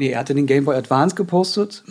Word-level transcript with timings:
Nee, 0.00 0.12
er 0.12 0.20
hatte 0.20 0.34
den 0.34 0.46
Game 0.46 0.64
Boy 0.64 0.76
Advance 0.76 1.14
gepostet 1.14 1.84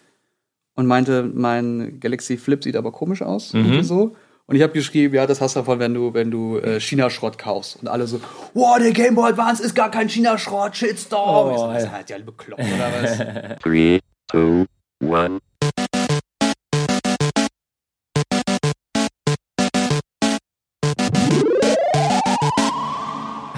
und 0.74 0.86
meinte, 0.86 1.22
mein 1.22 2.00
Galaxy 2.00 2.38
Flip 2.38 2.64
sieht 2.64 2.76
aber 2.76 2.92
komisch 2.92 3.20
aus. 3.20 3.52
Mhm. 3.52 3.82
So. 3.82 4.16
Und 4.46 4.56
ich 4.56 4.62
habe 4.62 4.72
geschrieben, 4.72 5.14
ja, 5.14 5.26
das 5.26 5.42
hast 5.42 5.54
du 5.54 5.60
davon, 5.60 5.78
wenn 5.78 5.92
du, 5.92 6.14
wenn 6.14 6.30
du 6.30 6.56
äh, 6.56 6.80
China-Schrott 6.80 7.36
kaufst. 7.36 7.76
Und 7.82 7.88
alle 7.88 8.06
so, 8.06 8.22
wow, 8.54 8.78
der 8.78 8.92
Game 8.92 9.14
Boy 9.14 9.28
Advance 9.28 9.62
ist 9.62 9.74
gar 9.74 9.90
kein 9.90 10.08
China-Schrott, 10.08 10.76
Shitstorm. 10.76 11.52
Oh, 11.52 11.58
so, 11.58 11.92
halt 11.92 12.08
ja 12.08 12.16
bekloppt, 12.16 12.62
oder 12.62 12.90
was? 13.02 13.18
3, 13.62 14.00
2, 14.30 14.66
1. 15.04 15.40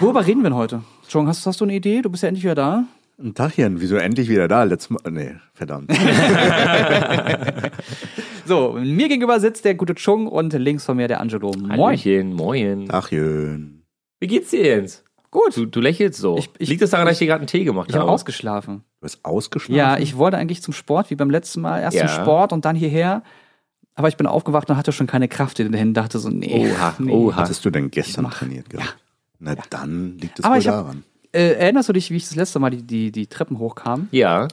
Worüber 0.01 0.27
reden 0.27 0.43
wir 0.43 0.51
denn 0.51 0.57
heute? 0.57 0.83
John, 1.09 1.29
hast, 1.29 1.47
hast 1.47 1.61
du 1.61 1.65
eine 1.65 1.75
Idee? 1.75 2.03
Du 2.03 2.11
bist 2.11 2.25
ja 2.25 2.29
endlich 2.29 2.43
wieder 2.43 2.57
da. 2.57 2.85
Ein 3.21 3.35
Tagchen, 3.35 3.81
wieso 3.81 3.97
endlich 3.97 4.29
wieder 4.29 4.47
da? 4.47 4.63
Letztes 4.63 4.91
Mal, 4.91 5.01
nee, 5.11 5.35
verdammt. 5.53 5.91
so, 8.47 8.79
mir 8.81 9.09
gegenüber 9.09 9.41
sitzt 9.41 9.65
der 9.65 9.75
gute 9.75 9.97
Chung 9.97 10.29
und 10.29 10.53
links 10.53 10.85
von 10.85 10.97
mir 10.97 11.09
der 11.09 11.21
Angelo. 11.21 11.51
Moin. 11.51 12.33
Moin. 12.33 12.87
Tachchen. 12.87 13.83
Wie 14.21 14.29
geht's 14.29 14.51
dir 14.51 14.65
Jens? 14.65 15.03
Gut. 15.33 15.57
Du, 15.57 15.67
du 15.67 15.81
lächelst 15.81 16.21
so. 16.21 16.39
Ich, 16.39 16.49
ich, 16.59 16.69
Liegt 16.69 16.81
es 16.81 16.91
daran, 16.91 17.07
dass 17.07 17.15
ich 17.15 17.19
dir 17.19 17.27
gerade 17.27 17.41
einen 17.41 17.49
Tee 17.49 17.65
gemacht 17.65 17.89
ich 17.89 17.95
habe? 17.97 18.05
Ich 18.05 18.07
habe 18.07 18.13
ausgeschlafen. 18.13 18.85
Du 19.01 19.05
hast 19.05 19.25
ausgeschlafen? 19.25 19.77
Ja, 19.77 19.99
ich 19.99 20.17
wollte 20.17 20.37
eigentlich 20.37 20.63
zum 20.63 20.73
Sport, 20.73 21.11
wie 21.11 21.17
beim 21.17 21.31
letzten 21.31 21.61
Mal. 21.61 21.81
Erst 21.81 21.97
ja. 21.97 22.07
zum 22.07 22.23
Sport 22.23 22.53
und 22.53 22.65
dann 22.65 22.77
hierher. 22.77 23.25
Aber 23.97 24.07
ich 24.07 24.17
bin 24.17 24.29
aufgewacht 24.29 24.71
und 24.71 24.77
hatte 24.77 24.93
schon 24.93 25.09
keine 25.09 25.27
Kraft 25.27 25.59
dahin. 25.59 25.93
Dachte 25.93 26.21
so, 26.21 26.29
nee. 26.31 26.71
Oha, 26.73 26.95
nee. 27.01 27.11
oha. 27.11 27.35
Hattest 27.35 27.65
du 27.65 27.71
denn 27.71 27.91
gestern 27.91 28.31
trainiert 28.31 28.71
gehabt? 28.71 28.89
Ja. 28.89 28.95
Na, 29.41 29.55
ja. 29.55 29.63
dann 29.71 30.19
liegt 30.19 30.39
es 30.39 30.45
Aber 30.45 30.55
wohl 30.55 30.63
daran. 30.63 31.05
Äh, 31.33 31.53
erinnerst 31.55 31.89
du 31.89 31.93
dich, 31.93 32.11
wie 32.11 32.17
ich 32.17 32.25
das 32.29 32.37
letzte 32.37 32.59
Mal 32.59 32.71
die, 32.71 32.83
die, 32.83 33.13
die 33.13 33.27
Treppen 33.27 33.59
hochkam? 33.59 34.09
Ja. 34.11 34.49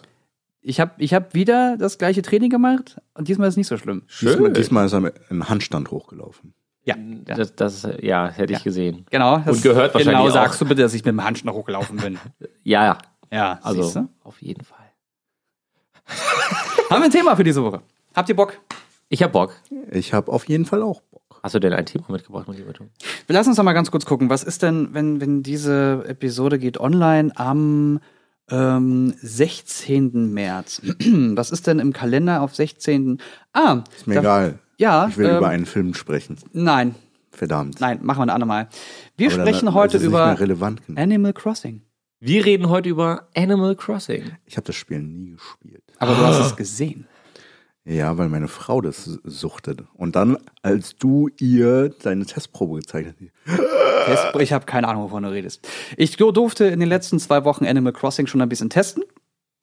Ich 0.61 0.79
habe 0.79 0.91
ich 0.97 1.13
hab 1.13 1.33
wieder 1.33 1.77
das 1.77 1.97
gleiche 1.97 2.21
Training 2.21 2.49
gemacht 2.49 2.99
und 3.13 3.27
diesmal 3.27 3.47
ist 3.47 3.53
es 3.53 3.57
nicht 3.57 3.67
so 3.67 3.77
schlimm. 3.77 4.03
Schön. 4.07 4.29
Diesmal, 4.31 4.53
diesmal 4.53 4.85
ist 4.87 4.93
er 4.93 5.13
in 5.29 5.47
Handstand 5.47 5.91
hochgelaufen. 5.91 6.53
Ja, 6.83 6.95
ja. 6.97 7.35
Das, 7.35 7.55
das, 7.55 7.87
ja, 8.01 8.27
hätte 8.29 8.53
ich 8.53 8.63
gesehen. 8.63 9.05
Genau. 9.09 9.35
und 9.37 9.61
gehört 9.61 9.93
wahrscheinlich 9.93 10.05
Genau, 10.17 10.27
auch. 10.27 10.31
sagst 10.33 10.61
du 10.61 10.65
bitte, 10.65 10.81
dass 10.83 10.93
ich 10.93 11.03
mit 11.05 11.13
dem 11.13 11.23
Handstand 11.23 11.55
hochgelaufen 11.55 11.97
bin. 11.97 12.19
ja, 12.63 12.83
ja. 12.85 12.97
Ja, 13.31 13.59
also 13.63 14.07
auf 14.23 14.41
jeden 14.41 14.63
Fall. 14.63 14.77
Haben 16.89 17.01
wir 17.01 17.05
ein 17.05 17.11
Thema 17.11 17.35
für 17.35 17.43
diese 17.43 17.63
Woche? 17.63 17.81
Habt 18.15 18.29
ihr 18.29 18.35
Bock? 18.35 18.59
Ich 19.09 19.21
hab 19.23 19.31
Bock. 19.31 19.53
Ich 19.91 20.13
habe 20.13 20.31
auf 20.31 20.47
jeden 20.47 20.65
Fall 20.65 20.81
auch 20.83 21.01
Bock. 21.01 21.39
Hast 21.43 21.55
du 21.55 21.59
denn 21.59 21.73
ein 21.73 21.85
Thema 21.85 22.05
mitgebracht, 22.09 22.47
mein 22.47 22.57
lieber 22.57 22.73
Tom? 22.73 22.89
Wir 23.27 23.33
lassen 23.33 23.49
uns 23.49 23.57
doch 23.57 23.63
mal 23.63 23.73
ganz 23.73 23.89
kurz 23.91 24.05
gucken. 24.05 24.29
Was 24.29 24.43
ist 24.43 24.61
denn, 24.61 24.89
wenn, 24.93 25.19
wenn 25.19 25.41
diese 25.41 26.03
Episode 26.07 26.59
geht 26.59 26.79
online 26.79 27.31
am 27.35 27.99
ähm, 28.49 29.13
16. 29.21 30.31
März? 30.33 30.81
Was 30.99 31.51
ist 31.51 31.65
denn 31.65 31.79
im 31.79 31.91
Kalender 31.91 32.41
auf 32.41 32.55
16. 32.55 33.19
Ah, 33.53 33.83
ist 33.95 34.05
mir 34.05 34.15
da, 34.15 34.21
egal. 34.21 34.59
Ja. 34.77 35.07
Ich 35.07 35.17
will 35.17 35.27
ähm, 35.27 35.37
über 35.37 35.49
einen 35.49 35.65
Film 35.65 35.93
sprechen. 35.95 36.37
Nein. 36.53 36.95
Verdammt. 37.31 37.81
Nein, 37.81 37.99
machen 38.01 38.19
wir 38.19 38.23
ein 38.23 38.29
andermal. 38.29 38.69
Wir 39.17 39.31
Aber 39.31 39.41
sprechen 39.41 39.65
dann, 39.65 39.73
heute 39.73 39.97
über 39.97 40.37
Animal 40.95 41.33
Crossing. 41.33 41.81
Wir 42.19 42.45
reden 42.45 42.69
heute 42.69 42.89
über 42.89 43.27
Animal 43.35 43.75
Crossing. 43.75 44.23
Ich 44.45 44.55
habe 44.55 44.67
das 44.67 44.75
Spiel 44.75 44.99
nie 44.99 45.31
gespielt. 45.31 45.83
Aber 45.99 46.15
du 46.15 46.21
hast 46.21 46.39
es 46.39 46.55
gesehen. 46.55 47.07
Ja, 47.85 48.17
weil 48.17 48.29
meine 48.29 48.47
Frau 48.47 48.81
das 48.81 49.19
suchtet. 49.23 49.83
Und 49.93 50.15
dann, 50.15 50.37
als 50.63 50.97
du 50.97 51.29
ihr 51.39 51.89
deine 51.89 52.25
Testprobe 52.25 52.79
gezeigt 52.79 53.13
hast. 53.45 53.59
Ich 54.39 54.53
habe 54.53 54.67
keine 54.67 54.87
Ahnung, 54.87 55.05
wovon 55.05 55.23
du 55.23 55.31
redest. 55.31 55.67
Ich 55.97 56.15
durfte 56.15 56.65
in 56.65 56.79
den 56.79 56.89
letzten 56.89 57.19
zwei 57.19 57.43
Wochen 57.43 57.65
Animal 57.65 57.91
Crossing 57.91 58.27
schon 58.27 58.39
ein 58.39 58.49
bisschen 58.49 58.69
testen. 58.69 59.03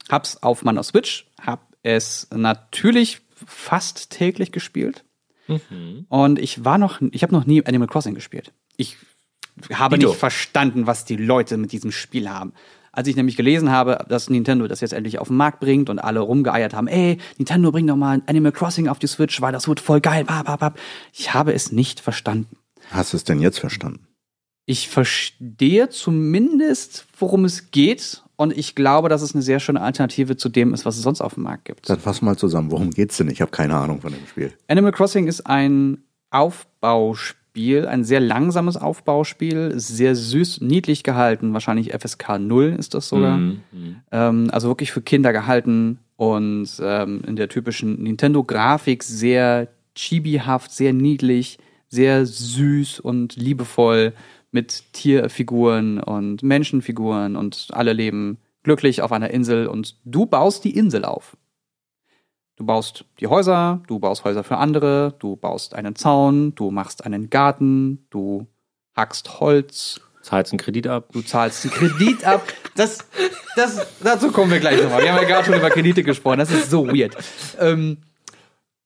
Hab's 0.08 0.42
auf 0.42 0.64
meiner 0.64 0.82
Switch, 0.82 1.30
hab 1.40 1.68
es 1.84 2.26
natürlich 2.34 3.20
fast 3.46 4.10
täglich 4.10 4.50
gespielt. 4.50 5.04
Mhm. 5.46 6.06
Und 6.08 6.38
ich 6.40 6.64
war 6.64 6.78
noch, 6.78 7.00
ich 7.12 7.22
habe 7.22 7.32
noch 7.32 7.46
nie 7.46 7.64
Animal 7.64 7.86
Crossing 7.86 8.14
gespielt. 8.14 8.52
Ich 8.76 8.96
habe 9.72 9.96
Dito. 9.96 10.10
nicht 10.10 10.18
verstanden, 10.18 10.86
was 10.86 11.04
die 11.04 11.16
Leute 11.16 11.56
mit 11.56 11.70
diesem 11.70 11.92
Spiel 11.92 12.28
haben. 12.28 12.52
Als 12.92 13.08
ich 13.08 13.16
nämlich 13.16 13.36
gelesen 13.36 13.70
habe, 13.70 14.04
dass 14.08 14.28
Nintendo 14.28 14.68
das 14.68 14.80
jetzt 14.80 14.92
endlich 14.92 15.18
auf 15.18 15.28
den 15.28 15.38
Markt 15.38 15.60
bringt 15.60 15.88
und 15.88 15.98
alle 15.98 16.20
rumgeeiert 16.20 16.74
haben, 16.74 16.88
ey, 16.88 17.16
Nintendo 17.38 17.72
bringt 17.72 17.88
doch 17.88 17.96
mal 17.96 18.20
Animal 18.26 18.52
Crossing 18.52 18.86
auf 18.86 18.98
die 18.98 19.06
Switch, 19.06 19.40
weil 19.40 19.52
das 19.52 19.66
wird 19.66 19.80
voll 19.80 20.02
geil. 20.02 20.26
Ich 21.12 21.32
habe 21.32 21.54
es 21.54 21.72
nicht 21.72 22.00
verstanden. 22.00 22.56
Hast 22.90 23.14
du 23.14 23.16
es 23.16 23.24
denn 23.24 23.40
jetzt 23.40 23.60
verstanden? 23.60 24.06
Ich 24.66 24.88
verstehe 24.88 25.88
zumindest, 25.88 27.06
worum 27.18 27.46
es 27.46 27.70
geht. 27.70 28.22
Und 28.36 28.56
ich 28.56 28.74
glaube, 28.74 29.08
dass 29.08 29.22
es 29.22 29.34
eine 29.34 29.42
sehr 29.42 29.60
schöne 29.60 29.80
Alternative 29.80 30.36
zu 30.36 30.48
dem 30.48 30.74
ist, 30.74 30.84
was 30.84 30.96
es 30.96 31.02
sonst 31.02 31.20
auf 31.20 31.34
dem 31.34 31.44
Markt 31.44 31.64
gibt. 31.64 31.88
Dann 31.88 31.98
fass 31.98 32.22
mal 32.22 32.36
zusammen. 32.36 32.70
Worum 32.70 32.90
geht's 32.90 33.16
denn? 33.16 33.30
Ich 33.30 33.40
habe 33.40 33.50
keine 33.50 33.76
Ahnung 33.76 34.00
von 34.00 34.12
dem 34.12 34.26
Spiel. 34.26 34.52
Animal 34.68 34.92
Crossing 34.92 35.28
ist 35.28 35.46
ein 35.46 36.02
Aufbauspiel 36.30 37.41
Spiel, 37.52 37.86
ein 37.86 38.02
sehr 38.02 38.20
langsames 38.20 38.78
Aufbauspiel, 38.78 39.74
sehr 39.76 40.16
süß, 40.16 40.62
niedlich 40.62 41.02
gehalten, 41.02 41.52
wahrscheinlich 41.52 41.92
FSK 41.92 42.38
0 42.38 42.76
ist 42.78 42.94
das 42.94 43.10
sogar. 43.10 43.36
Mhm. 43.36 43.60
Ähm, 44.10 44.48
also 44.50 44.68
wirklich 44.68 44.90
für 44.90 45.02
Kinder 45.02 45.34
gehalten 45.34 45.98
und 46.16 46.70
ähm, 46.80 47.20
in 47.26 47.36
der 47.36 47.50
typischen 47.50 48.02
Nintendo-Grafik 48.02 49.02
sehr 49.02 49.68
chibihaft, 49.94 50.70
sehr 50.70 50.94
niedlich, 50.94 51.58
sehr 51.88 52.24
süß 52.24 53.00
und 53.00 53.36
liebevoll 53.36 54.14
mit 54.50 54.84
Tierfiguren 54.94 56.00
und 56.00 56.42
Menschenfiguren 56.42 57.36
und 57.36 57.68
alle 57.72 57.92
leben 57.92 58.38
glücklich 58.62 59.02
auf 59.02 59.12
einer 59.12 59.28
Insel 59.28 59.66
und 59.66 59.96
du 60.06 60.24
baust 60.24 60.64
die 60.64 60.74
Insel 60.74 61.04
auf. 61.04 61.36
Du 62.56 62.66
baust 62.66 63.04
die 63.18 63.26
Häuser, 63.26 63.82
du 63.86 63.98
baust 63.98 64.24
Häuser 64.24 64.44
für 64.44 64.58
andere, 64.58 65.14
du 65.18 65.36
baust 65.36 65.74
einen 65.74 65.96
Zaun, 65.96 66.54
du 66.54 66.70
machst 66.70 67.04
einen 67.04 67.30
Garten, 67.30 68.06
du 68.10 68.46
hackst 68.94 69.40
Holz. 69.40 70.00
Zahlst 70.22 70.52
einen 70.52 70.58
Kredit 70.58 70.86
ab. 70.86 71.08
Du 71.12 71.22
zahlst 71.22 71.64
einen 71.64 71.74
Kredit 71.74 72.24
ab. 72.24 72.42
Das, 72.74 73.00
das, 73.54 73.86
dazu 74.02 74.32
kommen 74.32 74.50
wir 74.50 74.58
gleich 74.58 74.82
nochmal. 74.82 75.02
Wir 75.02 75.12
haben 75.12 75.20
ja 75.20 75.28
gerade 75.28 75.44
schon 75.44 75.54
über 75.54 75.68
Kredite 75.68 76.02
gesprochen. 76.02 76.38
Das 76.38 76.50
ist 76.50 76.70
so 76.70 76.86
weird. 76.86 77.14
Ähm, 77.60 77.98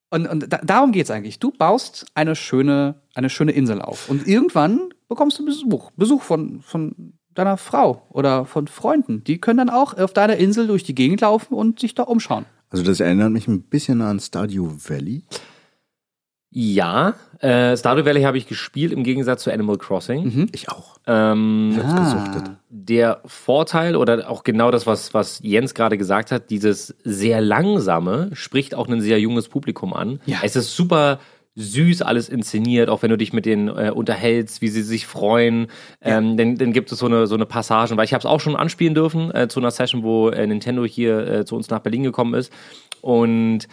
und, 0.09 0.27
und 0.27 0.51
da, 0.51 0.59
darum 0.61 0.91
geht's 0.91 1.09
eigentlich. 1.09 1.39
Du 1.39 1.51
baust 1.51 2.05
eine 2.15 2.35
schöne, 2.35 3.01
eine 3.15 3.29
schöne 3.29 3.53
Insel 3.53 3.81
auf. 3.81 4.09
Und 4.09 4.27
irgendwann 4.27 4.89
bekommst 5.07 5.39
du 5.39 5.45
Besuch. 5.45 5.91
Besuch 5.95 6.21
von, 6.21 6.59
von 6.59 7.13
deiner 7.33 7.55
Frau 7.55 8.05
oder 8.09 8.43
von 8.43 8.67
Freunden. 8.67 9.23
Die 9.23 9.39
können 9.39 9.57
dann 9.57 9.69
auch 9.69 9.93
auf 9.93 10.11
deiner 10.11 10.35
Insel 10.35 10.67
durch 10.67 10.83
die 10.83 10.95
Gegend 10.95 11.21
laufen 11.21 11.53
und 11.53 11.79
sich 11.79 11.95
da 11.95 12.03
umschauen. 12.03 12.45
Also 12.69 12.83
das 12.83 12.99
erinnert 12.99 13.31
mich 13.31 13.47
ein 13.47 13.61
bisschen 13.61 14.01
an 14.01 14.19
Stardew 14.19 14.71
Valley. 14.87 15.23
Ja, 16.49 17.13
äh, 17.39 17.75
Stardew 17.75 18.05
Valley 18.05 18.23
habe 18.23 18.37
ich 18.37 18.47
gespielt 18.47 18.91
im 18.93 19.03
Gegensatz 19.03 19.43
zu 19.43 19.51
Animal 19.51 19.77
Crossing. 19.77 20.23
Mhm. 20.23 20.49
Ich 20.53 20.69
auch. 20.69 20.97
Ähm, 21.05 21.73
ich 21.77 21.83
ah. 21.83 22.57
Der 22.69 23.21
Vorteil 23.25 23.95
oder 23.95 24.29
auch 24.29 24.43
genau 24.43 24.71
das, 24.71 24.87
was, 24.87 25.13
was 25.13 25.39
Jens 25.43 25.73
gerade 25.73 25.97
gesagt 25.97 26.31
hat, 26.31 26.49
dieses 26.49 26.95
sehr 27.03 27.41
langsame 27.41 28.29
spricht 28.33 28.75
auch 28.75 28.87
ein 28.87 29.01
sehr 29.01 29.19
junges 29.19 29.49
Publikum 29.49 29.93
an. 29.93 30.19
Ja. 30.25 30.39
Es 30.41 30.55
ist 30.55 30.75
super 30.75 31.19
süß 31.57 32.03
alles 32.03 32.29
inszeniert, 32.29 32.87
auch 32.87 33.01
wenn 33.01 33.09
du 33.09 33.17
dich 33.17 33.33
mit 33.33 33.47
denen 33.47 33.67
äh, 33.67 33.91
unterhältst, 33.93 34.61
wie 34.61 34.67
sie 34.67 34.83
sich 34.83 35.07
freuen. 35.07 35.67
Ja. 36.05 36.19
Ähm, 36.19 36.37
dann, 36.37 36.55
dann 36.55 36.71
gibt 36.71 36.91
es 36.91 36.99
so 36.99 37.07
eine, 37.07 37.25
so 37.25 37.33
eine 37.33 37.47
Passagen, 37.47 37.97
weil 37.97 38.05
ich 38.05 38.13
habe 38.13 38.19
es 38.19 38.25
auch 38.27 38.39
schon 38.39 38.55
anspielen 38.55 38.93
dürfen 38.93 39.33
äh, 39.33 39.47
zu 39.47 39.59
einer 39.59 39.71
Session, 39.71 40.03
wo 40.03 40.29
äh, 40.29 40.45
Nintendo 40.45 40.85
hier 40.85 41.27
äh, 41.27 41.45
zu 41.45 41.55
uns 41.55 41.69
nach 41.69 41.79
Berlin 41.79 42.03
gekommen 42.03 42.35
ist. 42.35 42.53
Und 43.01 43.67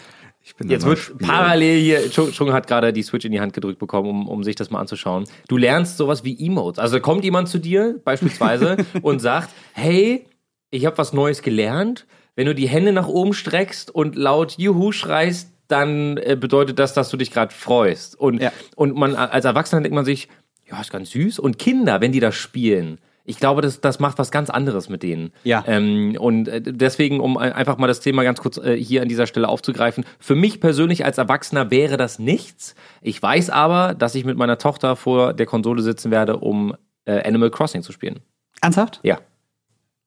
Jetzt 0.62 0.84
wird 0.84 0.98
Spieler. 0.98 1.26
parallel 1.26 1.80
hier, 1.80 2.10
Chung 2.10 2.52
hat 2.52 2.66
gerade 2.66 2.92
die 2.92 3.02
Switch 3.02 3.24
in 3.24 3.32
die 3.32 3.40
Hand 3.40 3.54
gedrückt 3.54 3.78
bekommen, 3.78 4.08
um, 4.08 4.28
um 4.28 4.44
sich 4.44 4.56
das 4.56 4.70
mal 4.70 4.78
anzuschauen. 4.78 5.24
Du 5.48 5.56
lernst 5.56 5.96
sowas 5.96 6.22
wie 6.24 6.38
Emotes. 6.46 6.78
Also 6.78 7.00
kommt 7.00 7.24
jemand 7.24 7.48
zu 7.48 7.58
dir 7.58 8.00
beispielsweise 8.04 8.76
und 9.02 9.20
sagt, 9.20 9.50
hey, 9.72 10.26
ich 10.70 10.84
habe 10.84 10.98
was 10.98 11.12
Neues 11.14 11.40
gelernt. 11.40 12.06
Wenn 12.36 12.46
du 12.46 12.54
die 12.54 12.68
Hände 12.68 12.92
nach 12.92 13.08
oben 13.08 13.32
streckst 13.32 13.94
und 13.94 14.16
laut 14.16 14.58
Juhu 14.58 14.92
schreist, 14.92 15.53
dann 15.74 16.16
äh, 16.18 16.36
bedeutet 16.38 16.78
das, 16.78 16.94
dass 16.94 17.10
du 17.10 17.16
dich 17.16 17.32
gerade 17.32 17.52
freust. 17.52 18.14
Und, 18.18 18.40
ja. 18.40 18.52
und 18.76 18.96
man 18.96 19.16
als 19.16 19.44
Erwachsener 19.44 19.82
denkt 19.82 19.94
man 19.94 20.04
sich, 20.04 20.28
ja, 20.70 20.80
ist 20.80 20.92
ganz 20.92 21.10
süß. 21.10 21.40
Und 21.40 21.58
Kinder, 21.58 22.00
wenn 22.00 22.12
die 22.12 22.20
das 22.20 22.36
spielen, 22.36 22.98
ich 23.24 23.38
glaube, 23.38 23.60
das, 23.60 23.80
das 23.80 23.98
macht 23.98 24.18
was 24.18 24.30
ganz 24.30 24.50
anderes 24.50 24.88
mit 24.88 25.02
denen. 25.02 25.32
Ja. 25.42 25.64
Ähm, 25.66 26.16
und 26.18 26.46
äh, 26.46 26.60
deswegen, 26.62 27.18
um 27.18 27.36
einfach 27.36 27.76
mal 27.76 27.88
das 27.88 28.00
Thema 28.00 28.22
ganz 28.22 28.40
kurz 28.40 28.58
äh, 28.58 28.76
hier 28.76 29.02
an 29.02 29.08
dieser 29.08 29.26
Stelle 29.26 29.48
aufzugreifen, 29.48 30.04
für 30.20 30.36
mich 30.36 30.60
persönlich 30.60 31.04
als 31.04 31.18
Erwachsener 31.18 31.72
wäre 31.72 31.96
das 31.96 32.20
nichts. 32.20 32.76
Ich 33.02 33.20
weiß 33.20 33.50
aber, 33.50 33.94
dass 33.94 34.14
ich 34.14 34.24
mit 34.24 34.36
meiner 34.36 34.58
Tochter 34.58 34.94
vor 34.94 35.32
der 35.34 35.46
Konsole 35.46 35.82
sitzen 35.82 36.12
werde, 36.12 36.36
um 36.36 36.76
äh, 37.04 37.26
Animal 37.26 37.50
Crossing 37.50 37.82
zu 37.82 37.90
spielen. 37.90 38.20
Ernsthaft? 38.60 39.00
Ja. 39.02 39.18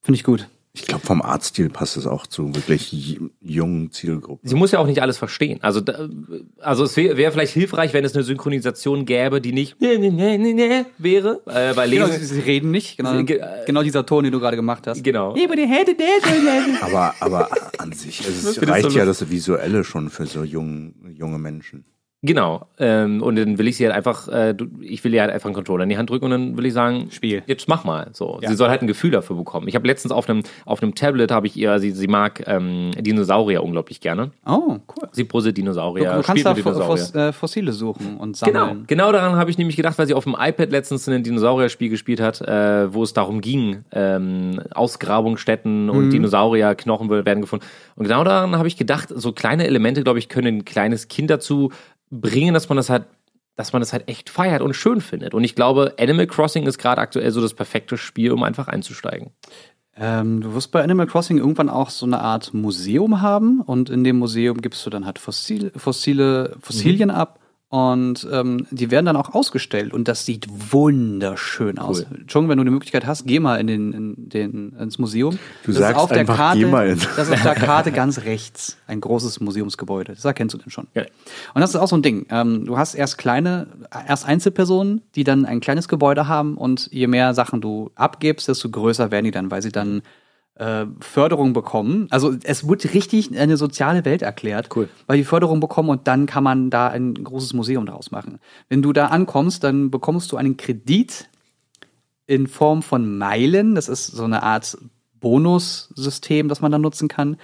Finde 0.01 0.17
ich 0.17 0.23
gut. 0.23 0.47
Ich 0.79 0.85
glaube, 0.85 1.05
vom 1.05 1.23
Artstil 1.23 1.69
passt 1.69 1.97
es 1.97 2.05
auch 2.05 2.27
zu 2.27 2.53
wirklich 2.53 3.19
jungen 3.41 3.91
Zielgruppen. 3.91 4.47
Sie 4.47 4.55
muss 4.55 4.71
ja 4.71 4.79
auch 4.79 4.85
nicht 4.85 5.01
alles 5.01 5.17
verstehen. 5.17 5.57
Also, 5.63 5.81
also 6.59 6.83
es 6.83 6.95
wäre 6.95 7.17
wär 7.17 7.31
vielleicht 7.31 7.53
hilfreich, 7.53 7.93
wenn 7.93 8.05
es 8.05 8.13
eine 8.13 8.23
Synchronisation 8.23 9.05
gäbe, 9.05 9.41
die 9.41 9.53
nicht 9.53 9.75
wäre. 9.79 11.41
Äh, 11.47 11.73
bei 11.73 11.89
genau, 11.89 12.05
sie, 12.07 12.23
sie, 12.23 12.39
reden 12.41 12.69
nicht. 12.69 12.97
Genau, 12.97 13.13
sie, 13.17 13.33
äh, 13.33 13.65
genau 13.65 13.81
dieser 13.81 14.05
Ton, 14.05 14.23
den 14.23 14.31
du 14.31 14.39
gerade 14.39 14.55
gemacht 14.55 14.85
hast. 14.85 15.03
Genau. 15.03 15.35
aber, 16.81 17.15
aber 17.19 17.49
an 17.79 17.91
sich, 17.93 18.23
also 18.23 18.49
es 18.49 18.67
reicht 18.67 18.91
ja 18.91 19.05
das 19.05 19.29
Visuelle 19.29 19.83
schon 19.83 20.11
für 20.11 20.27
so 20.27 20.43
jung, 20.43 20.93
junge 21.11 21.39
Menschen. 21.39 21.85
Genau. 22.23 22.65
Ähm, 22.79 23.21
und 23.21 23.35
dann 23.35 23.59
will 23.59 23.67
ich 23.67 23.77
sie 23.77 23.85
halt 23.85 23.95
einfach, 23.95 24.27
äh, 24.27 24.55
ich 24.81 25.03
will 25.03 25.13
ihr 25.13 25.21
halt 25.21 25.31
einfach 25.31 25.45
einen 25.45 25.55
Controller 25.55 25.83
in 25.83 25.89
die 25.89 25.97
Hand 25.97 26.09
drücken 26.09 26.25
und 26.25 26.31
dann 26.31 26.57
will 26.57 26.65
ich 26.65 26.73
sagen, 26.73 27.09
Spiel. 27.11 27.43
Jetzt 27.45 27.67
mach 27.67 27.83
mal. 27.83 28.09
So. 28.13 28.39
Ja. 28.41 28.49
Sie 28.49 28.55
soll 28.55 28.69
halt 28.69 28.81
ein 28.81 28.87
Gefühl 28.87 29.11
dafür 29.11 29.35
bekommen. 29.35 29.67
Ich 29.67 29.75
habe 29.75 29.85
letztens 29.85 30.11
auf 30.11 30.27
einem 30.27 30.41
auf 30.65 30.81
einem 30.81 30.95
Tablet 30.95 31.31
habe 31.31 31.45
ich 31.45 31.55
ihr, 31.55 31.77
sie, 31.77 31.91
sie 31.91 32.07
mag 32.07 32.43
ähm, 32.47 32.91
Dinosaurier 32.97 33.63
unglaublich 33.63 34.01
gerne. 34.01 34.31
Oh, 34.47 34.77
cool. 34.95 35.09
Sie 35.11 35.25
brose 35.25 35.53
Dinosaurier. 35.53 36.09
Du, 36.09 36.17
du 36.17 36.23
kannst 36.23 36.43
da 36.43 36.55
Foss, 36.55 37.13
äh, 37.13 37.31
Fossile 37.31 37.71
suchen 37.71 38.17
und 38.17 38.35
sammeln. 38.35 38.85
Genau, 38.87 39.07
genau 39.07 39.11
daran 39.11 39.35
habe 39.35 39.51
ich 39.51 39.59
nämlich 39.59 39.77
gedacht, 39.77 39.99
weil 39.99 40.07
sie 40.07 40.15
auf 40.15 40.23
dem 40.23 40.35
iPad 40.39 40.71
letztens 40.71 41.07
ein 41.07 41.21
Dinosaurierspiel 41.21 41.89
gespielt 41.89 42.19
hat, 42.19 42.41
äh, 42.41 42.91
wo 42.91 43.03
es 43.03 43.13
darum 43.13 43.41
ging, 43.41 43.83
ähm, 43.91 44.59
Ausgrabungsstätten 44.71 45.91
und 45.91 46.05
mhm. 46.05 46.09
Dinosaurierknochen 46.09 47.09
werden 47.11 47.41
gefunden. 47.41 47.65
Und 47.95 48.05
genau 48.05 48.23
daran 48.23 48.57
habe 48.57 48.67
ich 48.67 48.75
gedacht, 48.75 49.09
so 49.15 49.33
kleine 49.33 49.67
Elemente, 49.67 50.03
glaube 50.03 50.17
ich, 50.17 50.29
können 50.29 50.57
ein 50.57 50.65
kleines 50.65 51.07
Kind 51.09 51.29
dazu 51.29 51.71
bringen, 52.09 52.53
dass 52.53 52.69
man 52.69 52.77
das 52.77 52.89
halt, 52.89 53.05
dass 53.55 53.73
man 53.73 53.81
das 53.81 53.93
halt 53.93 54.07
echt 54.07 54.29
feiert 54.29 54.61
und 54.61 54.75
schön 54.75 55.01
findet. 55.01 55.33
Und 55.33 55.43
ich 55.43 55.55
glaube, 55.55 55.95
Animal 55.99 56.27
Crossing 56.27 56.65
ist 56.67 56.77
gerade 56.77 57.01
aktuell 57.01 57.31
so 57.31 57.41
das 57.41 57.53
perfekte 57.53 57.97
Spiel, 57.97 58.31
um 58.31 58.43
einfach 58.43 58.67
einzusteigen. 58.67 59.31
Ähm, 59.99 60.41
du 60.41 60.53
wirst 60.53 60.71
bei 60.71 60.83
Animal 60.83 61.07
Crossing 61.07 61.39
irgendwann 61.39 61.69
auch 61.69 61.89
so 61.89 62.05
eine 62.05 62.19
Art 62.19 62.53
Museum 62.53 63.21
haben 63.21 63.61
und 63.61 63.89
in 63.89 64.03
dem 64.03 64.19
Museum 64.19 64.61
gibst 64.61 64.85
du 64.85 64.89
dann 64.89 65.05
halt 65.05 65.17
Fossil, 65.17 65.71
fossile 65.75 66.55
Fossilien 66.61 67.09
mhm. 67.09 67.15
ab 67.15 67.39
und 67.69 68.25
ähm, 68.31 68.65
die 68.71 68.91
werden 68.91 69.07
dann 69.07 69.17
auch 69.17 69.33
ausgestellt 69.33 69.93
und 69.93 70.07
das 70.07 70.25
sieht 70.25 70.47
wunderschön 70.71 71.79
aus. 71.79 72.05
Cool. 72.09 72.25
Chung, 72.25 72.47
wenn 72.47 72.57
du 72.57 72.63
die 72.63 72.71
Möglichkeit 72.71 73.05
hast, 73.05 73.25
geh 73.25 73.41
mal 73.41 73.59
in 73.59 73.67
den, 73.67 73.91
in 73.91 74.29
den, 74.29 74.71
ins 74.79 74.99
Museum. 74.99 75.37
Du 75.65 75.71
das 75.71 75.79
sagst 75.79 75.97
ist 75.97 76.03
auf 76.03 76.11
der 76.13 76.23
Karte, 76.23 76.59
geh 76.59 76.65
mal 76.65 76.87
in. 76.87 76.99
Das 77.17 77.27
ist 77.27 77.33
auf 77.33 77.41
der 77.43 77.55
Karte 77.65 77.91
ganz 77.91 78.19
rechts. 78.19 78.77
Ein 78.87 79.01
großes 79.01 79.41
Museumsgebäude. 79.41 80.13
Das 80.13 80.23
erkennst 80.23 80.53
du 80.53 80.59
denn 80.59 80.71
schon. 80.71 80.87
Ja. 80.93 81.03
Und 81.53 81.59
das 81.59 81.71
ist 81.71 81.75
auch 81.75 81.89
so 81.89 81.97
ein 81.97 82.01
Ding. 82.01 82.25
Ähm, 82.29 82.65
du 82.65 82.77
hast 82.77 82.95
erst 82.95 83.17
kleine, 83.17 83.67
erst 84.07 84.25
Einzelpersonen, 84.25 85.01
die 85.15 85.25
dann 85.25 85.43
ein 85.43 85.59
kleines 85.59 85.89
Gebäude 85.89 86.29
haben 86.29 86.55
und 86.55 86.89
je 86.93 87.07
mehr 87.07 87.33
Sachen 87.33 87.59
du 87.59 87.91
abgibst, 87.95 88.47
desto 88.47 88.69
größer 88.69 89.11
werden 89.11 89.25
die 89.25 89.31
dann, 89.31 89.51
weil 89.51 89.61
sie 89.61 89.73
dann 89.73 90.03
äh, 90.59 90.85
Förderung 90.99 91.53
bekommen. 91.53 92.07
Also 92.09 92.35
es 92.43 92.67
wird 92.67 92.93
richtig 92.93 93.37
eine 93.37 93.57
soziale 93.57 94.05
Welt 94.05 94.21
erklärt, 94.21 94.75
cool. 94.75 94.89
weil 95.05 95.17
die 95.17 95.23
Förderung 95.23 95.59
bekommen 95.59 95.89
und 95.89 96.07
dann 96.07 96.25
kann 96.25 96.43
man 96.43 96.69
da 96.69 96.87
ein 96.87 97.13
großes 97.13 97.53
Museum 97.53 97.85
daraus 97.85 98.11
machen. 98.11 98.39
Wenn 98.69 98.81
du 98.81 98.93
da 98.93 99.07
ankommst, 99.07 99.63
dann 99.63 99.91
bekommst 99.91 100.31
du 100.31 100.37
einen 100.37 100.57
Kredit 100.57 101.29
in 102.25 102.47
Form 102.47 102.81
von 102.81 103.17
Meilen. 103.17 103.75
Das 103.75 103.87
ist 103.89 104.07
so 104.07 104.23
eine 104.23 104.43
Art 104.43 104.77
Bonussystem, 105.19 106.47
das 106.47 106.61
man 106.61 106.71
da 106.71 106.77
nutzen 106.77 107.07
kann. 107.07 107.37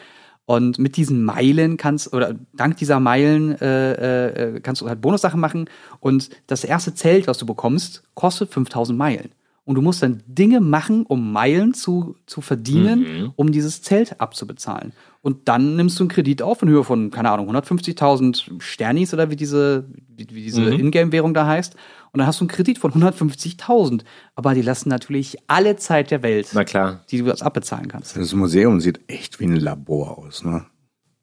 Und 0.45 0.77
mit 0.77 0.98
diesen 0.98 1.24
Meilen 1.24 1.77
kannst, 1.77 2.12
oder 2.12 2.36
dank 2.51 2.75
dieser 2.75 3.00
Meilen 3.00 3.59
äh, 3.62 4.56
äh, 4.56 4.59
kannst 4.59 4.81
du 4.81 4.89
halt 4.89 5.00
Bonussachen 5.00 5.39
machen. 5.39 5.69
Und 6.01 6.30
das 6.48 6.66
erste 6.66 6.94
Zelt, 6.94 7.27
was 7.27 7.38
du 7.38 7.45
bekommst, 7.45 8.04
kostet 8.13 8.51
5000 8.51 8.98
Meilen. 8.98 9.31
Und 9.65 9.75
du 9.75 9.81
musst 9.81 10.04
dann 10.04 10.21
Dinge 10.27 10.60
machen, 10.60 11.06
um 11.06 11.31
Meilen 11.31 11.74
zu, 11.74 12.18
zu 12.25 12.42
verdienen, 12.42 13.00
mhm. 13.00 13.31
um 13.38 13.51
dieses 13.51 13.81
Zelt 13.81 14.19
abzubezahlen. 14.19 14.92
Und 15.21 15.48
dann 15.48 15.77
nimmst 15.77 15.98
du 16.00 16.04
einen 16.04 16.10
Kredit 16.10 16.42
auf 16.42 16.62
in 16.62 16.68
Höhe 16.68 16.83
von, 16.83 17.12
keine 17.12 17.31
Ahnung, 17.31 17.50
150.000 17.50 18.62
Sternis 18.62 19.13
oder 19.13 19.30
wie 19.30 19.38
diese, 19.38 19.88
wie, 20.10 20.27
wie 20.31 20.44
diese 20.44 20.62
mhm. 20.62 20.80
Ingame-Währung 20.80 21.33
da 21.33 21.48
heißt. 21.48 21.75
Und 22.12 22.18
dann 22.18 22.27
hast 22.27 22.42
du 22.42 22.44
einen 22.44 22.50
Kredit 22.50 22.77
von 22.77 22.92
150.000. 22.92 24.01
Aber 24.36 24.54
die 24.54 24.62
lassen 24.62 24.89
natürlich 24.89 25.38
alle 25.48 25.77
Zeit 25.77 26.12
der 26.12 26.24
Welt, 26.24 26.50
Na 26.54 26.66
klar. 26.66 27.06
die 27.09 27.19
du 27.19 27.25
das 27.25 27.42
abbezahlen 27.42 27.88
kannst. 27.88 28.18
Das 28.18 28.33
Museum 28.33 28.81
sieht 28.81 29.00
echt 29.07 29.39
wie 29.39 29.45
ein 29.45 29.56
Labor 29.56 30.18
aus, 30.18 30.44
ne? 30.44 30.66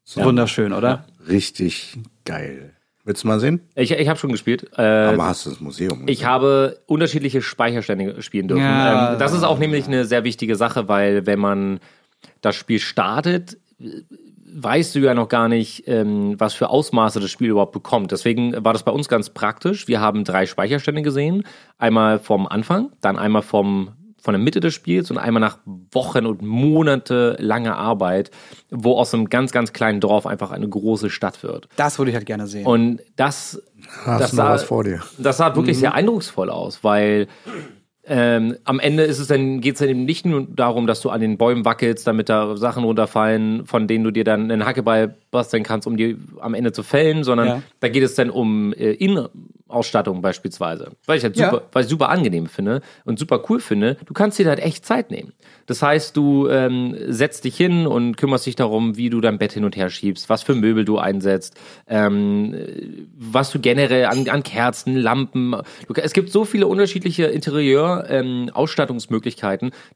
So 0.03 0.25
Wunderschön, 0.25 0.73
oder? 0.73 0.89
Ja. 0.89 1.05
Richtig 1.29 1.99
geil. 2.25 2.75
Willst 3.11 3.25
du 3.25 3.27
mal 3.27 3.41
sehen? 3.41 3.61
Ich, 3.75 3.91
ich 3.91 4.09
habe 4.09 4.21
schon 4.21 4.31
gespielt. 4.31 4.71
Äh, 4.79 4.83
Aber 4.83 5.27
hast 5.27 5.45
du 5.45 5.51
das 5.51 5.61
Museum? 5.61 6.05
Ich 6.07 6.25
habe 6.25 6.79
unterschiedliche 6.87 7.43
Speicherstände 7.43 8.23
spielen 8.23 8.47
dürfen. 8.47 8.63
Ja. 8.63 9.15
Ähm, 9.15 9.19
das 9.19 9.33
ist 9.33 9.43
auch 9.43 9.59
nämlich 9.59 9.89
eine 9.89 10.05
sehr 10.05 10.23
wichtige 10.23 10.55
Sache, 10.55 10.87
weil 10.87 11.27
wenn 11.27 11.41
man 11.41 11.81
das 12.41 12.55
Spiel 12.55 12.79
startet, 12.79 13.59
weißt 14.55 14.95
du 14.95 15.01
ja 15.01 15.15
noch 15.15 15.29
gar 15.29 15.49
nicht, 15.49 15.89
ähm, 15.89 16.39
was 16.39 16.55
für 16.55 16.71
Ausmaße 16.71 17.19
das 17.19 17.33
Spiel 17.33 17.49
überhaupt 17.49 17.73
bekommt. 17.73 18.13
Deswegen 18.13 18.65
war 18.65 18.75
das 18.75 18.85
bei 18.85 18.93
uns 18.93 19.09
ganz 19.09 19.31
praktisch. 19.31 19.89
Wir 19.89 20.01
haben 20.01 20.23
drei 20.23 20.47
Speicherstände 20.47 21.03
gesehen. 21.03 21.43
Einmal 21.79 22.21
vom 22.21 22.47
Anfang, 22.47 22.93
dann 23.01 23.19
einmal 23.19 23.43
vom 23.43 23.91
von 24.23 24.35
der 24.35 24.41
Mitte 24.41 24.61
des 24.61 24.75
Spiels 24.75 25.11
und 25.11 25.19
einmal 25.19 25.41
nach 25.41 25.59
Wochen 25.93 26.27
und 26.27 26.43
Monate 26.43 27.37
langer 27.39 27.77
Arbeit, 27.77 28.31
wo 28.71 28.97
aus 28.97 29.15
einem 29.15 29.29
ganz, 29.29 29.53
ganz 29.53 29.73
kleinen 29.73 30.01
Dorf 30.01 30.27
einfach 30.27 30.51
eine 30.51 30.69
große 30.69 31.11
Stadt 31.11 31.43
wird. 31.43 31.69
Das 31.77 31.99
würde 31.99 32.11
ich 32.11 32.17
halt 32.17 32.27
gerne 32.27 32.47
sehen. 32.47 32.67
Und 32.67 33.01
das, 33.17 33.63
Hast 34.05 34.21
das, 34.21 34.31
sah, 34.33 34.51
was 34.51 34.65
vor 34.65 34.85
dir. 34.85 35.03
das 35.19 35.39
sah 35.39 35.57
wirklich 35.57 35.77
mhm. 35.77 35.81
sehr 35.81 35.95
eindrucksvoll 35.95 36.51
aus, 36.51 36.85
weil 36.85 37.29
ähm, 38.13 38.57
am 38.65 38.81
Ende 38.81 39.05
ist 39.05 39.21
es 39.21 39.29
dann, 39.29 39.61
geht 39.61 39.75
es 39.75 39.79
dann 39.79 39.89
eben 39.89 40.05
nicht 40.05 40.27
nur 40.27 40.45
darum, 40.45 40.89
dass 40.89 41.01
du 41.01 41.11
an 41.11 41.21
den 41.21 41.39
Bäumen 41.39 41.65
wackelst, 41.65 42.05
damit 42.09 42.29
da 42.29 42.57
Sachen 42.57 42.83
runterfallen, 42.83 43.67
von 43.67 43.87
denen 43.87 44.03
du 44.03 44.11
dir 44.11 44.25
dann 44.25 44.51
einen 44.51 44.65
Hackeball 44.65 45.15
basteln 45.31 45.63
kannst, 45.63 45.87
um 45.87 45.97
die 45.97 46.17
am 46.41 46.55
Ende 46.55 46.73
zu 46.73 46.83
fällen, 46.83 47.23
sondern 47.23 47.47
ja. 47.47 47.63
da 47.79 47.89
geht 47.89 48.03
es 48.03 48.17
dann 48.17 48.29
um 48.29 48.73
äh, 48.73 48.95
Innenausstattung 48.95 50.23
beispielsweise. 50.23 50.91
Weil 51.07 51.19
ich 51.19 51.23
halt 51.23 51.37
super, 51.37 51.59
ja. 51.59 51.63
weil 51.71 51.85
ich 51.85 51.89
super 51.89 52.09
angenehm 52.09 52.47
finde 52.47 52.81
und 53.05 53.17
super 53.21 53.45
cool 53.49 53.61
finde. 53.61 53.97
Du 54.07 54.13
kannst 54.13 54.41
dir 54.41 54.47
halt 54.49 54.59
echt 54.59 54.85
Zeit 54.85 55.13
nehmen. 55.13 55.33
Das 55.67 55.83
heißt, 55.83 56.17
du 56.17 56.49
ähm, 56.49 56.97
setzt 57.07 57.45
dich 57.45 57.57
hin 57.57 57.87
und 57.87 58.17
kümmerst 58.17 58.45
dich 58.45 58.57
darum, 58.57 58.97
wie 58.97 59.09
du 59.09 59.21
dein 59.21 59.39
Bett 59.39 59.53
hin 59.53 59.65
und 59.65 59.77
her 59.77 59.89
schiebst, 59.89 60.29
was 60.29 60.43
für 60.43 60.57
Möbel 60.57 60.85
du 60.85 60.99
einsetzt, 60.99 61.57
ähm, 61.87 62.57
was 63.17 63.53
du 63.53 63.61
generell 63.61 64.07
an, 64.07 64.29
an 64.29 64.43
Kerzen, 64.43 64.97
Lampen. 64.97 65.55
Du, 65.87 65.95
es 65.95 66.13
gibt 66.13 66.33
so 66.33 66.45
viele 66.45 66.67
unterschiedliche 66.67 67.27
Ähm, 68.09 68.51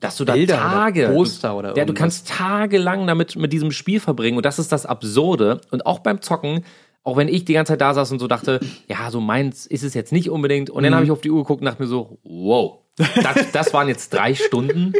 dass 0.00 0.16
du 0.16 0.24
da 0.24 0.34
Bilder 0.34 0.56
Tage, 0.56 1.06
oder 1.06 1.14
Poster 1.14 1.56
oder 1.56 1.76
ja, 1.76 1.84
du 1.84 1.94
kannst 1.94 2.28
tagelang 2.28 3.06
damit 3.06 3.36
mit 3.36 3.52
diesem 3.52 3.70
Spiel 3.70 4.00
verbringen 4.00 4.36
und 4.36 4.46
das 4.46 4.58
ist 4.58 4.72
das 4.72 4.86
Absurde. 4.86 5.60
Und 5.70 5.86
auch 5.86 6.00
beim 6.00 6.20
Zocken 6.20 6.64
auch 7.06 7.18
wenn 7.18 7.28
ich 7.28 7.44
die 7.44 7.52
ganze 7.52 7.72
Zeit 7.72 7.82
da 7.82 7.92
saß 7.92 8.10
und 8.12 8.18
so 8.18 8.26
dachte, 8.26 8.60
ja, 8.88 9.10
so 9.10 9.20
meins 9.20 9.66
ist 9.66 9.84
es 9.84 9.94
jetzt 9.94 10.10
nicht 10.10 10.30
unbedingt. 10.30 10.70
Und 10.70 10.82
dann 10.82 10.92
mhm. 10.92 10.96
habe 10.96 11.04
ich 11.04 11.10
auf 11.10 11.20
die 11.20 11.30
Uhr 11.30 11.42
geguckt 11.42 11.60
und 11.60 11.66
dachte 11.66 11.82
mir 11.82 11.88
so, 11.88 12.18
wow, 12.24 12.78
das, 12.96 13.52
das 13.52 13.74
waren 13.74 13.88
jetzt 13.88 14.12
drei 14.12 14.34
Stunden. 14.34 14.94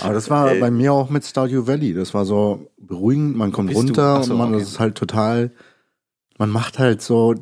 Aber 0.00 0.14
das 0.14 0.30
war 0.30 0.52
äh, 0.52 0.60
bei 0.60 0.70
mir 0.70 0.92
auch 0.92 1.10
mit 1.10 1.24
Stardew 1.24 1.66
Valley. 1.66 1.94
Das 1.94 2.14
war 2.14 2.24
so 2.24 2.70
beruhigend, 2.78 3.36
man 3.36 3.52
kommt 3.52 3.74
runter 3.74 4.22
so, 4.22 4.32
und 4.32 4.38
man 4.38 4.48
okay. 4.48 4.60
das 4.60 4.70
ist 4.70 4.80
halt 4.80 4.96
total, 4.96 5.52
man 6.38 6.50
macht 6.50 6.78
halt 6.78 7.02
so 7.02 7.34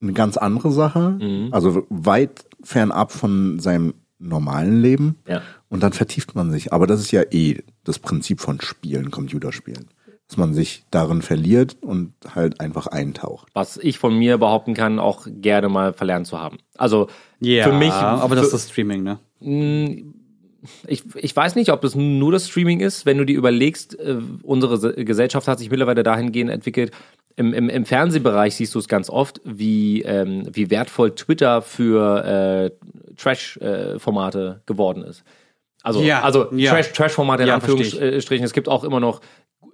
eine 0.00 0.12
ganz 0.12 0.36
andere 0.36 0.70
Sache, 0.70 1.16
mhm. 1.20 1.48
also 1.50 1.86
weit 1.88 2.44
fernab 2.62 3.12
von 3.12 3.58
seinem 3.58 3.94
normalen 4.18 4.80
Leben. 4.80 5.16
Ja. 5.26 5.42
Und 5.68 5.82
dann 5.82 5.92
vertieft 5.92 6.34
man 6.34 6.50
sich. 6.50 6.72
Aber 6.72 6.86
das 6.86 7.00
ist 7.00 7.12
ja 7.12 7.22
eh 7.30 7.58
das 7.84 7.98
Prinzip 7.98 8.40
von 8.40 8.60
Spielen, 8.60 9.10
Computerspielen. 9.10 9.88
Dass 10.28 10.36
man 10.36 10.52
sich 10.52 10.84
darin 10.90 11.22
verliert 11.22 11.76
und 11.80 12.12
halt 12.34 12.60
einfach 12.60 12.86
eintaucht. 12.86 13.48
Was 13.54 13.78
ich 13.78 13.98
von 13.98 14.16
mir 14.18 14.36
behaupten 14.36 14.74
kann, 14.74 14.98
auch 14.98 15.26
gerne 15.26 15.70
mal 15.70 15.94
verlernt 15.94 16.26
zu 16.26 16.38
haben. 16.38 16.58
Also 16.76 17.08
ja, 17.40 17.64
für 17.64 17.72
mich. 17.72 17.92
Aber 17.92 18.34
das 18.34 18.46
ist 18.46 18.52
das 18.52 18.68
Streaming, 18.68 19.02
ne? 19.02 19.18
ich, 20.86 21.04
ich 21.14 21.34
weiß 21.34 21.54
nicht, 21.54 21.70
ob 21.70 21.80
das 21.80 21.94
nur 21.94 22.32
das 22.32 22.48
Streaming 22.48 22.80
ist. 22.80 23.06
Wenn 23.06 23.18
du 23.18 23.24
dir 23.24 23.36
überlegst, 23.36 23.98
äh, 23.98 24.18
unsere 24.42 25.04
Gesellschaft 25.04 25.48
hat 25.48 25.58
sich 25.58 25.70
mittlerweile 25.70 26.02
dahingehend 26.02 26.50
entwickelt. 26.50 26.92
Im, 27.36 27.54
im, 27.54 27.68
im 27.68 27.84
Fernsehbereich 27.84 28.56
siehst 28.56 28.74
du 28.74 28.80
es 28.80 28.88
ganz 28.88 29.08
oft, 29.08 29.40
wie, 29.44 30.02
ähm, 30.02 30.48
wie 30.52 30.70
wertvoll 30.70 31.14
Twitter 31.14 31.62
für 31.62 32.24
äh, 32.24 32.70
Trash-Formate 33.18 34.62
geworden 34.66 35.02
ist. 35.02 35.24
Also, 35.82 36.00
ja, 36.00 36.22
also 36.22 36.52
ja. 36.52 36.80
Trash-Formate 36.80 37.42
in 37.42 37.48
ja, 37.48 37.54
Anführungsstrichen. 37.54 38.44
Es 38.44 38.52
gibt 38.52 38.68
auch 38.68 38.84
immer 38.84 39.00
noch 39.00 39.20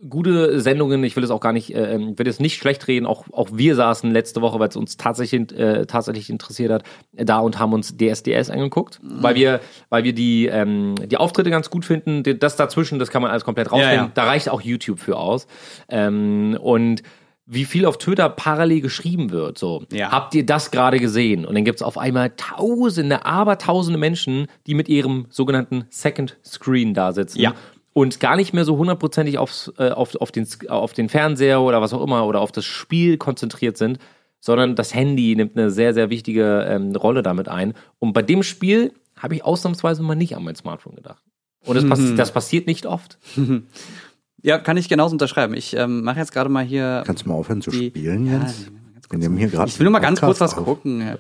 gute 0.08 0.60
Sendungen. 0.60 1.02
Ich 1.04 1.16
will 1.16 1.24
es 1.24 1.30
auch 1.30 1.40
gar 1.40 1.52
nicht, 1.52 1.74
äh, 1.74 1.94
ähm, 1.94 2.18
will 2.18 2.28
es 2.28 2.40
nicht 2.40 2.58
schlecht 2.58 2.86
reden. 2.88 3.06
Auch, 3.06 3.24
auch 3.32 3.48
wir 3.52 3.74
saßen 3.74 4.10
letzte 4.10 4.40
Woche, 4.42 4.58
weil 4.58 4.68
es 4.68 4.76
uns 4.76 4.96
tatsächlich, 4.96 5.52
äh, 5.58 5.86
tatsächlich 5.86 6.30
interessiert 6.30 6.72
hat, 6.72 6.82
da 7.12 7.38
und 7.38 7.58
haben 7.58 7.72
uns 7.72 7.96
DSDS 7.96 8.50
angeguckt, 8.50 9.02
mhm. 9.02 9.22
weil 9.22 9.34
wir, 9.34 9.60
weil 9.88 10.04
wir 10.04 10.12
die, 10.12 10.46
ähm, 10.46 10.94
die 11.06 11.16
Auftritte 11.16 11.50
ganz 11.50 11.70
gut 11.70 11.84
finden. 11.84 12.22
Das 12.38 12.56
dazwischen, 12.56 12.98
das 12.98 13.10
kann 13.10 13.22
man 13.22 13.30
alles 13.30 13.44
komplett 13.44 13.72
rausnehmen. 13.72 13.94
Ja, 13.94 14.02
ja. 14.04 14.10
Da 14.14 14.24
reicht 14.24 14.48
auch 14.48 14.60
YouTube 14.60 14.98
für 14.98 15.16
aus. 15.16 15.46
Ähm, 15.88 16.58
und 16.60 17.02
wie 17.46 17.64
viel 17.64 17.84
auf 17.84 17.98
Twitter 17.98 18.28
parallel 18.28 18.80
geschrieben 18.80 19.30
wird. 19.30 19.58
So, 19.58 19.84
ja. 19.92 20.10
habt 20.10 20.34
ihr 20.34 20.46
das 20.46 20.70
gerade 20.70 20.98
gesehen? 20.98 21.44
Und 21.44 21.54
dann 21.54 21.64
gibt 21.64 21.76
es 21.76 21.82
auf 21.82 21.98
einmal 21.98 22.30
Tausende, 22.36 23.26
aber 23.26 23.58
Tausende 23.58 23.98
Menschen, 23.98 24.46
die 24.66 24.74
mit 24.74 24.88
ihrem 24.88 25.26
sogenannten 25.28 25.84
Second 25.90 26.38
Screen 26.42 26.94
da 26.94 27.12
sitzen 27.12 27.40
ja 27.40 27.54
und 27.94 28.20
gar 28.20 28.36
nicht 28.36 28.52
mehr 28.52 28.64
so 28.64 28.76
hundertprozentig 28.76 29.38
aufs, 29.38 29.72
äh, 29.78 29.90
auf, 29.90 30.16
auf, 30.16 30.30
den, 30.32 30.46
auf 30.68 30.92
den 30.92 31.08
Fernseher 31.08 31.62
oder 31.62 31.80
was 31.80 31.94
auch 31.94 32.02
immer 32.02 32.26
oder 32.26 32.40
auf 32.40 32.52
das 32.52 32.64
Spiel 32.66 33.16
konzentriert 33.16 33.78
sind, 33.78 33.98
sondern 34.40 34.76
das 34.76 34.94
Handy 34.94 35.34
nimmt 35.36 35.56
eine 35.56 35.70
sehr, 35.70 35.94
sehr 35.94 36.10
wichtige 36.10 36.66
ähm, 36.68 36.94
Rolle 36.94 37.22
damit 37.22 37.48
ein. 37.48 37.72
Und 38.00 38.12
bei 38.12 38.22
dem 38.22 38.42
Spiel 38.42 38.92
habe 39.16 39.36
ich 39.36 39.44
ausnahmsweise 39.44 40.02
mal 40.02 40.16
nicht 40.16 40.36
an 40.36 40.44
mein 40.44 40.56
Smartphone 40.56 40.96
gedacht. 40.96 41.22
Und 41.64 41.76
das, 41.76 41.88
passi 41.88 42.14
das 42.14 42.32
passiert 42.32 42.66
nicht 42.66 42.84
oft. 42.84 43.16
Ja, 44.44 44.58
kann 44.58 44.76
ich 44.76 44.90
genauso 44.90 45.14
unterschreiben. 45.14 45.54
Ich 45.54 45.74
ähm, 45.74 46.02
mache 46.02 46.18
jetzt 46.18 46.30
gerade 46.30 46.50
mal 46.50 46.62
hier. 46.62 47.02
Kannst 47.06 47.24
du 47.24 47.30
mal 47.30 47.34
aufhören 47.34 47.62
zu 47.62 47.70
die, 47.70 47.88
spielen 47.88 48.26
jetzt? 48.26 48.70
Wir 49.08 49.18
nehmen 49.18 49.38
hier 49.38 49.48
gerade. 49.48 49.70
Ich 49.70 49.78
will 49.78 49.84
nur 49.84 49.92
mal 49.92 50.00
ganz 50.00 50.20
kurz 50.20 50.38
was 50.38 50.54
auf. 50.54 50.66
gucken. 50.66 51.00
Ja. 51.00 51.16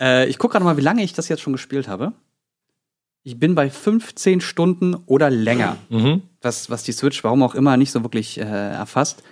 Äh, 0.00 0.28
ich 0.28 0.38
gucke 0.38 0.52
gerade 0.52 0.64
mal, 0.64 0.76
wie 0.76 0.82
lange 0.82 1.04
ich 1.04 1.12
das 1.12 1.28
jetzt 1.28 1.40
schon 1.40 1.52
gespielt 1.52 1.86
habe. 1.86 2.14
Ich 3.22 3.38
bin 3.38 3.54
bei 3.54 3.70
15 3.70 4.40
Stunden 4.40 4.96
oder 5.06 5.30
länger, 5.30 5.76
mhm. 5.88 6.22
was, 6.42 6.68
was 6.68 6.82
die 6.82 6.90
Switch, 6.90 7.22
warum 7.22 7.44
auch 7.44 7.54
immer, 7.54 7.76
nicht 7.76 7.92
so 7.92 8.02
wirklich 8.02 8.38
äh, 8.38 8.42
erfasst. 8.42 9.22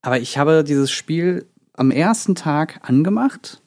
Aber 0.00 0.20
ich 0.20 0.38
habe 0.38 0.62
dieses 0.62 0.92
Spiel 0.92 1.46
am 1.72 1.90
ersten 1.90 2.36
Tag 2.36 2.78
angemacht. 2.88 3.62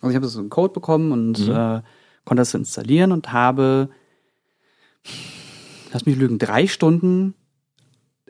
Also 0.00 0.10
ich 0.10 0.16
habe 0.16 0.28
so 0.28 0.38
einen 0.38 0.48
Code 0.48 0.72
bekommen 0.72 1.10
und 1.10 1.40
mhm. 1.40 1.54
äh, 1.54 1.82
konnte 2.24 2.40
das 2.40 2.54
installieren 2.54 3.10
und 3.10 3.32
habe, 3.32 3.88
lass 5.92 6.06
mich 6.06 6.16
lügen, 6.16 6.38
drei 6.38 6.68
Stunden 6.68 7.34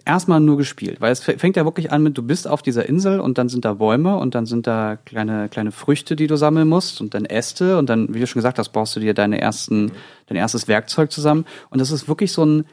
erstmal 0.05 0.41
nur 0.41 0.57
gespielt, 0.57 1.01
weil 1.01 1.13
es 1.13 1.21
fängt 1.23 1.57
ja 1.57 1.65
wirklich 1.65 1.93
an 1.93 2.03
mit, 2.03 2.19
du 2.19 2.23
bist 2.23 2.47
auf 2.47 2.63
dieser 2.63 2.89
Insel 2.89 3.21
und 3.21 3.39
dann 3.39 3.49
sind 3.49 3.65
da 3.65 3.75
Bäume 3.75 4.17
und 4.17 4.35
dann 4.35 4.47
sind 4.47 4.67
da 4.67 4.97
kleine, 4.97 5.49
kleine 5.49 5.73
Früchte, 5.73 6.17
die 6.17 6.27
du 6.27 6.37
sammeln 6.37 6.69
musst 6.69 7.01
und 7.01 7.15
dann 7.15 7.25
Äste 7.25 7.79
und 7.79 7.89
dann, 7.89 8.13
wie 8.13 8.21
du 8.21 8.27
schon 8.27 8.41
gesagt 8.41 8.59
hast, 8.59 8.71
brauchst 8.71 8.95
du 8.97 9.01
dir 9.01 9.15
deine 9.15 9.41
ersten, 9.41 9.93
dein 10.27 10.37
erstes 10.37 10.69
Werkzeug 10.69 11.11
zusammen 11.11 11.47
und 11.71 11.81
das 11.81 11.91
ist 11.91 12.09
wirklich 12.09 12.33
so 12.33 12.45
ein, 12.45 12.65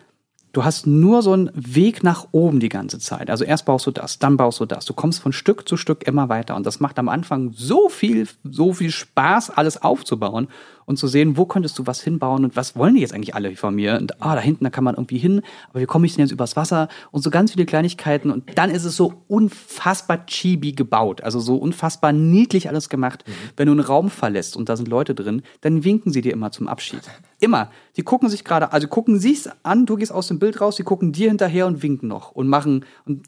du 0.53 0.65
hast 0.65 0.87
nur 0.87 1.21
so 1.21 1.31
einen 1.31 1.49
Weg 1.53 2.03
nach 2.03 2.27
oben 2.31 2.59
die 2.59 2.69
ganze 2.69 2.99
Zeit. 2.99 3.29
Also 3.29 3.45
erst 3.45 3.65
baust 3.65 3.87
du 3.87 3.91
das, 3.91 4.19
dann 4.19 4.37
baust 4.37 4.59
du 4.59 4.65
das. 4.65 4.85
Du 4.85 4.93
kommst 4.93 5.21
von 5.21 5.31
Stück 5.31 5.67
zu 5.67 5.77
Stück 5.77 6.05
immer 6.05 6.29
weiter. 6.29 6.55
Und 6.55 6.65
das 6.65 6.79
macht 6.79 6.99
am 6.99 7.07
Anfang 7.07 7.51
so 7.53 7.87
viel, 7.87 8.27
so 8.43 8.73
viel 8.73 8.91
Spaß, 8.91 9.51
alles 9.51 9.81
aufzubauen 9.81 10.49
und 10.91 10.97
zu 10.97 11.07
sehen, 11.07 11.37
wo 11.37 11.45
könntest 11.45 11.79
du 11.79 11.87
was 11.87 12.01
hinbauen 12.01 12.43
und 12.43 12.55
was 12.55 12.75
wollen 12.75 12.95
die 12.95 13.01
jetzt 13.01 13.13
eigentlich 13.13 13.33
alle 13.33 13.55
von 13.55 13.73
mir? 13.73 13.97
Und 13.97 14.21
ah, 14.21 14.35
da 14.35 14.41
hinten, 14.41 14.63
da 14.63 14.69
kann 14.69 14.83
man 14.83 14.95
irgendwie 14.95 15.17
hin, 15.17 15.41
aber 15.69 15.81
wie 15.81 15.85
komme 15.85 16.05
ich 16.05 16.15
denn 16.15 16.25
jetzt 16.25 16.31
übers 16.31 16.55
Wasser? 16.55 16.89
Und 17.11 17.23
so 17.23 17.31
ganz 17.31 17.53
viele 17.53 17.65
Kleinigkeiten. 17.65 18.29
Und 18.29 18.43
dann 18.55 18.69
ist 18.69 18.85
es 18.85 18.95
so 18.95 19.13
unfassbar 19.27 20.25
chibi 20.27 20.73
gebaut. 20.73 21.21
Also 21.21 21.39
so 21.39 21.55
unfassbar 21.55 22.11
niedlich 22.11 22.69
alles 22.69 22.89
gemacht. 22.89 23.23
Mhm. 23.25 23.31
Wenn 23.57 23.65
du 23.67 23.71
einen 23.71 23.81
Raum 23.81 24.09
verlässt 24.09 24.55
und 24.55 24.69
da 24.69 24.77
sind 24.77 24.87
Leute 24.87 25.15
drin, 25.15 25.41
dann 25.61 25.83
winken 25.83 26.11
sie 26.11 26.21
dir 26.21 26.33
immer 26.33 26.51
zum 26.51 26.67
Abschied. 26.67 27.01
Immer. 27.39 27.71
Die 27.97 28.03
gucken 28.03 28.29
sich 28.29 28.43
gerade, 28.43 28.71
also 28.71 28.87
gucken 28.87 29.17
sich's 29.17 29.49
an, 29.63 29.85
du 29.85 29.95
gehst 29.95 30.11
aus 30.11 30.27
dem 30.27 30.39
Bild 30.39 30.61
raus, 30.61 30.75
die 30.75 30.83
gucken 30.83 31.11
dir 31.11 31.29
hinterher 31.29 31.65
und 31.65 31.81
winken 31.81 32.07
noch 32.07 32.31
und 32.31 32.47
machen 32.47 32.85
und 33.05 33.27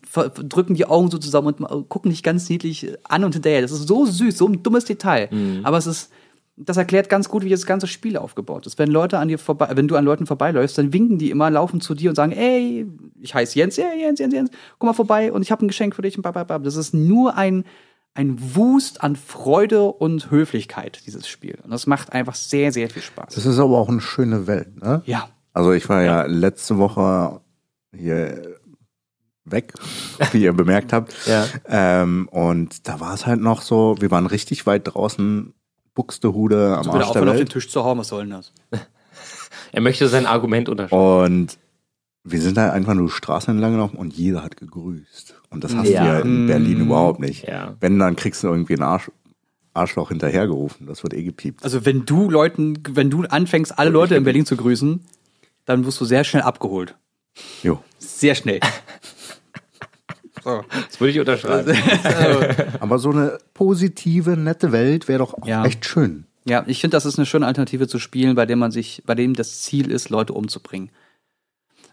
drücken 0.50 0.76
die 0.76 0.86
Augen 0.86 1.10
so 1.10 1.18
zusammen 1.18 1.54
und 1.54 1.90
gucken 1.90 2.12
dich 2.12 2.24
ganz 2.24 2.48
niedlich 2.50 2.94
an 3.04 3.24
und 3.24 3.34
hinterher. 3.34 3.62
Das 3.62 3.72
ist 3.72 3.88
so 3.88 4.06
süß, 4.06 4.38
so 4.38 4.48
ein 4.48 4.62
dummes 4.62 4.86
Detail. 4.86 5.30
Mhm. 5.32 5.62
Aber 5.64 5.78
es 5.78 5.88
ist, 5.88 6.12
das 6.56 6.78
erklärt 6.78 7.10
ganz 7.10 7.30
gut, 7.30 7.44
wie 7.44 7.50
das 7.50 7.66
ganze 7.66 7.88
Spiel 7.88 8.16
aufgebaut 8.16 8.68
ist. 8.68 8.78
Wenn 8.78 8.92
Leute 8.92 9.18
an 9.18 9.28
dir 9.28 9.40
vorbei, 9.40 9.72
wenn 9.74 9.88
du 9.88 9.96
an 9.96 10.06
Leuten 10.06 10.28
vorbeiläufst, 10.28 10.78
dann 10.78 10.94
winken 10.94 11.18
die 11.18 11.32
immer, 11.32 11.50
laufen 11.50 11.82
zu 11.82 11.96
dir 11.96 12.10
und 12.10 12.16
sagen, 12.16 12.32
ey, 12.32 12.86
ich 13.22 13.34
heiße 13.34 13.58
Jens, 13.58 13.78
ja, 13.78 13.92
Jens, 13.94 14.20
Jens, 14.20 14.34
Jens, 14.34 14.52
komm 14.78 14.88
mal 14.88 14.94
vorbei 14.94 15.32
und 15.32 15.42
ich 15.42 15.52
habe 15.52 15.66
ein 15.66 15.68
Geschenk 15.68 15.96
für 15.96 16.04
dich 16.04 16.16
und 16.16 16.22
bababab. 16.22 16.64
Das 16.64 16.76
ist 16.76 16.94
nur 16.94 17.36
ein, 17.36 17.66
ein 18.14 18.38
Wust 18.56 19.04
an 19.04 19.16
Freude 19.16 19.86
und 19.86 20.30
Höflichkeit, 20.30 21.02
dieses 21.08 21.28
Spiel. 21.28 21.58
Und 21.64 21.72
das 21.72 21.88
macht 21.88 22.14
einfach 22.14 22.36
sehr, 22.36 22.72
sehr 22.72 22.90
viel 22.90 23.02
Spaß. 23.02 23.34
Das 23.34 23.46
ist 23.48 23.58
aber 23.58 23.80
auch 23.80 23.90
eine 23.90 24.02
schöne 24.02 24.46
Welt, 24.46 24.80
ne? 24.82 25.02
Ja. 25.06 25.30
Also 25.54 25.72
ich 25.72 25.90
war 25.90 26.02
ja, 26.04 26.22
ja 26.22 26.26
letzte 26.26 26.78
Woche 26.78 27.42
hier 27.96 28.60
weg, 29.46 29.74
wie 30.32 30.44
ihr 30.44 30.54
bemerkt 30.54 30.94
habt. 30.94 31.16
Ja. 31.26 31.48
Ähm, 31.68 32.28
und 32.32 32.88
da 32.88 33.00
war 33.00 33.16
es 33.16 33.26
halt 33.26 33.42
noch 33.42 33.64
so, 33.64 33.96
wir 34.00 34.12
waren 34.12 34.28
richtig 34.28 34.68
weit 34.68 34.84
draußen 34.86 35.54
Buxtehude 35.94 36.78
am 36.78 36.90
Arsch 36.90 37.12
der 37.12 37.22
Welt. 37.22 37.32
auf 37.32 37.38
den 37.38 37.50
Tisch 37.50 37.70
zu 37.70 37.84
hauen, 37.84 37.98
was 37.98 38.08
soll 38.08 38.24
denn 38.24 38.32
das? 38.32 38.52
er 39.72 39.82
möchte 39.82 40.08
sein 40.08 40.26
Argument 40.26 40.70
unterschreiben. 40.70 41.24
Und 41.24 41.58
wir 42.24 42.42
sind 42.42 42.58
da 42.58 42.72
einfach 42.72 42.94
nur 42.94 43.10
Straßen 43.10 43.54
entlang 43.54 43.74
gelaufen 43.74 43.98
und 43.98 44.14
jeder 44.14 44.44
hat 44.44 44.58
gegrüßt. 44.58 45.36
Und 45.50 45.64
das 45.64 45.76
hast 45.76 45.90
ja. 45.90 46.04
du 46.04 46.08
ja 46.08 46.20
in 46.20 46.48
Berlin 46.48 46.80
mm. 46.80 46.82
überhaupt 46.82 47.20
nicht. 47.20 47.48
Ja. 47.48 47.76
Wenn, 47.80 48.00
dann 48.00 48.16
kriegst 48.16 48.44
du 48.44 48.48
irgendwie 48.48 48.74
einen 48.74 48.84
Arsch, 48.84 49.12
Arschloch 49.74 50.10
hinterhergerufen. 50.10 50.88
Das 50.88 51.04
wird 51.04 51.14
eh 51.14 51.24
gepiept. 51.24 51.64
Also 51.64 51.86
wenn 51.86 52.06
du 52.06 52.30
Leuten, 52.30 52.82
wenn 52.90 53.10
du 53.10 53.24
anfängst, 53.24 53.78
alle 53.78 53.90
Leute 53.90 54.16
in 54.16 54.24
Berlin 54.24 54.46
zu 54.46 54.56
grüßen, 54.56 55.02
dann 55.66 55.86
wirst 55.86 56.00
du 56.00 56.06
sehr 56.06 56.24
schnell 56.24 56.44
abgeholt. 56.44 56.96
Jo. 57.62 57.80
Sehr 57.98 58.36
schnell. 58.36 58.60
So. 60.44 60.64
Das 60.70 61.00
würde 61.00 61.12
ich 61.12 61.20
unterschreiben. 61.20 61.76
Aber 62.80 63.00
so 63.00 63.12
eine 63.12 63.38
positive, 63.54 64.32
nette 64.32 64.72
Welt 64.72 65.08
wäre 65.08 65.20
doch 65.20 65.34
auch 65.34 65.48
ja. 65.48 65.66
echt 65.66 65.86
schön. 65.86 66.26
Ja, 66.46 66.64
ich 66.68 66.82
finde, 66.82 66.96
das 66.96 67.06
ist 67.06 67.18
eine 67.18 67.26
schöne 67.26 67.48
Alternative 67.48 67.88
zu 67.88 68.00
Spielen, 68.00 68.36
bei 68.36 68.46
dem 68.46 68.60
man 68.60 68.72
sich, 68.72 69.04
bei 69.06 69.16
dem 69.16 69.34
das 69.34 69.62
Ziel 69.62 69.90
ist, 69.90 70.10
Leute 70.10 70.34
umzubringen. 70.34 70.92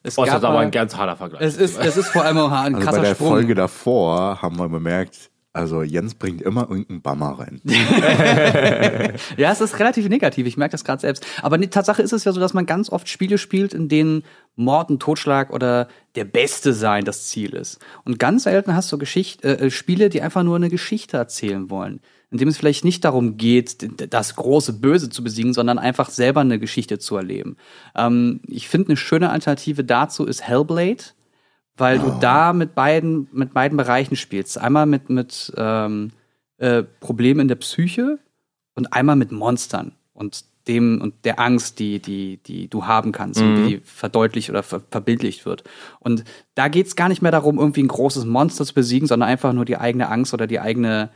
Es 0.02 0.18
oh, 0.18 0.24
das 0.24 0.36
ist 0.36 0.44
aber 0.44 0.58
ein 0.60 0.70
ganz 0.70 0.96
harter 0.96 1.16
Vergleich. 1.16 1.42
Es 1.42 1.56
ist, 1.56 1.78
es 1.78 1.96
ist 1.96 2.08
vor 2.08 2.24
allem 2.24 2.38
auch 2.38 2.50
ein 2.50 2.74
also 2.74 2.86
krasser 2.86 3.00
Bei 3.00 3.08
der 3.08 3.14
Sprung. 3.14 3.28
Folge 3.28 3.54
davor 3.54 4.40
haben 4.40 4.58
wir 4.58 4.68
bemerkt, 4.68 5.30
also 5.52 5.82
Jens 5.82 6.14
bringt 6.14 6.42
immer 6.42 6.62
irgendeinen 6.62 7.02
Bammer 7.02 7.40
rein. 7.40 7.60
ja, 9.36 9.50
es 9.50 9.60
ist 9.60 9.80
relativ 9.80 10.08
negativ, 10.08 10.46
ich 10.46 10.56
merke 10.56 10.72
das 10.72 10.84
gerade 10.84 11.00
selbst. 11.00 11.26
Aber 11.42 11.58
die 11.58 11.66
Tatsache 11.66 12.02
ist 12.02 12.12
es 12.12 12.22
ja 12.22 12.32
so, 12.32 12.38
dass 12.38 12.54
man 12.54 12.66
ganz 12.66 12.90
oft 12.90 13.08
Spiele 13.08 13.36
spielt, 13.36 13.74
in 13.74 13.88
denen 13.88 14.22
Mord 14.54 14.90
und 14.90 15.02
Totschlag 15.02 15.50
oder 15.50 15.88
der 16.14 16.24
Beste 16.24 16.72
sein 16.72 17.04
das 17.04 17.26
Ziel 17.26 17.54
ist. 17.54 17.80
Und 18.04 18.20
ganz 18.20 18.44
selten 18.44 18.74
hast 18.74 18.92
du 18.92 18.98
Geschicht 18.98 19.44
äh, 19.44 19.54
äh, 19.54 19.70
Spiele, 19.70 20.08
die 20.08 20.22
einfach 20.22 20.44
nur 20.44 20.54
eine 20.54 20.70
Geschichte 20.70 21.16
erzählen 21.16 21.68
wollen. 21.68 22.00
In 22.30 22.38
dem 22.38 22.46
es 22.46 22.56
vielleicht 22.56 22.84
nicht 22.84 23.04
darum 23.04 23.36
geht, 23.36 23.88
das 24.12 24.36
große 24.36 24.74
Böse 24.74 25.10
zu 25.10 25.24
besiegen, 25.24 25.52
sondern 25.52 25.80
einfach 25.80 26.10
selber 26.10 26.42
eine 26.42 26.60
Geschichte 26.60 27.00
zu 27.00 27.16
erleben. 27.16 27.56
Ähm, 27.96 28.40
ich 28.46 28.68
finde, 28.68 28.90
eine 28.90 28.96
schöne 28.96 29.30
Alternative 29.30 29.82
dazu 29.82 30.26
ist 30.26 30.42
Hellblade 30.42 31.02
weil 31.80 32.00
oh. 32.00 32.10
du 32.10 32.18
da 32.20 32.52
mit 32.52 32.74
beiden, 32.74 33.28
mit 33.32 33.54
beiden 33.54 33.76
Bereichen 33.76 34.16
spielst. 34.16 34.58
Einmal 34.58 34.86
mit, 34.86 35.10
mit 35.10 35.52
ähm, 35.56 36.10
äh, 36.58 36.82
Problemen 36.82 37.40
in 37.40 37.48
der 37.48 37.56
Psyche 37.56 38.18
und 38.74 38.92
einmal 38.92 39.16
mit 39.16 39.32
Monstern 39.32 39.92
und 40.12 40.44
dem 40.68 41.00
und 41.00 41.24
der 41.24 41.40
Angst, 41.40 41.78
die, 41.78 42.00
die, 42.00 42.36
die 42.36 42.68
du 42.68 42.86
haben 42.86 43.12
kannst 43.12 43.40
mhm. 43.40 43.48
und 43.48 43.66
die 43.66 43.80
verdeutlicht 43.82 44.50
oder 44.50 44.62
ver 44.62 44.82
verbildlicht 44.90 45.46
wird. 45.46 45.64
Und 46.00 46.24
da 46.54 46.68
geht's 46.68 46.96
gar 46.96 47.08
nicht 47.08 47.22
mehr 47.22 47.32
darum, 47.32 47.58
irgendwie 47.58 47.82
ein 47.82 47.88
großes 47.88 48.26
Monster 48.26 48.64
zu 48.64 48.74
besiegen, 48.74 49.08
sondern 49.08 49.28
einfach 49.28 49.52
nur 49.52 49.64
die 49.64 49.78
eigene 49.78 50.08
Angst 50.08 50.34
oder 50.34 50.46
die 50.46 50.60
eigene, 50.60 51.10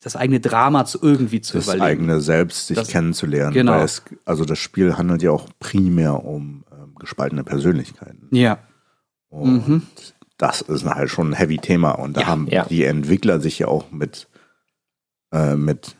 das 0.00 0.16
eigene 0.16 0.40
Drama 0.40 0.86
zu 0.86 0.98
irgendwie 1.02 1.42
zu 1.42 1.58
das 1.58 1.64
überleben. 1.64 1.80
Das 1.80 1.90
eigene 1.90 2.20
Selbst 2.20 2.66
sich 2.68 2.76
das, 2.76 2.88
kennenzulernen. 2.88 3.52
Genau. 3.52 3.82
Es, 3.82 4.02
also 4.24 4.44
das 4.44 4.58
Spiel 4.58 4.96
handelt 4.96 5.22
ja 5.22 5.30
auch 5.30 5.48
primär 5.60 6.24
um 6.24 6.64
ähm, 6.72 6.94
gespaltene 6.98 7.44
Persönlichkeiten. 7.44 8.28
Ja. 8.30 8.58
Und 9.32 9.68
mhm. 9.68 9.82
das 10.36 10.60
ist 10.60 10.84
halt 10.84 11.10
schon 11.10 11.30
ein 11.30 11.32
heavy 11.32 11.58
Thema. 11.58 11.92
Und 11.92 12.16
da 12.16 12.20
ja, 12.20 12.26
haben 12.26 12.46
ja. 12.50 12.64
die 12.66 12.84
Entwickler 12.84 13.40
sich 13.40 13.58
ja 13.58 13.68
auch 13.68 13.90
mit, 13.90 14.28
äh, 15.32 15.56
mit 15.56 15.96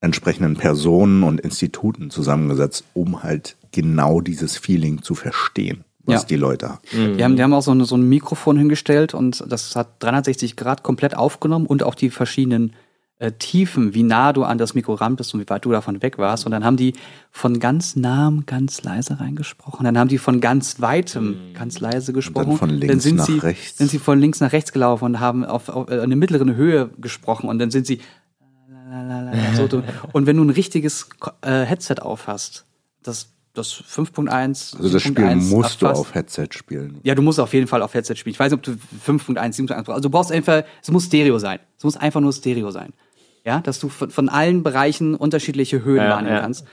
entsprechenden 0.00 0.56
Personen 0.56 1.24
und 1.24 1.40
Instituten 1.40 2.10
zusammengesetzt, 2.10 2.84
um 2.94 3.22
halt 3.24 3.56
genau 3.72 4.20
dieses 4.20 4.56
Feeling 4.56 5.02
zu 5.02 5.16
verstehen, 5.16 5.84
was 6.04 6.22
ja. 6.22 6.28
die 6.28 6.36
Leute 6.36 6.68
haben. 6.68 6.80
Mhm. 6.92 7.16
Die 7.16 7.24
haben. 7.24 7.36
Die 7.36 7.42
haben 7.42 7.52
auch 7.52 7.62
so, 7.62 7.72
eine, 7.72 7.84
so 7.86 7.96
ein 7.96 8.08
Mikrofon 8.08 8.56
hingestellt 8.56 9.14
und 9.14 9.44
das 9.48 9.74
hat 9.74 9.88
360 9.98 10.54
Grad 10.54 10.84
komplett 10.84 11.16
aufgenommen 11.16 11.66
und 11.66 11.82
auch 11.82 11.96
die 11.96 12.10
verschiedenen 12.10 12.72
äh, 13.18 13.32
Tiefen, 13.32 13.94
wie 13.94 14.02
nah 14.02 14.34
du 14.34 14.44
an 14.44 14.58
das 14.58 14.74
Mikro 14.74 14.92
ran 14.92 15.16
bist 15.16 15.32
und 15.32 15.40
wie 15.40 15.48
weit 15.48 15.64
du 15.64 15.72
davon 15.72 16.02
weg 16.02 16.18
warst. 16.18 16.44
Und 16.44 16.52
dann 16.52 16.64
haben 16.64 16.76
die 16.76 16.92
von 17.30 17.60
ganz 17.60 17.96
nahem 17.96 18.44
ganz 18.44 18.82
leise 18.82 19.20
reingesprochen. 19.20 19.84
Dann 19.84 19.96
haben 19.96 20.08
die 20.08 20.18
von 20.18 20.40
ganz 20.40 20.82
weitem 20.82 21.28
mhm. 21.28 21.54
ganz 21.54 21.80
leise 21.80 22.12
gesprochen. 22.12 22.50
Und 22.50 22.60
dann 22.60 22.68
von 22.68 22.70
links 22.70 22.92
dann 22.92 23.00
sind 23.00 23.16
nach 23.16 23.24
sie, 23.24 23.38
rechts. 23.38 23.78
Sind 23.78 23.90
sie 23.90 23.98
von 23.98 24.20
links 24.20 24.40
nach 24.40 24.52
rechts 24.52 24.70
gelaufen 24.70 25.04
und 25.06 25.20
haben 25.20 25.46
auf, 25.46 25.70
auf 25.70 25.88
äh, 25.88 26.00
eine 26.00 26.14
mittlere 26.14 26.44
Höhe 26.54 26.90
gesprochen. 26.98 27.48
Und 27.48 27.58
dann 27.58 27.70
sind 27.70 27.86
sie 27.86 28.00
so, 29.56 29.82
und 30.12 30.26
wenn 30.26 30.36
du 30.36 30.44
ein 30.44 30.50
richtiges 30.50 31.08
äh, 31.42 31.62
Headset 31.64 31.96
aufhast, 32.00 32.66
das 33.02 33.32
das 33.54 33.72
5.1. 33.72 34.76
Also 34.76 34.90
das 34.90 35.02
Spiel 35.02 35.34
musst 35.36 35.80
du 35.80 35.86
auf 35.86 36.14
Headset 36.14 36.48
spielen. 36.50 37.00
Ja, 37.04 37.14
du 37.14 37.22
musst 37.22 37.40
auf 37.40 37.54
jeden 37.54 37.66
Fall 37.66 37.80
auf 37.80 37.94
Headset 37.94 38.14
spielen. 38.16 38.34
Ich 38.34 38.38
weiß 38.38 38.52
nicht, 38.52 38.58
ob 38.58 38.62
du 38.62 38.72
5.1, 39.10 39.56
7.1 39.56 39.66
brauchst. 39.68 39.88
Also 39.88 40.00
du 40.02 40.10
brauchst 40.10 40.30
einfach, 40.30 40.62
es 40.82 40.90
muss 40.90 41.06
Stereo 41.06 41.38
sein. 41.38 41.58
Es 41.78 41.84
muss 41.84 41.96
einfach 41.96 42.20
nur 42.20 42.34
Stereo 42.34 42.70
sein 42.70 42.92
ja, 43.46 43.60
dass 43.60 43.78
du 43.78 43.88
von, 43.88 44.10
von 44.10 44.28
allen 44.28 44.62
Bereichen 44.62 45.14
unterschiedliche 45.14 45.84
Höhen 45.84 46.02
ja, 46.02 46.10
wahrnehmen 46.10 46.34
ja. 46.34 46.40
kannst. 46.40 46.66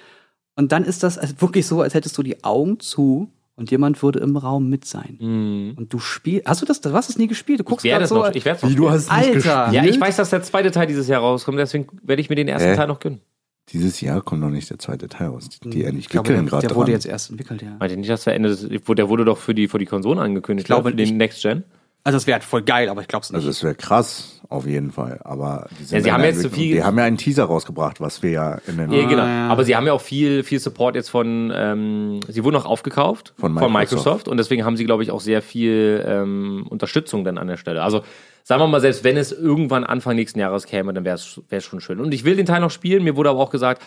Und 0.55 0.71
dann 0.71 0.83
ist 0.83 1.03
das 1.03 1.19
wirklich 1.39 1.67
so, 1.67 1.81
als 1.81 1.93
hättest 1.93 2.17
du 2.17 2.23
die 2.23 2.43
Augen 2.43 2.79
zu 2.79 3.29
und 3.55 3.69
jemand 3.69 4.01
würde 4.01 4.19
im 4.19 4.35
Raum 4.35 4.69
mit 4.69 4.85
sein. 4.85 5.17
Mm. 5.19 5.77
Und 5.77 5.93
du 5.93 5.99
spielst. 5.99 6.47
Hast 6.47 6.61
du 6.61 6.65
das? 6.65 6.81
Du 6.81 6.91
hast 6.93 7.09
es 7.09 7.17
nie 7.17 7.27
gespielt. 7.27 7.59
Du 7.59 7.63
guckst 7.63 7.85
gerade 7.85 8.07
so. 8.07 8.15
Noch, 8.15 8.33
ich 8.33 8.45
werde 8.45 8.67
Wie 8.67 8.75
du 8.75 8.89
hast 8.89 9.11
Alter. 9.11 9.71
Ja, 9.71 9.83
ich 9.83 10.01
weiß, 10.01 10.15
dass 10.15 10.31
der 10.31 10.41
zweite 10.41 10.71
Teil 10.71 10.87
dieses 10.87 11.07
Jahr 11.07 11.21
rauskommt, 11.21 11.59
deswegen 11.59 11.87
werde 12.01 12.21
ich 12.21 12.29
mir 12.29 12.35
den 12.35 12.47
ersten 12.47 12.69
äh? 12.69 12.75
Teil 12.75 12.87
noch 12.87 12.99
gönnen. 12.99 13.21
Dieses 13.69 14.01
Jahr 14.01 14.21
kommt 14.21 14.41
noch 14.41 14.49
nicht 14.49 14.69
der 14.69 14.79
zweite 14.79 15.07
Teil 15.07 15.27
raus. 15.27 15.47
Die, 15.49 15.69
die 15.69 15.85
hm, 15.85 15.97
entwickeln 15.97 16.47
gerade. 16.47 16.67
Der 16.67 16.75
wurde 16.75 16.91
jetzt 16.91 17.05
erst 17.05 17.29
entwickelt, 17.29 17.61
ja. 17.61 17.77
Meint 17.79 17.91
ihr 17.91 17.97
nicht, 17.97 18.09
dass 18.09 18.25
der 18.25 18.33
Ende 18.33 18.49
des, 18.49 18.67
der 18.67 19.09
wurde 19.09 19.23
doch 19.23 19.37
für 19.37 19.53
die, 19.53 19.67
für 19.67 19.79
die 19.79 19.85
Konsolen 19.85 20.19
angekündigt, 20.19 20.65
ich 20.65 20.67
glaube, 20.67 20.89
für 20.89 20.95
den 20.95 21.17
Next 21.17 21.41
Gen? 21.41 21.63
Also 22.05 22.17
das 22.17 22.27
wäre 22.27 22.35
halt 22.35 22.43
voll 22.43 22.63
geil, 22.63 22.89
aber 22.89 23.01
ich 23.01 23.07
glaube 23.07 23.23
es 23.23 23.29
nicht. 23.29 23.37
Also 23.37 23.49
es 23.49 23.63
wäre 23.63 23.75
krass, 23.75 24.41
auf 24.49 24.67
jeden 24.67 24.91
Fall. 24.91 25.21
Aber 25.23 25.67
die 25.79 25.85
sind 25.85 25.99
ja, 25.99 26.03
sie 26.03 26.11
haben 26.11 26.23
jetzt 26.23 26.41
zu 26.41 26.49
so 26.49 26.55
viel. 26.55 26.75
Die 26.75 26.83
haben 26.83 26.97
ja 26.97 27.05
einen 27.05 27.17
Teaser 27.17 27.45
rausgebracht, 27.45 28.01
was 28.01 28.21
wir 28.21 28.31
ja 28.31 28.57
in 28.67 28.77
den. 28.77 28.91
Ja, 28.91 29.07
genau. 29.07 29.23
Aber 29.23 29.63
sie 29.63 29.75
haben 29.75 29.87
ja 29.87 29.93
auch 29.93 30.01
viel, 30.01 30.43
viel 30.43 30.59
Support 30.59 30.95
jetzt 30.95 31.09
von. 31.09 31.53
Ähm, 31.55 32.19
sie 32.27 32.43
wurden 32.43 32.57
auch 32.57 32.65
aufgekauft 32.65 33.33
von 33.37 33.53
Microsoft, 33.53 33.71
von 33.71 33.81
Microsoft 33.81 34.27
und 34.27 34.37
deswegen 34.37 34.65
haben 34.65 34.75
sie, 34.75 34.83
glaube 34.83 35.03
ich, 35.03 35.11
auch 35.11 35.21
sehr 35.21 35.41
viel 35.41 36.03
ähm, 36.05 36.65
Unterstützung 36.69 37.23
dann 37.23 37.37
an 37.37 37.47
der 37.47 37.57
Stelle. 37.57 37.81
Also 37.81 38.03
sagen 38.43 38.61
wir 38.61 38.67
mal, 38.67 38.81
selbst 38.81 39.05
wenn 39.05 39.15
es 39.15 39.31
irgendwann 39.31 39.85
Anfang 39.85 40.17
nächsten 40.17 40.39
Jahres 40.39 40.65
käme, 40.65 40.93
dann 40.93 41.05
wäre 41.05 41.15
es 41.15 41.63
schon 41.63 41.79
schön. 41.79 42.01
Und 42.01 42.13
ich 42.13 42.25
will 42.25 42.35
den 42.35 42.45
Teil 42.45 42.59
noch 42.59 42.71
spielen. 42.71 43.05
Mir 43.05 43.15
wurde 43.15 43.29
aber 43.29 43.39
auch 43.39 43.49
gesagt, 43.49 43.81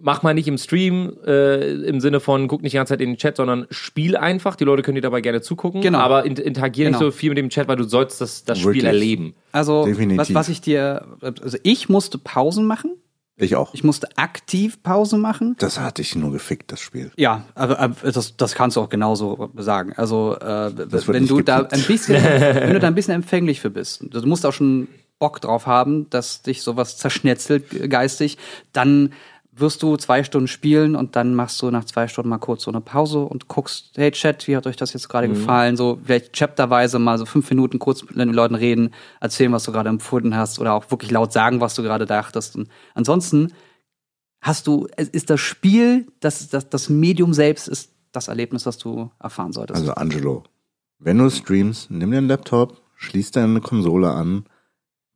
mach 0.00 0.22
mal 0.22 0.34
nicht 0.34 0.48
im 0.48 0.58
Stream 0.58 1.16
äh, 1.26 1.72
im 1.86 2.00
Sinne 2.00 2.20
von 2.20 2.48
guck 2.48 2.62
nicht 2.62 2.72
die 2.72 2.76
ganze 2.76 2.92
Zeit 2.92 3.00
in 3.00 3.10
den 3.10 3.16
Chat, 3.16 3.36
sondern 3.36 3.66
spiel 3.70 4.16
einfach. 4.16 4.56
Die 4.56 4.64
Leute 4.64 4.82
können 4.82 4.96
dir 4.96 5.00
dabei 5.00 5.20
gerne 5.20 5.40
zugucken. 5.40 5.80
Genau. 5.80 5.98
Aber 5.98 6.24
interagier 6.24 6.86
genau. 6.86 6.98
nicht 6.98 7.04
so 7.04 7.10
viel 7.10 7.30
mit 7.30 7.38
dem 7.38 7.48
Chat, 7.48 7.68
weil 7.68 7.76
du 7.76 7.84
sollst 7.84 8.20
das, 8.20 8.44
das 8.44 8.58
Spiel 8.58 8.84
erleben. 8.84 9.34
Also 9.52 9.86
was, 9.88 10.34
was 10.34 10.48
ich 10.48 10.60
dir, 10.60 11.06
also 11.20 11.58
ich 11.62 11.88
musste 11.88 12.18
Pausen 12.18 12.66
machen. 12.66 12.96
Ich 13.36 13.56
auch. 13.56 13.74
Ich 13.74 13.82
musste 13.82 14.08
aktiv 14.16 14.80
Pause 14.84 15.18
machen. 15.18 15.56
Das 15.58 15.80
hatte 15.80 16.02
ich 16.02 16.14
nur 16.14 16.30
gefickt, 16.30 16.70
das 16.70 16.78
Spiel. 16.78 17.10
Ja, 17.16 17.44
aber 17.56 17.92
das, 18.02 18.36
das 18.36 18.54
kannst 18.54 18.76
du 18.76 18.80
auch 18.80 18.88
genauso 18.88 19.50
sagen. 19.56 19.92
Also 19.96 20.36
äh, 20.40 20.70
wenn 21.08 21.26
du 21.26 21.40
da 21.40 21.62
ein 21.62 21.82
bisschen, 21.82 22.22
wenn 22.22 22.74
du 22.74 22.78
da 22.78 22.86
ein 22.86 22.94
bisschen 22.94 23.14
empfänglich 23.14 23.60
für 23.60 23.70
bist, 23.70 24.04
du 24.08 24.26
musst 24.26 24.46
auch 24.46 24.52
schon 24.52 24.86
Bock 25.18 25.40
drauf 25.40 25.66
haben, 25.66 26.08
dass 26.10 26.42
dich 26.42 26.62
sowas 26.62 26.96
zerschnetzelt 26.96 27.90
geistig, 27.90 28.38
dann 28.72 29.12
wirst 29.56 29.82
du 29.82 29.96
zwei 29.96 30.24
Stunden 30.24 30.48
spielen 30.48 30.96
und 30.96 31.16
dann 31.16 31.34
machst 31.34 31.62
du 31.62 31.70
nach 31.70 31.84
zwei 31.84 32.08
Stunden 32.08 32.28
mal 32.28 32.38
kurz 32.38 32.64
so 32.64 32.70
eine 32.70 32.80
Pause 32.80 33.20
und 33.20 33.46
guckst, 33.48 33.92
hey 33.96 34.10
Chat, 34.10 34.46
wie 34.48 34.56
hat 34.56 34.66
euch 34.66 34.76
das 34.76 34.92
jetzt 34.92 35.08
gerade 35.08 35.28
mhm. 35.28 35.34
gefallen? 35.34 35.76
So 35.76 35.98
vielleicht 36.02 36.32
chapterweise 36.32 36.98
mal 36.98 37.18
so 37.18 37.26
fünf 37.26 37.48
Minuten 37.50 37.78
kurz 37.78 38.02
mit 38.02 38.16
den 38.16 38.32
Leuten 38.32 38.56
reden, 38.56 38.90
erzählen, 39.20 39.52
was 39.52 39.64
du 39.64 39.72
gerade 39.72 39.88
empfunden 39.88 40.36
hast 40.36 40.58
oder 40.58 40.74
auch 40.74 40.90
wirklich 40.90 41.10
laut 41.10 41.32
sagen, 41.32 41.60
was 41.60 41.74
du 41.74 41.82
gerade 41.82 42.06
dachtest. 42.06 42.56
Und 42.56 42.68
ansonsten 42.94 43.52
hast 44.40 44.66
du, 44.66 44.88
ist 44.96 45.30
das 45.30 45.40
Spiel, 45.40 46.06
das, 46.20 46.48
das, 46.48 46.68
das 46.68 46.88
Medium 46.88 47.32
selbst 47.32 47.68
ist 47.68 47.92
das 48.12 48.28
Erlebnis, 48.28 48.66
was 48.66 48.78
du 48.78 49.10
erfahren 49.20 49.52
solltest. 49.52 49.80
Also 49.80 49.94
Angelo, 49.94 50.44
wenn 50.98 51.18
du 51.18 51.30
streamst, 51.30 51.90
nimm 51.90 52.10
den 52.10 52.28
Laptop, 52.28 52.80
schließ 52.96 53.30
deine 53.32 53.60
Konsole 53.60 54.10
an, 54.10 54.46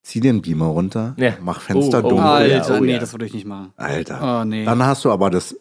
Zieh 0.08 0.20
den 0.20 0.40
Beamer 0.40 0.68
runter, 0.68 1.14
ja. 1.18 1.34
mach 1.42 1.60
Fenster 1.60 2.02
oh, 2.02 2.06
oh, 2.06 2.08
dunkel. 2.08 2.26
Alter, 2.26 2.78
oh, 2.78 2.80
nee, 2.80 2.98
das 2.98 3.12
würde 3.12 3.26
ich 3.26 3.34
nicht 3.34 3.46
machen. 3.46 3.74
Alter. 3.76 4.40
Oh, 4.40 4.44
nee. 4.46 4.64
Dann 4.64 4.82
hast 4.82 5.04
du 5.04 5.10
aber 5.10 5.28
das 5.28 5.54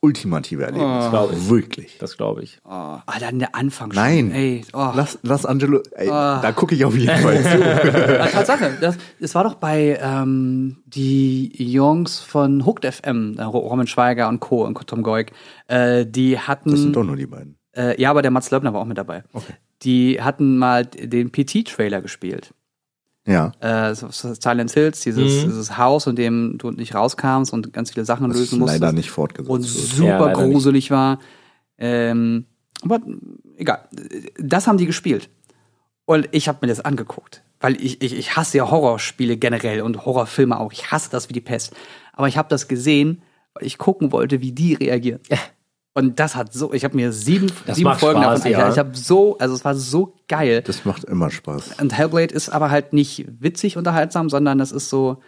ultimative 0.00 0.62
Erlebnis. 0.62 1.06
Oh. 1.06 1.10
Glaube 1.10 1.34
ich. 1.34 1.50
Wirklich. 1.50 1.98
Das 1.98 2.16
glaube 2.16 2.44
ich. 2.44 2.60
Oh, 2.64 2.98
Alter, 3.04 3.32
der 3.32 3.52
Anfang 3.56 3.92
schon. 3.92 4.00
Nein. 4.00 4.30
Ey, 4.30 4.64
oh. 4.74 4.92
lass, 4.94 5.18
lass 5.24 5.44
Angelo, 5.44 5.82
ey, 5.96 6.06
oh. 6.06 6.12
da 6.12 6.52
gucke 6.52 6.76
ich 6.76 6.84
auf 6.84 6.96
jeden 6.96 7.18
Fall 7.18 7.42
zu. 7.42 7.58
Tatsache, 8.32 8.78
das, 8.80 8.96
das 9.18 9.34
war 9.34 9.42
doch 9.42 9.54
bei 9.54 9.98
ähm, 10.00 10.76
die 10.86 11.52
Jungs 11.60 12.20
von 12.20 12.64
Hooked 12.64 12.86
FM, 12.86 13.38
äh, 13.38 13.42
Roman 13.42 13.88
Schweiger 13.88 14.28
und 14.28 14.38
Co. 14.38 14.64
und 14.64 14.86
Tom 14.86 15.02
Goik, 15.02 15.32
äh, 15.66 16.06
die 16.06 16.38
hatten. 16.38 16.70
Das 16.70 16.78
sind 16.78 16.94
doch 16.94 17.02
nur 17.02 17.16
die 17.16 17.26
beiden. 17.26 17.56
Äh, 17.72 18.00
ja, 18.00 18.10
aber 18.10 18.22
der 18.22 18.30
Mats 18.30 18.52
Löbner 18.52 18.72
war 18.72 18.82
auch 18.82 18.86
mit 18.86 18.98
dabei. 18.98 19.24
Okay. 19.32 19.54
Die 19.82 20.22
hatten 20.22 20.58
mal 20.58 20.86
den 20.86 21.32
PT-Trailer 21.32 22.00
gespielt. 22.02 22.54
Ja. 23.26 23.52
Äh, 23.60 23.94
Silent 23.94 24.72
Hills, 24.72 25.00
dieses, 25.00 25.44
mhm. 25.44 25.48
dieses 25.48 25.76
Haus, 25.76 26.06
in 26.06 26.16
dem 26.16 26.58
du 26.58 26.70
nicht 26.70 26.94
rauskамst 26.94 27.52
und 27.52 27.72
ganz 27.72 27.92
viele 27.92 28.04
Sachen 28.04 28.28
das 28.28 28.38
lösen 28.38 28.58
musstest. 28.58 28.80
leider 28.80 28.92
nicht 28.92 29.10
fortgesetzt 29.10 29.50
Und 29.50 29.62
super 29.62 30.28
ja, 30.28 30.32
gruselig 30.32 30.84
nicht. 30.84 30.90
war. 30.90 31.18
Ähm, 31.78 32.46
aber 32.82 33.00
egal. 33.56 33.88
Das 34.38 34.66
haben 34.66 34.78
die 34.78 34.86
gespielt. 34.86 35.28
Und 36.06 36.28
ich 36.32 36.48
habe 36.48 36.58
mir 36.62 36.68
das 36.68 36.80
angeguckt. 36.80 37.42
Weil 37.60 37.76
ich, 37.82 38.00
ich, 38.00 38.16
ich 38.16 38.36
hasse 38.36 38.56
ja 38.56 38.70
Horrorspiele 38.70 39.36
generell 39.36 39.82
und 39.82 40.06
Horrorfilme 40.06 40.58
auch. 40.58 40.72
Ich 40.72 40.90
hasse 40.90 41.10
das 41.10 41.28
wie 41.28 41.34
die 41.34 41.42
Pest. 41.42 41.74
Aber 42.14 42.26
ich 42.26 42.38
habe 42.38 42.48
das 42.48 42.68
gesehen, 42.68 43.22
weil 43.52 43.66
ich 43.66 43.76
gucken 43.76 44.12
wollte, 44.12 44.40
wie 44.40 44.52
die 44.52 44.74
reagieren. 44.74 45.20
Und 45.92 46.20
das 46.20 46.36
hat 46.36 46.52
so, 46.52 46.72
ich 46.72 46.84
habe 46.84 46.94
mir 46.96 47.12
sieben, 47.12 47.50
sieben 47.66 47.94
Folgen 47.94 48.22
Spaß, 48.22 48.42
davon 48.42 48.52
ja. 48.52 48.70
Ich 48.70 48.78
habe 48.78 48.96
so, 48.96 49.36
also 49.38 49.54
es 49.54 49.64
war 49.64 49.74
so 49.74 50.14
geil. 50.28 50.62
Das 50.62 50.84
macht 50.84 51.04
immer 51.04 51.30
Spaß. 51.30 51.80
Und 51.80 51.96
Hellblade 51.96 52.32
ist 52.32 52.48
aber 52.48 52.70
halt 52.70 52.92
nicht 52.92 53.26
witzig 53.40 53.76
unterhaltsam, 53.76 54.30
sondern 54.30 54.58
das 54.58 54.70
ist 54.70 54.88
so, 54.88 55.20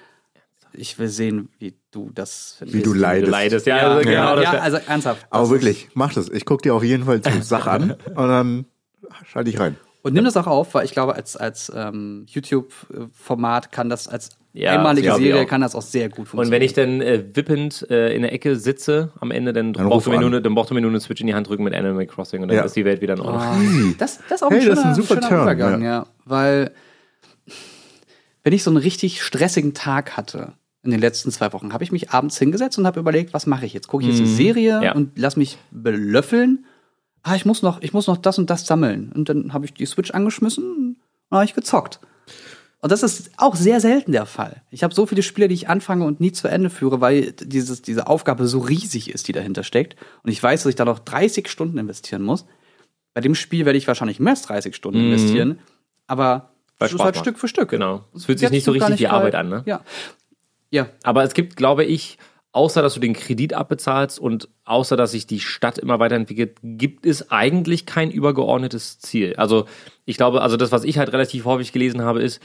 ich 0.72 0.98
will 0.98 1.09
sehen, 1.09 1.48
wie 1.59 1.75
du 1.90 2.11
das 2.14 2.57
findest. 2.59 2.79
Wie 2.79 2.83
du 2.83 2.94
leidest. 2.94 3.22
Wie 3.22 3.27
du 3.27 3.31
leidest. 3.31 3.66
Ja, 3.66 3.77
ja, 3.77 3.88
also, 3.88 4.09
genau 4.09 4.40
ja, 4.40 4.51
also 4.53 4.79
ernsthaft. 4.87 5.27
Aber 5.31 5.51
wirklich, 5.51 5.88
mach 5.94 6.14
das. 6.14 6.29
Ich 6.29 6.44
guck 6.44 6.62
dir 6.62 6.75
auf 6.75 6.85
jeden 6.85 7.05
Fall 7.05 7.20
zu 7.20 7.42
Sach 7.42 7.66
an 7.66 7.96
und 8.14 8.29
dann 8.29 8.64
schalte 9.27 9.51
ich 9.51 9.59
rein. 9.59 9.77
Und 10.03 10.15
nimm 10.15 10.25
das 10.25 10.37
auch 10.37 10.49
auf, 10.49 10.75
weil 10.75 10.85
ich 10.85 10.93
glaube, 10.93 11.15
als, 11.15 11.37
als 11.37 11.71
ähm, 11.75 12.27
YouTube-Format 12.29 13.71
kann 13.71 13.88
das 13.88 14.09
als 14.09 14.31
ja, 14.53 14.73
einmalige 14.73 15.15
Serie 15.15 15.47
kann 15.47 15.62
das 15.62 15.75
auch 15.75 15.83
sehr 15.83 16.09
gut 16.09 16.29
funktionieren. 16.29 16.47
Und 16.47 16.51
wenn 16.51 16.62
ich 16.62 16.73
dann 16.75 17.01
äh, 17.01 17.25
wippend 17.35 17.87
äh, 17.88 18.15
in 18.15 18.23
der 18.23 18.33
Ecke 18.33 18.57
sitze 18.57 19.12
am 19.21 19.31
Ende, 19.31 19.53
dann, 19.53 19.73
dann 19.73 19.88
brauchst, 19.88 20.07
du 20.07 20.11
mir 20.11 20.21
nur, 20.21 20.41
dann 20.41 20.55
brauchst 20.55 20.71
du 20.71 20.75
mir 20.75 20.83
nur 20.83 20.91
eine 20.91 21.01
Switch 21.01 21.21
in 21.21 21.27
die 21.27 21.35
Hand 21.35 21.49
drücken 21.49 21.65
mit 21.65 21.75
Animal 21.75 22.07
Crossing 22.07 22.43
und 22.43 22.49
dann 22.49 22.59
ja. 22.59 22.65
ist 22.65 22.77
die 22.77 22.85
Welt 22.85 23.01
wieder 23.01 23.15
in 23.15 23.21
Ordnung. 23.21 23.93
Oh, 23.93 23.95
das, 23.99 24.19
das 24.29 24.41
ist 24.41 24.43
auch 24.43 24.51
hey, 24.51 24.59
ein, 24.59 24.62
schöner, 24.62 24.75
das 24.75 24.85
ist 24.85 24.88
ein 24.91 24.95
super 24.95 25.21
Turn, 25.21 25.43
Übergang, 25.43 25.83
ja. 25.83 25.88
ja. 25.88 26.07
Weil 26.27 26.73
wenn 28.43 28.53
ich 28.53 28.62
so 28.62 28.71
einen 28.71 28.79
richtig 28.79 29.23
stressigen 29.23 29.73
Tag 29.73 30.17
hatte 30.17 30.53
in 30.83 30.91
den 30.91 31.01
letzten 31.01 31.31
zwei 31.31 31.53
Wochen, 31.53 31.73
habe 31.73 31.85
ich 31.85 31.93
mich 31.93 32.11
abends 32.11 32.38
hingesetzt 32.38 32.77
und 32.77 32.87
habe 32.87 33.01
überlegt, 33.01 33.33
was 33.33 33.47
mache 33.47 33.65
ich 33.65 33.73
jetzt? 33.73 33.87
Gucke 33.88 34.03
ich 34.05 34.11
jetzt 34.11 34.21
eine 34.21 34.29
mhm. 34.29 34.37
Serie 34.37 34.83
ja. 34.83 34.93
und 34.93 35.12
lass 35.17 35.37
mich 35.37 35.57
belöffeln? 35.71 36.67
Ah, 37.22 37.37
ich 37.37 37.44
muss 37.44 37.62
noch, 37.62 37.80
ich 37.82 37.92
muss 37.92 38.06
noch 38.06 38.16
das 38.16 38.38
und 38.38 38.50
das 38.50 38.66
sammeln. 38.66 39.12
Und 39.14 39.28
dann 39.28 39.52
habe 39.52 39.64
ich 39.64 39.74
die 39.74 39.87
Switch 39.87 40.11
angeschmissen 40.11 40.96
und 41.28 41.37
habe 41.37 41.44
ich 41.44 41.54
gezockt. 41.54 42.00
Und 42.80 42.90
das 42.90 43.04
ist 43.04 43.30
auch 43.37 43.54
sehr 43.54 43.80
selten 43.80 44.11
der 44.11 44.26
Fall. 44.26 44.62
Ich 44.70 44.82
habe 44.82 44.92
so 44.92 45.06
viele 45.06 45.22
Spiele, 45.22 45.46
die 45.46 45.54
ich 45.54 45.68
anfange 45.68 46.04
und 46.04 46.18
nie 46.20 46.32
zu 46.32 46.48
Ende 46.48 46.68
führe, 46.68 47.00
weil 47.00 47.30
dieses, 47.32 47.80
diese 47.80 48.08
Aufgabe 48.08 48.48
so 48.48 48.58
riesig 48.58 49.08
ist, 49.08 49.28
die 49.28 49.32
dahinter 49.32 49.62
steckt. 49.62 49.94
Und 50.24 50.32
ich 50.32 50.42
weiß, 50.42 50.64
dass 50.64 50.70
ich 50.70 50.74
da 50.74 50.85
noch 50.85 50.98
30 50.98 51.48
Stunden 51.48 51.78
investieren 51.78 52.22
muss. 52.22 52.44
Bei 53.14 53.20
dem 53.20 53.37
Spiel 53.37 53.66
werde 53.66 53.78
ich 53.78 53.87
wahrscheinlich 53.87 54.18
mehr 54.18 54.32
als 54.32 54.42
30 54.42 54.74
Stunden 54.74 54.98
mhm. 54.98 55.12
investieren. 55.12 55.58
Aber 56.08 56.50
es 56.80 56.92
ist 56.92 56.98
halt 56.98 57.16
Stück 57.16 57.38
für 57.38 57.46
Stück. 57.46 57.70
Genau. 57.70 58.04
Es 58.16 58.24
fühlt 58.24 58.40
sich 58.40 58.50
nicht 58.50 58.64
so 58.64 58.72
richtig 58.72 58.98
wie 58.98 59.06
Arbeit 59.06 59.37
an, 59.37 59.48
ne? 59.48 59.62
Ja. 59.64 59.82
Ja. 60.70 60.88
Aber 61.04 61.22
es 61.22 61.35
gibt, 61.35 61.56
glaube 61.56 61.85
ich, 61.85 62.18
außer 62.53 62.83
dass 62.83 62.95
du 62.95 63.01
den 63.01 63.15
Kredit 63.15 63.55
abbezahlst 63.55 64.19
und 64.19 64.49
außer 64.65 64.97
dass 64.97 65.12
sich 65.12 65.27
die 65.27 65.41
Stadt 65.41 65.79
immer 65.79 65.99
weiterentwickelt, 65.99 66.59
gibt 66.62 67.07
es 67.07 67.31
eigentlich 67.31 67.87
kein 67.87 68.11
übergeordnetes 68.11 68.99
Ziel. 68.99 69.35
Also 69.37 69.67
ich 70.05 70.17
glaube, 70.17 70.43
also 70.43 70.57
das, 70.57 70.73
was 70.73 70.85
ich 70.85 70.99
halt 70.99 71.12
relativ 71.12 71.45
häufig 71.47 71.73
gelesen 71.73 72.03
habe, 72.03 72.23
ist, 72.23 72.41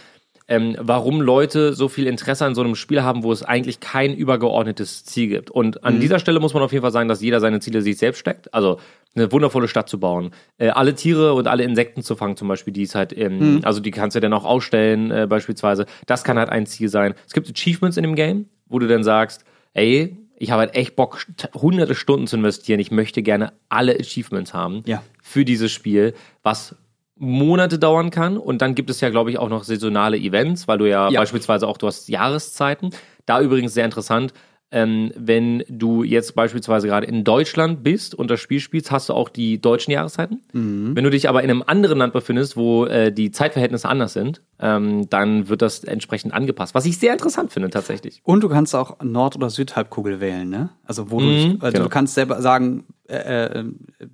ähm, 0.50 0.78
warum 0.80 1.22
Leute 1.22 1.74
so 1.74 1.90
viel 1.90 2.08
Interesse 2.08 2.46
an 2.46 2.56
so 2.56 2.62
einem 2.62 2.76
Spiel 2.76 3.04
haben, 3.04 3.24
wo 3.24 3.34
es 3.34 3.44
eigentlich 3.44 3.82
kein 3.82 4.16
übergeordnetes 4.16 5.04
Ziel 5.04 5.28
gibt. 5.28 5.52
Und 5.52 5.84
an 5.84 5.96
mhm. 5.96 6.00
dieser 6.00 6.20
Stelle 6.20 6.40
muss 6.40 6.54
man 6.54 6.64
auf 6.64 6.72
jeden 6.72 6.84
Fall 6.84 6.92
sagen, 6.92 7.10
dass 7.10 7.22
jeder 7.22 7.42
seine 7.42 7.60
Ziele 7.60 7.82
sich 7.82 7.98
selbst 7.98 8.20
steckt. 8.20 8.54
Also 8.54 8.80
eine 9.14 9.32
wundervolle 9.32 9.68
Stadt 9.68 9.90
zu 9.90 10.00
bauen, 10.00 10.32
äh, 10.58 10.70
alle 10.70 10.96
Tiere 10.96 11.34
und 11.34 11.48
alle 11.48 11.64
Insekten 11.64 12.02
zu 12.02 12.16
fangen, 12.16 12.38
zum 12.38 12.48
Beispiel, 12.48 12.72
die 12.72 12.84
es 12.84 12.96
halt, 12.96 13.18
ähm, 13.18 13.56
mhm. 13.56 13.62
also 13.64 13.82
die 13.82 13.92
kannst 13.92 14.16
du 14.16 14.22
dann 14.22 14.32
auch 14.32 14.46
ausstellen, 14.46 15.12
äh, 15.12 15.28
beispielsweise. 15.28 15.86
Das 16.06 16.24
kann 16.24 16.38
halt 16.38 16.50
ein 16.50 16.66
Ziel 16.66 16.88
sein. 16.88 17.14
Es 17.26 17.34
gibt 17.34 17.50
Achievements 17.50 17.98
in 17.98 18.04
dem 18.04 18.16
Game, 18.16 18.46
wo 18.68 18.80
du 18.80 18.88
dann 18.88 19.04
sagst, 19.04 19.44
ey, 19.78 20.18
ich 20.40 20.52
habe 20.52 20.62
halt 20.62 20.76
echt 20.76 20.96
Bock, 20.96 21.26
hunderte 21.56 21.96
Stunden 21.96 22.28
zu 22.28 22.36
investieren. 22.36 22.80
Ich 22.80 22.92
möchte 22.92 23.24
gerne 23.24 23.54
alle 23.70 23.96
Achievements 23.96 24.54
haben 24.54 24.84
ja. 24.86 25.02
für 25.22 25.46
dieses 25.46 25.72
Spiel, 25.72 26.14
was 26.44 26.76
Monate 27.16 27.80
dauern 27.80 28.12
kann. 28.12 28.38
Und 28.38 28.62
dann 28.62 28.76
gibt 28.76 28.90
es 28.90 29.02
ja, 29.02 29.10
glaube 29.10 29.32
ich, 29.32 29.40
auch 29.40 29.50
noch 29.50 29.64
saisonale 29.64 30.18
Events, 30.18 30.68
weil 30.68 30.78
du 30.78 30.90
ja, 30.90 31.10
ja, 31.10 31.20
beispielsweise 31.20 31.68
auch, 31.68 31.78
du 31.78 31.88
hast 31.88 32.10
Jahreszeiten. 32.10 32.92
Da 33.26 33.42
übrigens 33.42 33.74
sehr 33.74 33.86
interessant, 33.86 34.34
ähm, 34.70 35.12
wenn 35.16 35.64
du 35.70 36.04
jetzt 36.04 36.36
beispielsweise 36.36 36.88
gerade 36.88 37.08
in 37.08 37.24
Deutschland 37.24 37.84
bist 37.84 38.14
und 38.14 38.30
das 38.30 38.40
Spiel 38.40 38.60
spielst, 38.60 38.92
hast 38.92 39.10
du 39.10 39.14
auch 39.14 39.30
die 39.30 39.62
deutschen 39.62 39.92
Jahreszeiten. 39.92 40.42
Mhm. 40.54 40.96
Wenn 40.96 41.04
du 41.04 41.10
dich 41.10 41.30
aber 41.30 41.42
in 41.44 41.50
einem 41.50 41.64
anderen 41.66 42.00
Land 42.00 42.14
befindest, 42.14 42.58
wo 42.58 42.86
äh, 42.86 43.12
die 43.12 43.32
Zeitverhältnisse 43.32 43.88
anders 43.88 44.14
sind, 44.14 44.42
ähm, 44.60 45.10
dann 45.10 45.50
wird 45.50 45.62
das 45.62 45.84
entsprechend 45.84 46.34
angepasst. 46.34 46.74
Was 46.74 46.86
ich 46.86 46.98
sehr 46.98 47.14
interessant 47.14 47.52
finde 47.52 47.70
tatsächlich. 47.70 48.22
Und 48.24 48.44
du 48.44 48.50
kannst 48.50 48.76
auch 48.76 48.98
Nord- 49.04 49.36
oder 49.36 49.50
Südhalbkugel 49.50 50.20
wählen, 50.20 50.50
ne? 50.50 50.70
Also 50.84 51.12
wo 51.12 51.20
mhm, 51.20 51.60
du, 51.60 51.66
also 51.66 51.74
genau. 51.74 51.84
du 51.84 51.90
kannst 51.90 52.16
selber 52.16 52.42
sagen, 52.42 52.86
äh, 53.08 53.60
äh, 53.60 53.66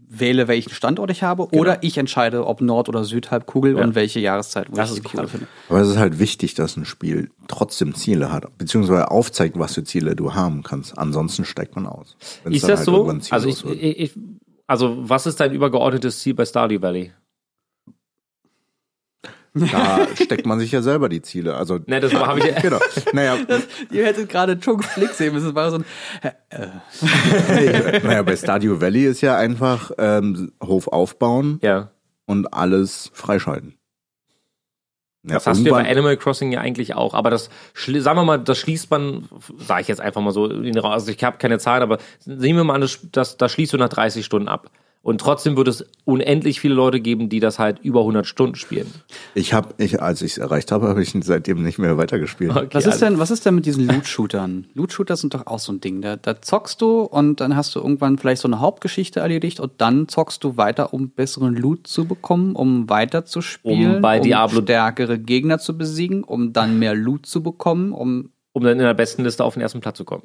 wähle, 0.07 0.47
welchen 0.47 0.71
Standort 0.71 1.09
ich 1.09 1.23
habe, 1.23 1.47
genau. 1.47 1.61
oder 1.61 1.81
ich 1.81 1.97
entscheide, 1.97 2.45
ob 2.45 2.61
Nord- 2.61 2.89
oder 2.89 3.05
Südhalbkugel 3.05 3.77
ja. 3.77 3.83
und 3.83 3.95
welche 3.95 4.19
Jahreszeit, 4.19 4.69
wo 4.69 4.75
das 4.75 4.91
ich 4.91 4.97
ist 4.97 5.15
cool. 5.15 5.27
finde. 5.27 5.47
Aber 5.69 5.79
es 5.79 5.89
ist 5.89 5.97
halt 5.97 6.19
wichtig, 6.19 6.53
dass 6.55 6.77
ein 6.77 6.85
Spiel 6.85 7.29
trotzdem 7.47 7.95
Ziele 7.95 8.31
hat, 8.31 8.57
beziehungsweise 8.57 9.09
aufzeigt, 9.09 9.57
was 9.57 9.73
für 9.73 9.83
Ziele 9.83 10.15
du 10.15 10.35
haben 10.35 10.61
kannst. 10.61 10.97
Ansonsten 10.97 11.45
steigt 11.45 11.75
man 11.75 11.87
aus. 11.87 12.17
Ist 12.45 12.67
das 12.67 12.79
halt 12.79 12.85
so? 12.85 13.09
Also, 13.31 13.49
ich, 13.49 13.65
ich, 13.81 14.13
also 14.67 14.95
was 14.97 15.25
ist 15.25 15.39
dein 15.39 15.53
übergeordnetes 15.53 16.19
Ziel 16.19 16.33
bei 16.33 16.45
Stardew 16.45 16.81
Valley? 16.81 17.13
Da 19.53 20.07
steckt 20.15 20.45
man 20.47 20.59
sich 20.59 20.71
ja 20.71 20.81
selber 20.81 21.09
die 21.09 21.21
Ziele. 21.21 21.55
Also, 21.55 21.79
ne, 21.85 21.99
das 21.99 22.13
habe 22.13 22.39
ich. 22.39 22.55
genau. 22.61 22.79
Naja. 23.11 23.37
Das, 23.47 23.67
ihr 23.91 24.05
hättet 24.05 24.29
gerade 24.29 24.59
Chunks 24.59 24.95
Blick 24.95 25.11
sehen 25.11 25.33
müssen. 25.33 25.53
Das 25.53 25.55
war 25.55 25.69
so 25.69 25.77
ein. 25.77 25.85
Äh. 26.49 27.99
naja, 28.03 28.23
bei 28.23 28.35
Stadio 28.35 28.81
Valley 28.81 29.05
ist 29.05 29.21
ja 29.21 29.37
einfach 29.37 29.91
ähm, 29.97 30.51
Hof 30.63 30.87
aufbauen 30.87 31.59
ja. 31.61 31.91
und 32.25 32.53
alles 32.53 33.11
freischalten. 33.13 33.75
Ja, 35.25 35.35
das 35.35 35.47
hast 35.47 35.61
du 35.61 35.65
ja 35.65 35.71
bei 35.71 35.89
Animal 35.89 36.17
Crossing 36.17 36.51
ja 36.51 36.59
eigentlich 36.59 36.95
auch. 36.95 37.13
Aber 37.13 37.29
das, 37.29 37.49
sagen 37.75 38.17
wir 38.17 38.25
mal, 38.25 38.39
das 38.39 38.57
schließt 38.57 38.91
man, 38.91 39.29
sage 39.57 39.81
ich 39.81 39.87
jetzt 39.87 40.01
einfach 40.01 40.21
mal 40.21 40.31
so, 40.31 40.45
also 40.45 41.11
ich 41.11 41.23
habe 41.23 41.37
keine 41.37 41.59
Zahlen, 41.59 41.81
aber 41.81 41.97
sehen 42.19 42.57
wir 42.57 42.63
mal 42.63 42.75
an, 42.75 42.81
das, 42.81 42.99
das, 43.11 43.37
das 43.37 43.51
schließt 43.51 43.71
du 43.73 43.77
nach 43.77 43.89
30 43.89 44.25
Stunden 44.25 44.49
ab. 44.49 44.69
Und 45.03 45.19
trotzdem 45.19 45.57
wird 45.57 45.67
es 45.67 45.85
unendlich 46.05 46.61
viele 46.61 46.75
Leute 46.75 47.01
geben, 47.01 47.27
die 47.27 47.41
das 47.41 47.59
halt 47.59 47.79
über 47.79 47.99
100 47.99 48.25
Stunden 48.25 48.55
spielen. 48.55 48.87
Ich 49.35 49.53
habe, 49.53 49.75
ich, 49.77 50.01
als 50.01 50.21
ich 50.21 50.31
es 50.31 50.37
erreicht 50.37 50.71
habe, 50.71 50.87
habe 50.87 51.03
ich 51.03 51.13
seitdem 51.23 51.61
nicht 51.61 51.77
mehr 51.77 51.97
weitergespielt. 51.97 52.51
Okay, 52.51 52.69
was 52.71 52.85
ist 52.85 53.01
denn, 53.01 53.19
was 53.19 53.29
ist 53.29 53.45
denn 53.45 53.53
mit 53.55 53.65
diesen 53.65 53.85
Loot-Shootern? 53.85 54.65
Loot-Shooter 54.73 55.17
sind 55.17 55.33
doch 55.33 55.45
auch 55.45 55.59
so 55.59 55.73
ein 55.73 55.81
Ding. 55.81 56.01
Da, 56.01 56.15
da 56.15 56.41
zockst 56.41 56.81
du 56.81 57.01
und 57.01 57.41
dann 57.41 57.57
hast 57.57 57.75
du 57.75 57.81
irgendwann 57.81 58.17
vielleicht 58.17 58.41
so 58.41 58.47
eine 58.47 58.61
Hauptgeschichte 58.61 59.19
erledigt 59.19 59.59
und 59.59 59.73
dann 59.79 60.07
zockst 60.07 60.41
du 60.41 60.55
weiter, 60.55 60.93
um 60.93 61.09
besseren 61.09 61.53
Loot 61.53 61.85
zu 61.85 62.05
bekommen, 62.05 62.55
um 62.55 62.89
weiter 62.89 63.25
zu 63.25 63.41
spielen, 63.41 63.97
um 63.97 64.01
bei 64.01 64.19
Diablo 64.19 64.59
um 64.59 64.65
stärkere 64.65 65.19
Gegner 65.19 65.59
zu 65.59 65.77
besiegen, 65.77 66.23
um 66.23 66.53
dann 66.53 66.79
mehr 66.79 66.95
Loot 66.95 67.25
zu 67.25 67.43
bekommen, 67.43 67.91
um 67.91 68.29
um 68.53 68.63
dann 68.63 68.73
in 68.73 68.85
der 68.85 68.93
besten 68.93 69.23
Liste 69.23 69.43
auf 69.43 69.55
den 69.55 69.61
ersten 69.61 69.81
Platz 69.81 69.97
zu 69.97 70.05
kommen. 70.05 70.23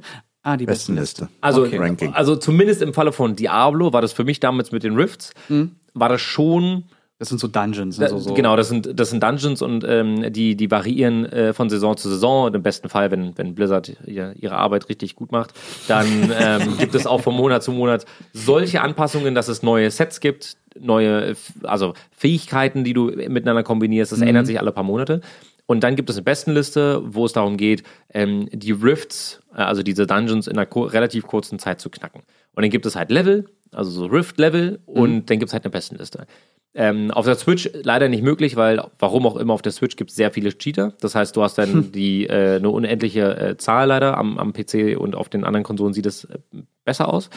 Ah, 0.49 0.57
die 0.57 0.65
besten 0.65 0.95
Liste. 0.97 1.29
Also, 1.43 1.65
okay. 1.65 1.77
Ranking. 1.77 2.15
also 2.15 2.35
zumindest 2.35 2.81
im 2.81 2.95
Falle 2.95 3.13
von 3.13 3.37
Diablo 3.37 3.93
war 3.93 4.01
das 4.01 4.15
für 4.15 4.25
mich 4.25 4.41
damals 4.41 4.73
mit 4.73 4.83
den 4.83 4.95
Rifts, 4.95 5.35
mhm. 5.51 5.73
war 5.93 6.09
das 6.09 6.23
schon. 6.23 6.85
Das 7.19 7.29
sind 7.29 7.39
so 7.39 7.49
Dungeons. 7.49 7.99
Da, 7.99 8.09
so, 8.09 8.19
so. 8.19 8.33
Genau, 8.33 8.57
das 8.57 8.69
sind, 8.69 8.99
das 8.99 9.11
sind 9.11 9.23
Dungeons 9.23 9.61
und 9.61 9.85
ähm, 9.87 10.33
die, 10.33 10.57
die 10.57 10.71
variieren 10.71 11.27
äh, 11.27 11.53
von 11.53 11.69
Saison 11.69 11.97
zu 11.97 12.09
Saison. 12.09 12.55
Im 12.55 12.63
besten 12.63 12.89
Fall, 12.89 13.11
wenn, 13.11 13.37
wenn 13.37 13.57
Blizzard 13.57 13.97
ihr, 14.07 14.35
ihre 14.37 14.57
Arbeit 14.57 14.89
richtig 14.89 15.17
gut 15.17 15.33
macht, 15.33 15.53
dann 15.89 16.07
ähm, 16.41 16.79
gibt 16.79 16.95
es 16.95 17.07
auch 17.07 17.21
von 17.21 17.35
Monat 17.35 17.63
zu 17.63 17.73
Monat 17.73 18.07
solche 18.33 18.81
Anpassungen, 18.81 19.35
dass 19.35 19.49
es 19.49 19.63
neue 19.65 19.91
Sets 19.91 20.21
gibt, 20.21 20.57
neue, 20.81 21.35
also 21.65 21.93
Fähigkeiten, 22.17 22.85
die 22.85 22.95
du 22.95 23.07
miteinander 23.07 23.65
kombinierst. 23.65 24.13
Das 24.13 24.21
mhm. 24.21 24.29
ändert 24.29 24.47
sich 24.47 24.59
alle 24.61 24.73
paar 24.73 24.85
Monate. 24.85 25.21
Und 25.69 25.85
dann 25.85 25.97
gibt 25.97 26.09
es 26.09 26.17
eine 26.17 26.25
Bestenliste, 26.25 27.03
wo 27.05 27.27
es 27.27 27.35
darum 27.35 27.59
geht, 27.59 27.83
ähm, 28.15 28.49
die 28.51 28.73
Rifts, 28.73 29.43
äh, 29.55 29.61
also 29.61 29.83
diese 29.83 30.07
Dungeons 30.07 30.47
in 30.47 30.59
einer 30.59 30.67
relativ 30.75 31.27
kurzen 31.27 31.59
Zeit 31.59 31.79
zu 31.79 31.91
knacken. 31.91 32.23
Und 32.55 32.63
dann 32.63 32.71
gibt 32.71 32.87
es 32.87 32.97
halt 32.97 33.11
Level, 33.11 33.45
also 33.71 33.91
so 33.91 34.07
Rift-Level, 34.07 34.81
und 34.87 35.11
mhm. 35.11 35.27
dann 35.27 35.39
gibt 35.39 35.51
es 35.51 35.53
halt 35.53 35.65
eine 35.65 35.71
Bestenliste. 35.71 36.27
Ähm, 36.73 37.11
auf 37.11 37.27
der 37.27 37.35
Switch 37.35 37.69
leider 37.83 38.09
nicht 38.09 38.23
möglich, 38.23 38.57
weil 38.57 38.83
warum 38.99 39.27
auch 39.27 39.37
immer 39.37 39.53
auf 39.53 39.61
der 39.61 39.73
Switch 39.73 39.97
gibt 39.97 40.11
es 40.11 40.17
sehr 40.17 40.31
viele 40.31 40.57
Cheater. 40.57 40.95
Das 41.01 41.15
heißt, 41.15 41.37
du 41.37 41.43
hast 41.43 41.59
dann 41.59 41.73
hm. 41.73 41.93
die 41.93 42.27
äh, 42.27 42.57
eine 42.57 42.71
unendliche 42.71 43.37
äh, 43.37 43.57
Zahl 43.59 43.89
leider 43.89 44.17
am, 44.17 44.39
am 44.39 44.55
PC 44.55 44.97
und 44.99 45.17
auf 45.17 45.29
den 45.29 45.45
anderen 45.45 45.65
Konsolen 45.65 45.93
sieht 45.93 46.07
es 46.07 46.25
äh, 46.25 46.39
besser 46.85 47.13
aus. 47.13 47.29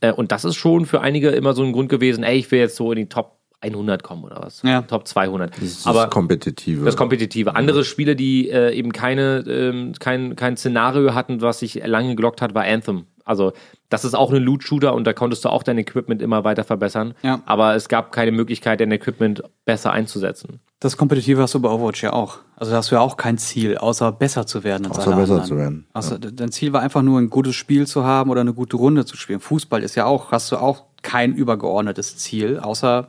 Äh, 0.00 0.12
und 0.12 0.32
das 0.32 0.44
ist 0.44 0.56
schon 0.56 0.86
für 0.86 1.02
einige 1.02 1.30
immer 1.30 1.52
so 1.52 1.62
ein 1.62 1.72
Grund 1.72 1.88
gewesen, 1.88 2.24
ey, 2.24 2.38
ich 2.38 2.50
will 2.50 2.58
jetzt 2.58 2.76
so 2.76 2.90
in 2.90 2.98
die 2.98 3.08
Top 3.08 3.35
100 3.60 4.02
kommen 4.02 4.24
oder 4.24 4.40
was. 4.40 4.62
Ja. 4.62 4.82
Top 4.82 5.06
200. 5.06 5.56
Das 5.56 5.62
ist 5.62 5.86
Aber 5.86 6.04
das 6.04 6.10
Kompetitive. 6.10 6.84
Das 6.84 6.96
Kompetitive. 6.96 7.54
Andere 7.56 7.84
Spiele, 7.84 8.16
die 8.16 8.50
äh, 8.50 8.74
eben 8.74 8.92
keine, 8.92 9.44
ähm, 9.48 9.92
kein, 9.98 10.36
kein 10.36 10.56
Szenario 10.56 11.14
hatten, 11.14 11.40
was 11.40 11.60
sich 11.60 11.86
lange 11.86 12.14
gelockt 12.16 12.42
hat, 12.42 12.54
war 12.54 12.64
Anthem. 12.64 13.06
Also, 13.24 13.52
das 13.88 14.04
ist 14.04 14.14
auch 14.14 14.32
ein 14.32 14.40
Loot-Shooter 14.40 14.94
und 14.94 15.04
da 15.04 15.12
konntest 15.12 15.44
du 15.44 15.48
auch 15.48 15.64
dein 15.64 15.78
Equipment 15.78 16.22
immer 16.22 16.44
weiter 16.44 16.62
verbessern. 16.62 17.14
Ja. 17.22 17.40
Aber 17.44 17.74
es 17.74 17.88
gab 17.88 18.12
keine 18.12 18.30
Möglichkeit, 18.30 18.78
dein 18.78 18.92
Equipment 18.92 19.42
besser 19.64 19.90
einzusetzen. 19.90 20.60
Das 20.78 20.96
Kompetitive 20.96 21.42
hast 21.42 21.54
du 21.54 21.60
bei 21.60 21.68
Overwatch 21.68 22.04
ja 22.04 22.12
auch. 22.12 22.38
Also 22.54 22.70
da 22.70 22.78
hast 22.78 22.92
du 22.92 22.94
ja 22.94 23.00
auch 23.00 23.16
kein 23.16 23.36
Ziel, 23.38 23.78
außer 23.78 24.12
besser 24.12 24.46
zu 24.46 24.62
werden. 24.62 24.86
Als 24.86 24.98
außer 24.98 25.16
besser 25.16 25.32
anderen. 25.32 25.44
zu 25.44 25.56
werden. 25.56 25.86
Also 25.92 26.14
ja. 26.14 26.30
dein 26.30 26.52
Ziel 26.52 26.72
war 26.72 26.82
einfach 26.82 27.02
nur 27.02 27.18
ein 27.18 27.28
gutes 27.28 27.56
Spiel 27.56 27.86
zu 27.86 28.04
haben 28.04 28.30
oder 28.30 28.42
eine 28.42 28.54
gute 28.54 28.76
Runde 28.76 29.04
zu 29.04 29.16
spielen. 29.16 29.40
Fußball 29.40 29.82
ist 29.82 29.96
ja 29.96 30.04
auch, 30.04 30.30
hast 30.30 30.52
du 30.52 30.56
auch 30.58 30.84
kein 31.02 31.34
übergeordnetes 31.34 32.18
Ziel, 32.18 32.60
außer 32.60 33.08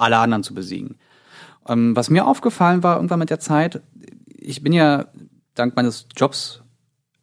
alle 0.00 0.18
anderen 0.18 0.42
zu 0.42 0.54
besiegen. 0.54 0.96
Ähm, 1.68 1.94
was 1.94 2.10
mir 2.10 2.26
aufgefallen 2.26 2.82
war 2.82 2.96
irgendwann 2.96 3.18
mit 3.18 3.30
der 3.30 3.40
Zeit, 3.40 3.82
ich 4.26 4.62
bin 4.62 4.72
ja 4.72 5.06
dank 5.54 5.76
meines 5.76 6.06
Jobs 6.16 6.62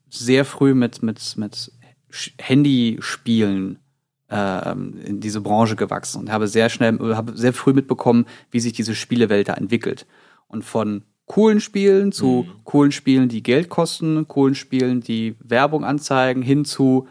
sehr 0.10 0.46
früh 0.46 0.74
mit, 0.74 1.04
mit, 1.04 1.36
mit 1.38 1.72
Handyspielen 2.40 3.80
äh, 4.30 4.72
in 4.72 5.20
diese 5.20 5.42
Branche 5.42 5.76
gewachsen 5.76 6.20
und 6.22 6.32
habe 6.32 6.48
sehr 6.48 6.70
schnell, 6.70 6.98
habe 7.16 7.36
sehr 7.36 7.54
früh 7.54 7.74
mitbekommen, 7.74 8.26
wie 8.52 8.60
sich 8.60 8.74
diese 8.74 8.96
Spielewelt 8.96 9.50
da 9.50 9.54
entwickelt. 9.56 10.06
Und 10.48 10.64
von 10.64 11.04
coolen 11.26 11.60
Spielen 11.60 12.12
zu 12.12 12.46
mhm. 12.48 12.64
coolen 12.64 12.92
Spielen, 12.92 13.30
die 13.30 13.44
Geld 13.44 13.70
kosten, 13.70 14.28
coolen 14.28 14.56
Spielen, 14.56 15.02
die 15.02 15.36
Werbung 15.40 15.84
anzeigen, 15.84 16.42
hin 16.42 16.66
zu 16.66 17.08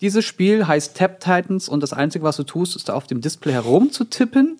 dieses 0.00 0.26
Spiel 0.26 0.66
heißt 0.66 0.96
Tap 0.96 1.20
Titans 1.20 1.68
und 1.68 1.82
das 1.82 1.94
Einzige, 1.94 2.22
was 2.22 2.36
du 2.36 2.42
tust, 2.42 2.76
ist 2.76 2.90
da 2.90 2.94
auf 2.94 3.06
dem 3.06 3.22
Display 3.22 3.52
herumzutippen 3.52 4.58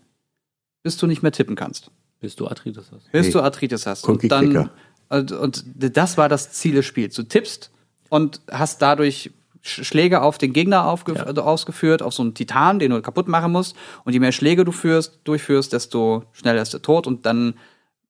bis 0.87 0.97
du 0.99 1.09
nicht 1.09 1.21
mehr 1.21 1.33
tippen 1.33 1.57
kannst. 1.57 1.91
Bis 2.21 2.37
du 2.37 2.47
Arthritis 2.47 2.85
hast. 2.93 3.11
Bis 3.11 3.27
hey. 3.27 3.33
du 3.33 3.41
Arthritis 3.41 3.87
hast. 3.87 4.05
Und 4.05 4.31
dann 4.31 4.71
und, 5.09 5.33
und 5.33 5.65
das 5.75 6.17
war 6.17 6.29
das 6.29 6.53
Ziel 6.53 6.77
des 6.77 6.87
Spiels. 6.87 7.17
Du 7.17 7.25
tippst 7.25 7.73
und 8.09 8.41
hast 8.49 8.81
dadurch 8.83 9.33
Schläge 9.63 10.23
auf 10.23 10.39
den 10.39 10.53
Gegner 10.53 10.87
aufgef 10.87 11.17
ja. 11.17 11.25
Also 11.25 11.43
ausgeführt, 11.43 12.03
auf 12.03 12.15
so 12.15 12.23
einen 12.23 12.35
Titan, 12.35 12.79
den 12.79 12.93
du 12.93 13.03
kaputt 13.03 13.27
machen 13.27 13.51
musst. 13.51 13.75
Und 14.05 14.13
je 14.13 14.21
mehr 14.21 14.31
Schläge 14.31 14.65
du 14.65 14.71
führst, 14.71 15.19
durchführst, 15.25 15.73
desto 15.73 16.23
schneller 16.31 16.63
ist 16.63 16.73
er 16.73 16.83
tot. 16.83 17.09
Und 17.09 17.27
dann 17.27 17.55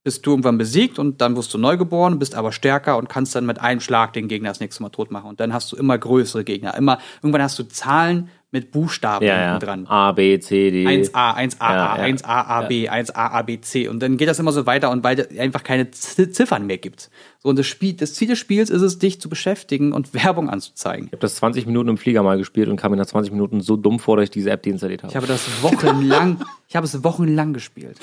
bist 0.07 0.25
du 0.25 0.31
irgendwann 0.31 0.57
besiegt 0.57 1.01
und 1.01 1.21
dann 1.21 1.35
wirst 1.37 1.53
du 1.53 1.59
neu 1.59 1.77
geboren, 1.77 2.21
bist 2.21 2.37
aber 2.37 2.53
stärker 2.53 2.97
und 2.97 3.09
kannst 3.09 3.35
dann 3.35 3.45
mit 3.45 3.61
einem 3.61 3.81
Schlag 3.81 4.13
den 4.13 4.29
Gegner 4.29 4.51
das 4.51 4.61
nächste 4.61 4.81
Mal 4.85 4.91
tot 4.91 5.11
machen. 5.11 5.29
Und 5.29 5.41
dann 5.41 5.53
hast 5.53 5.73
du 5.73 5.77
immer 5.77 5.99
größere 5.99 6.45
Gegner. 6.45 6.77
Immer, 6.77 7.01
irgendwann 7.25 7.43
hast 7.43 7.59
du 7.59 7.65
Zahlen 7.65 8.29
mit 8.53 8.71
Buchstaben 8.71 9.27
ja, 9.27 9.37
ja. 9.37 9.59
dran. 9.59 9.85
A, 9.89 10.13
B, 10.13 10.39
C, 10.39 10.71
D. 10.71 10.87
1a, 10.87 11.35
1a, 11.37 11.57
ja, 11.59 11.95
A, 11.95 11.97
1a, 11.97 12.23
A, 12.25 12.63
B, 12.63 12.89
1a, 12.89 13.13
A, 13.17 13.43
B, 13.43 13.61
C. 13.61 13.89
Und 13.89 13.99
dann 14.01 14.17
geht 14.17 14.29
das 14.29 14.39
immer 14.39 14.53
so 14.53 14.65
weiter 14.65 14.93
und 14.93 15.03
weil 15.03 15.19
es 15.19 15.37
einfach 15.41 15.65
keine 15.65 15.91
Ziffern 15.91 16.69
mehr 16.69 16.79
gibt. 16.79 17.11
So, 17.41 17.49
und 17.49 17.59
das, 17.59 17.67
Spiel, 17.67 17.95
das 17.95 18.15
Ziel 18.15 18.29
des 18.29 18.39
Spiels 18.39 18.71
ist 18.71 18.83
es, 18.83 19.01
dich 19.01 19.21
zu 19.21 19.29
beschäftigen 19.29 19.93
und 19.93 20.15
Werbung 20.15 20.49
anzuzeigen. 20.49 21.07
Ich 21.07 21.13
habe 21.15 21.21
das 21.21 21.35
20 21.35 21.67
Minuten 21.67 21.89
im 21.89 21.99
Flieger 21.99 22.23
mal 22.23 22.39
gespielt 22.39 22.69
und 22.69 22.77
kam 22.77 22.93
mir 22.93 22.97
nach 22.97 23.07
20 23.07 23.33
Minuten 23.33 23.61
so 23.61 23.77
dumm 23.77 23.99
vor, 23.99 24.19
dass 24.19 24.23
ich 24.23 24.31
diese 24.31 24.53
App 24.53 24.63
deinstalliert 24.63 25.03
habe. 25.03 25.11
Ich 25.11 25.17
habe 25.17 25.27
das 25.27 25.65
wochenlang, 25.65 26.45
ich 26.69 26.77
habe 26.77 26.87
es 26.87 27.03
wochenlang 27.03 27.53
gespielt. 27.53 27.99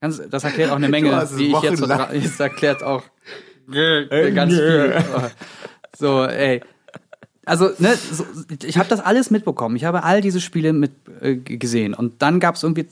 Ganz, 0.00 0.22
das 0.30 0.44
erklärt 0.44 0.70
auch 0.70 0.76
eine 0.76 0.88
Menge, 0.88 1.10
wie 1.34 1.52
ich 1.52 1.62
jetzt, 1.62 1.82
das 1.82 2.40
erklärt 2.40 2.82
auch 2.82 3.02
ganz 3.70 4.54
viel. 4.54 5.04
So, 5.98 6.24
ey 6.24 6.62
also 7.50 7.70
ne, 7.78 7.96
so, 7.96 8.24
ich 8.64 8.78
habe 8.78 8.88
das 8.88 9.00
alles 9.00 9.30
mitbekommen. 9.30 9.74
Ich 9.74 9.84
habe 9.84 10.04
all 10.04 10.20
diese 10.20 10.40
Spiele 10.40 10.72
mit 10.72 10.92
äh, 11.20 11.34
gesehen 11.36 11.94
und 11.94 12.22
dann 12.22 12.38
gab 12.38 12.54
es 12.54 12.62
irgendwie 12.62 12.86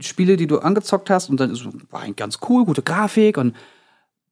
Spiele, 0.00 0.36
die 0.36 0.46
du 0.46 0.58
angezockt 0.58 1.08
hast 1.08 1.30
und 1.30 1.40
dann 1.40 1.50
ist, 1.50 1.64
war 1.90 2.02
ein 2.02 2.14
ganz 2.14 2.38
cool, 2.48 2.64
gute 2.66 2.82
Grafik 2.82 3.38
und 3.38 3.54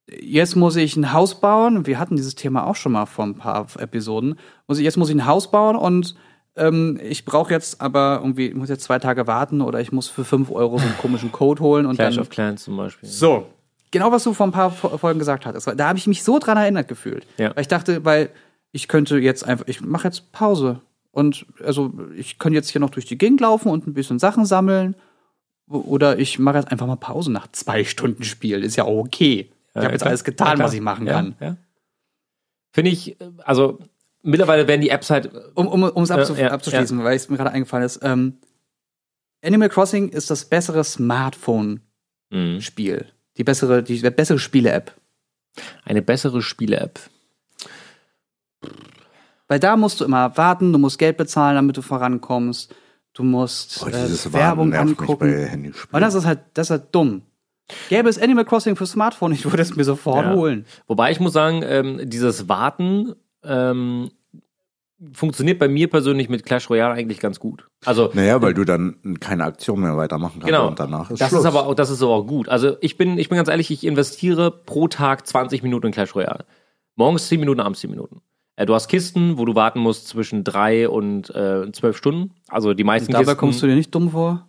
jetzt 0.08 0.56
muss 0.56 0.76
ich 0.76 0.96
ein 0.96 1.12
Haus 1.12 1.40
bauen. 1.40 1.86
Wir 1.86 1.98
hatten 1.98 2.16
dieses 2.16 2.34
Thema 2.34 2.66
auch 2.66 2.76
schon 2.76 2.92
mal 2.92 3.06
vor 3.06 3.24
ein 3.24 3.36
paar 3.36 3.66
Episoden. 3.78 4.38
Muss 4.66 4.78
ich, 4.78 4.84
jetzt 4.84 4.98
muss 4.98 5.08
ich 5.08 5.14
ein 5.14 5.26
Haus 5.26 5.50
bauen 5.50 5.76
und 5.76 6.16
ähm, 6.56 7.00
ich 7.02 7.24
brauche 7.24 7.52
jetzt 7.52 7.80
aber 7.80 8.20
irgendwie, 8.22 8.48
ich 8.48 8.54
muss 8.54 8.68
jetzt 8.68 8.84
zwei 8.84 8.98
Tage 8.98 9.26
warten 9.26 9.60
oder 9.60 9.80
ich 9.80 9.92
muss 9.92 10.08
für 10.08 10.24
fünf 10.24 10.50
Euro 10.50 10.78
so 10.78 10.84
einen 10.84 10.98
komischen 10.98 11.32
Code 11.32 11.62
holen 11.62 11.86
und 11.86 11.96
Clash 11.96 12.14
dann, 12.14 12.22
of 12.22 12.30
Clans 12.30 12.64
zum 12.64 12.76
Beispiel. 12.76 13.08
So, 13.08 13.46
genau 13.90 14.12
was 14.12 14.24
du 14.24 14.34
vor 14.34 14.46
ein 14.46 14.52
paar 14.52 14.70
Folgen 14.70 15.18
gesagt 15.18 15.46
hattest. 15.46 15.66
Da 15.76 15.88
habe 15.88 15.98
ich 15.98 16.06
mich 16.06 16.22
so 16.22 16.38
dran 16.38 16.58
erinnert 16.58 16.88
gefühlt. 16.88 17.26
Ja. 17.38 17.54
Weil 17.54 17.62
ich 17.62 17.68
dachte, 17.68 18.04
weil 18.04 18.30
ich 18.72 18.88
könnte 18.88 19.18
jetzt 19.18 19.44
einfach, 19.44 19.66
ich 19.68 19.80
mache 19.80 20.08
jetzt 20.08 20.32
Pause. 20.32 20.80
Und 21.10 21.46
also 21.64 21.92
ich 22.16 22.38
kann 22.38 22.52
jetzt 22.54 22.70
hier 22.70 22.80
noch 22.80 22.90
durch 22.90 23.04
die 23.04 23.18
Gegend 23.18 23.40
laufen 23.40 23.68
und 23.68 23.86
ein 23.86 23.94
bisschen 23.94 24.18
Sachen 24.18 24.44
sammeln. 24.46 24.96
Oder 25.68 26.18
ich 26.18 26.38
mache 26.38 26.58
jetzt 26.58 26.70
einfach 26.70 26.86
mal 26.86 26.96
Pause 26.96 27.30
nach 27.30 27.46
zwei 27.52 27.84
Stunden 27.84 28.24
Spiel. 28.24 28.64
Ist 28.64 28.76
ja 28.76 28.84
auch 28.84 28.98
okay. 28.98 29.50
Ich 29.68 29.74
ja, 29.76 29.84
habe 29.84 29.92
jetzt 29.92 30.04
alles 30.04 30.24
getan, 30.24 30.58
was 30.58 30.74
ich 30.74 30.80
machen 30.80 31.06
kann. 31.06 31.34
Ja, 31.40 31.56
Finde 32.72 32.90
ich, 32.90 33.16
also 33.44 33.78
mittlerweile 34.22 34.66
werden 34.68 34.80
die 34.80 34.90
Apps 34.90 35.10
halt. 35.10 35.30
Um 35.54 35.84
es 35.84 35.90
um, 35.90 36.10
abzu 36.10 36.34
äh, 36.34 36.46
abzuschließen, 36.46 37.04
weil 37.04 37.16
es 37.16 37.28
mir 37.28 37.36
gerade 37.36 37.50
eingefallen 37.50 37.84
ist. 37.84 38.00
Ähm, 38.02 38.38
Animal 39.44 39.68
Crossing 39.68 40.08
ist 40.08 40.30
das 40.30 40.44
bessere 40.44 40.84
Smartphone-Spiel. 40.84 42.96
Mhm. 42.96 43.04
Die 43.36 43.44
bessere, 43.44 43.82
die 43.82 43.98
bessere 44.10 44.38
Spiele-App. 44.38 44.94
Eine 45.84 46.02
bessere 46.02 46.42
Spiele-App. 46.42 47.00
Weil 49.48 49.58
da 49.58 49.76
musst 49.76 50.00
du 50.00 50.04
immer 50.04 50.36
warten, 50.36 50.72
du 50.72 50.78
musst 50.78 50.98
Geld 50.98 51.16
bezahlen, 51.16 51.56
damit 51.56 51.76
du 51.76 51.82
vorankommst. 51.82 52.72
Du 53.12 53.24
musst 53.24 53.82
oh, 53.84 53.88
äh, 53.88 54.32
Werbung 54.32 54.72
angucken. 54.72 55.74
Und 55.92 56.00
das 56.00 56.14
ist 56.14 56.24
halt, 56.24 56.40
das 56.54 56.68
ist 56.68 56.70
halt 56.70 56.94
dumm. 56.94 57.22
Gäbe 57.88 58.08
es 58.08 58.18
Animal 58.18 58.44
Crossing 58.44 58.76
für 58.76 58.86
Smartphone, 58.86 59.32
ich 59.34 59.44
würde 59.44 59.62
es 59.62 59.76
mir 59.76 59.84
sofort 59.84 60.26
ja. 60.26 60.34
holen. 60.34 60.66
Wobei 60.86 61.10
ich 61.10 61.20
muss 61.20 61.32
sagen, 61.32 61.62
ähm, 61.64 62.00
dieses 62.04 62.48
Warten 62.48 63.14
ähm, 63.44 64.10
funktioniert 65.12 65.58
bei 65.58 65.68
mir 65.68 65.90
persönlich 65.90 66.28
mit 66.28 66.44
Clash 66.44 66.70
Royale 66.70 66.94
eigentlich 66.94 67.18
ganz 67.18 67.40
gut. 67.40 67.66
Also 67.84 68.10
naja, 68.14 68.40
weil 68.40 68.54
du 68.54 68.64
dann 68.64 69.18
keine 69.20 69.44
Aktion 69.44 69.80
mehr 69.80 69.96
weitermachen 69.96 70.34
kannst 70.40 70.46
genau, 70.46 70.68
und 70.68 70.78
danach 70.78 71.10
ist 71.10 71.20
Das 71.20 71.30
Schluss. 71.30 71.40
ist 71.40 71.46
aber 71.46 71.66
auch, 71.66 71.74
das 71.74 71.90
ist 71.90 72.02
aber 72.02 72.12
auch 72.12 72.26
gut. 72.26 72.48
Also 72.48 72.76
ich 72.80 72.96
bin, 72.96 73.18
ich 73.18 73.28
bin 73.28 73.36
ganz 73.36 73.48
ehrlich, 73.48 73.70
ich 73.70 73.84
investiere 73.84 74.50
pro 74.50 74.86
Tag 74.88 75.26
20 75.26 75.62
Minuten 75.62 75.86
in 75.88 75.92
Clash 75.92 76.14
Royale. 76.14 76.44
Morgens 76.94 77.26
10 77.28 77.40
Minuten, 77.40 77.60
abends 77.60 77.80
10 77.80 77.90
Minuten. 77.90 78.20
Äh, 78.54 78.66
du 78.66 78.74
hast 78.74 78.86
Kisten, 78.88 79.38
wo 79.38 79.44
du 79.44 79.54
warten 79.56 79.80
musst 79.80 80.06
zwischen 80.08 80.44
drei 80.44 80.88
und 80.88 81.34
äh, 81.34 81.72
zwölf 81.72 81.96
Stunden. 81.96 82.34
Also 82.48 82.74
die 82.74 82.84
meisten 82.84 83.08
Und 83.08 83.14
dabei 83.14 83.24
Kisten. 83.24 83.38
kommst 83.38 83.62
du 83.62 83.66
dir 83.66 83.74
nicht 83.74 83.92
dumm 83.94 84.10
vor? 84.10 84.46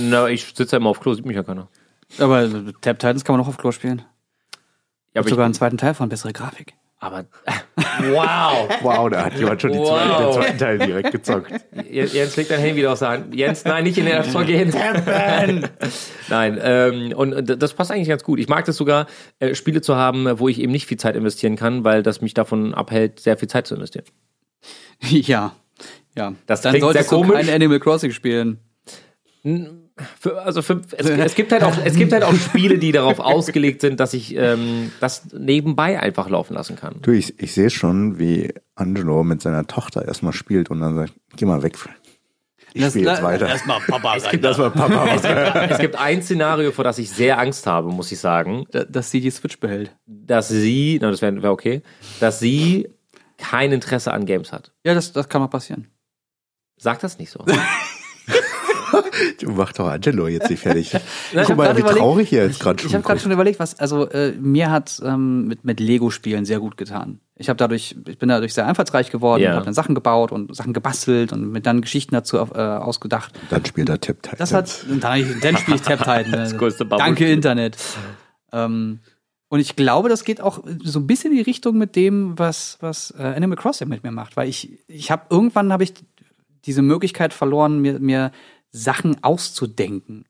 Na, 0.00 0.28
ich 0.28 0.46
sitze 0.54 0.76
ja 0.76 0.78
immer 0.78 0.90
auf 0.90 1.00
Klo, 1.00 1.12
sieht 1.12 1.26
mich 1.26 1.36
ja 1.36 1.42
keiner. 1.42 1.68
Aber 2.18 2.48
Tap 2.80 2.98
Titans 2.98 3.24
kann 3.24 3.34
man 3.34 3.44
auch 3.44 3.48
auf 3.48 3.58
Klo 3.58 3.70
spielen. 3.72 3.98
Ja, 3.98 5.20
aber, 5.20 5.24
Gibt 5.24 5.30
sogar 5.30 5.44
ich, 5.44 5.46
einen 5.46 5.54
zweiten 5.54 5.76
Teil 5.76 5.92
von, 5.94 6.08
bessere 6.08 6.32
Grafik. 6.32 6.74
Aber 7.04 7.24
wow. 8.10 8.68
Wow, 8.82 9.10
da 9.10 9.24
hat 9.26 9.38
jemand 9.38 9.60
schon 9.60 9.72
die 9.72 9.78
Wow. 9.78 9.88
zweite, 9.88 10.22
den 10.24 10.32
zweiten 10.32 10.58
Teil 10.58 10.78
direkt 10.78 11.10
gezockt. 11.12 11.52
Jens 11.90 12.36
legt 12.36 12.50
dein 12.50 12.60
Handy 12.60 12.76
wieder 12.76 12.92
aus 12.92 13.00
der 13.00 13.08
Hand. 13.10 13.34
Jens, 13.34 13.64
nein, 13.64 13.84
nicht 13.84 13.98
in 13.98 14.06
den 14.06 14.14
App 14.16 14.26
Store 14.26 14.44
gehen. 14.44 14.72
nein, 16.28 16.58
ähm, 16.62 17.12
und 17.16 17.46
das 17.62 17.74
passt 17.74 17.90
eigentlich 17.90 18.08
ganz 18.08 18.24
gut. 18.24 18.38
Ich 18.40 18.48
mag 18.48 18.64
das 18.64 18.76
sogar, 18.76 19.06
äh, 19.38 19.54
Spiele 19.54 19.80
zu 19.82 19.96
haben, 19.96 20.38
wo 20.38 20.48
ich 20.48 20.60
eben 20.60 20.72
nicht 20.72 20.86
viel 20.86 20.98
Zeit 20.98 21.16
investieren 21.16 21.56
kann, 21.56 21.84
weil 21.84 22.02
das 22.02 22.20
mich 22.20 22.34
davon 22.34 22.74
abhält, 22.74 23.20
sehr 23.20 23.36
viel 23.36 23.48
Zeit 23.48 23.66
zu 23.66 23.74
investieren. 23.74 24.04
Ja. 25.00 25.54
Ja. 26.16 26.34
Das 26.46 26.60
Dann 26.62 26.80
solltest 26.80 27.10
sehr 27.10 27.18
du 27.18 27.24
komisch. 27.24 27.44
kein 27.46 27.54
Animal 27.54 27.80
Crossing 27.80 28.12
spielen. 28.12 28.58
Für, 29.42 29.83
also 30.44 30.62
für, 30.62 30.80
es, 30.96 31.08
es 31.08 31.34
gibt 31.34 31.52
halt 31.52 31.62
auch 31.62 31.76
es 31.84 31.94
gibt 31.94 32.12
halt 32.12 32.24
auch 32.24 32.34
Spiele, 32.34 32.78
die 32.78 32.92
darauf 32.92 33.20
ausgelegt 33.20 33.80
sind, 33.80 34.00
dass 34.00 34.12
ich 34.14 34.34
ähm, 34.36 34.90
das 35.00 35.32
nebenbei 35.32 36.00
einfach 36.00 36.28
laufen 36.28 36.54
lassen 36.54 36.76
kann. 36.76 36.96
Du, 37.02 37.12
ich, 37.12 37.38
ich 37.40 37.52
sehe 37.54 37.70
schon, 37.70 38.18
wie 38.18 38.52
Angelo 38.74 39.22
mit 39.22 39.40
seiner 39.42 39.66
Tochter 39.66 40.04
erstmal 40.04 40.32
spielt 40.32 40.70
und 40.70 40.80
dann 40.80 40.96
sagt, 40.96 41.12
geh 41.36 41.44
mal 41.44 41.62
weg. 41.62 41.76
Ich 42.76 42.84
spiele 42.86 43.10
jetzt 43.12 43.22
weiter. 43.22 43.46
Erstmal 43.46 43.78
Papa 43.80 44.14
rein. 44.14 44.40
Das 44.42 44.58
war 44.58 44.70
Papa. 44.70 45.06
Es 45.70 45.78
gibt 45.78 45.94
ein 45.94 46.22
Szenario, 46.22 46.72
vor 46.72 46.82
das 46.82 46.98
ich 46.98 47.08
sehr 47.08 47.38
Angst 47.38 47.68
habe, 47.68 47.88
muss 47.92 48.10
ich 48.10 48.18
sagen, 48.18 48.66
Da- 48.72 48.82
Dass 48.84 49.12
sie 49.12 49.20
die 49.20 49.30
Switch 49.30 49.60
behält. 49.60 49.94
dass 50.06 50.48
sie, 50.48 50.98
na, 51.00 51.10
das 51.12 51.22
wäre 51.22 51.40
wär 51.40 51.52
okay, 51.52 51.82
dass 52.18 52.40
sie 52.40 52.88
kein 53.38 53.70
Interesse 53.70 54.12
an 54.12 54.26
Games 54.26 54.50
hat. 54.52 54.72
Ja, 54.84 54.92
das, 54.94 55.12
das 55.12 55.28
kann 55.28 55.40
mal 55.40 55.46
passieren. 55.48 55.86
Sag 56.76 56.98
das 56.98 57.18
nicht 57.20 57.30
so. 57.30 57.44
Du 59.40 59.50
mach 59.52 59.72
doch 59.72 59.88
Angelo 59.88 60.26
jetzt 60.28 60.50
nicht 60.50 60.60
fertig. 60.60 60.92
ich 61.32 61.42
Guck 61.46 61.56
mal, 61.56 61.74
wie 61.76 61.80
überlegt- 61.80 61.98
traurig 62.00 62.32
er 62.32 62.46
jetzt 62.46 62.60
gerade 62.60 62.76
Ich 62.76 62.82
schon 62.84 62.94
habe 62.94 63.02
gerade 63.04 63.20
schon 63.20 63.32
überlegt, 63.32 63.58
was, 63.60 63.78
also 63.78 64.08
äh, 64.10 64.32
mir 64.40 64.70
hat 64.70 65.00
ähm, 65.04 65.46
mit, 65.46 65.64
mit 65.64 65.80
Lego-Spielen 65.80 66.44
sehr 66.44 66.60
gut 66.60 66.76
getan. 66.76 67.20
Ich 67.36 67.48
habe 67.48 67.56
dadurch, 67.56 67.96
ich 68.06 68.18
bin 68.18 68.28
dadurch 68.28 68.54
sehr 68.54 68.66
einfallsreich 68.66 69.10
geworden, 69.10 69.42
Ja. 69.42 69.54
habe 69.54 69.64
dann 69.64 69.74
Sachen 69.74 69.94
gebaut 69.94 70.30
und 70.32 70.54
Sachen 70.54 70.72
gebastelt 70.72 71.32
und 71.32 71.50
mir 71.50 71.60
dann 71.60 71.80
Geschichten 71.80 72.14
dazu 72.14 72.36
äh, 72.36 72.40
ausgedacht. 72.60 73.32
Dann 73.50 73.64
spielt 73.64 73.88
er 73.88 74.00
Tap. 74.00 74.18
Das 74.38 74.54
hat, 74.54 74.84
und 74.88 75.02
dann, 75.02 75.40
dann 75.42 75.56
spiele 75.56 75.76
ich 75.76 75.82
Tap 75.82 75.98
Titan. 76.04 76.32
Das 76.32 76.56
größte 76.56 76.84
Bubble- 76.84 77.04
Danke 77.04 77.30
Internet. 77.30 77.76
Ähm, 78.52 79.00
und 79.48 79.60
ich 79.60 79.76
glaube, 79.76 80.08
das 80.08 80.24
geht 80.24 80.40
auch 80.40 80.62
so 80.82 80.98
ein 80.98 81.06
bisschen 81.06 81.30
in 81.32 81.36
die 81.38 81.42
Richtung 81.42 81.76
mit 81.78 81.96
dem, 81.96 82.38
was, 82.38 82.78
was 82.80 83.12
äh, 83.18 83.22
Animal 83.22 83.56
Crossing 83.56 83.88
mit 83.88 84.02
mir 84.02 84.10
macht. 84.10 84.36
Weil 84.36 84.48
ich, 84.48 84.78
ich 84.88 85.10
habe 85.10 85.24
irgendwann 85.30 85.72
habe 85.72 85.84
ich 85.84 85.92
diese 86.66 86.82
Möglichkeit 86.82 87.34
verloren, 87.34 87.80
mir, 87.80 87.98
mir 88.00 88.32
Sachen 88.74 89.22
auszudenken. 89.22 90.24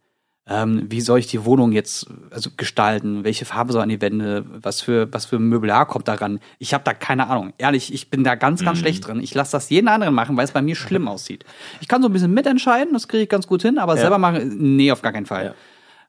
Ähm, 0.47 0.85
wie 0.91 1.01
soll 1.01 1.19
ich 1.19 1.27
die 1.27 1.47
Wohnung 1.47 1.73
jetzt 1.73 2.07
also 2.31 2.51
gestalten? 2.55 3.25
Welche 3.25 3.47
Farbe 3.47 3.73
soll 3.73 3.81
an 3.81 3.89
die 3.89 4.03
Wände? 4.03 4.45
Was 4.47 4.83
für, 4.83 5.11
was 5.11 5.25
für 5.25 5.39
Möblar 5.39 5.87
kommt 5.87 6.07
daran? 6.07 6.39
Ich 6.59 6.75
habe 6.75 6.85
da 6.85 6.93
keine 6.93 7.29
Ahnung. 7.29 7.55
Ehrlich, 7.57 7.95
ich 7.95 8.11
bin 8.11 8.23
da 8.23 8.35
ganz, 8.35 8.63
ganz 8.63 8.79
schlecht 8.79 9.07
drin. 9.07 9.21
Ich 9.23 9.35
lasse 9.35 9.53
das 9.53 9.71
jeden 9.71 9.89
anderen 9.89 10.15
machen, 10.15 10.37
weil 10.37 10.45
es 10.45 10.53
bei 10.53 10.61
mir 10.61 10.77
schlimm 10.77 11.09
aussieht. 11.09 11.47
Ich 11.81 11.89
kann 11.89 12.03
so 12.03 12.09
ein 12.11 12.13
bisschen 12.13 12.35
mitentscheiden, 12.35 12.93
das 12.93 13.09
kriege 13.09 13.23
ich 13.23 13.29
ganz 13.31 13.47
gut 13.47 13.63
hin, 13.63 13.79
aber 13.79 13.97
selber 13.97 14.19
machen, 14.19 14.77
nee, 14.77 14.93
auf 14.93 15.01
gar 15.01 15.13
keinen 15.13 15.27
Fall. 15.27 15.55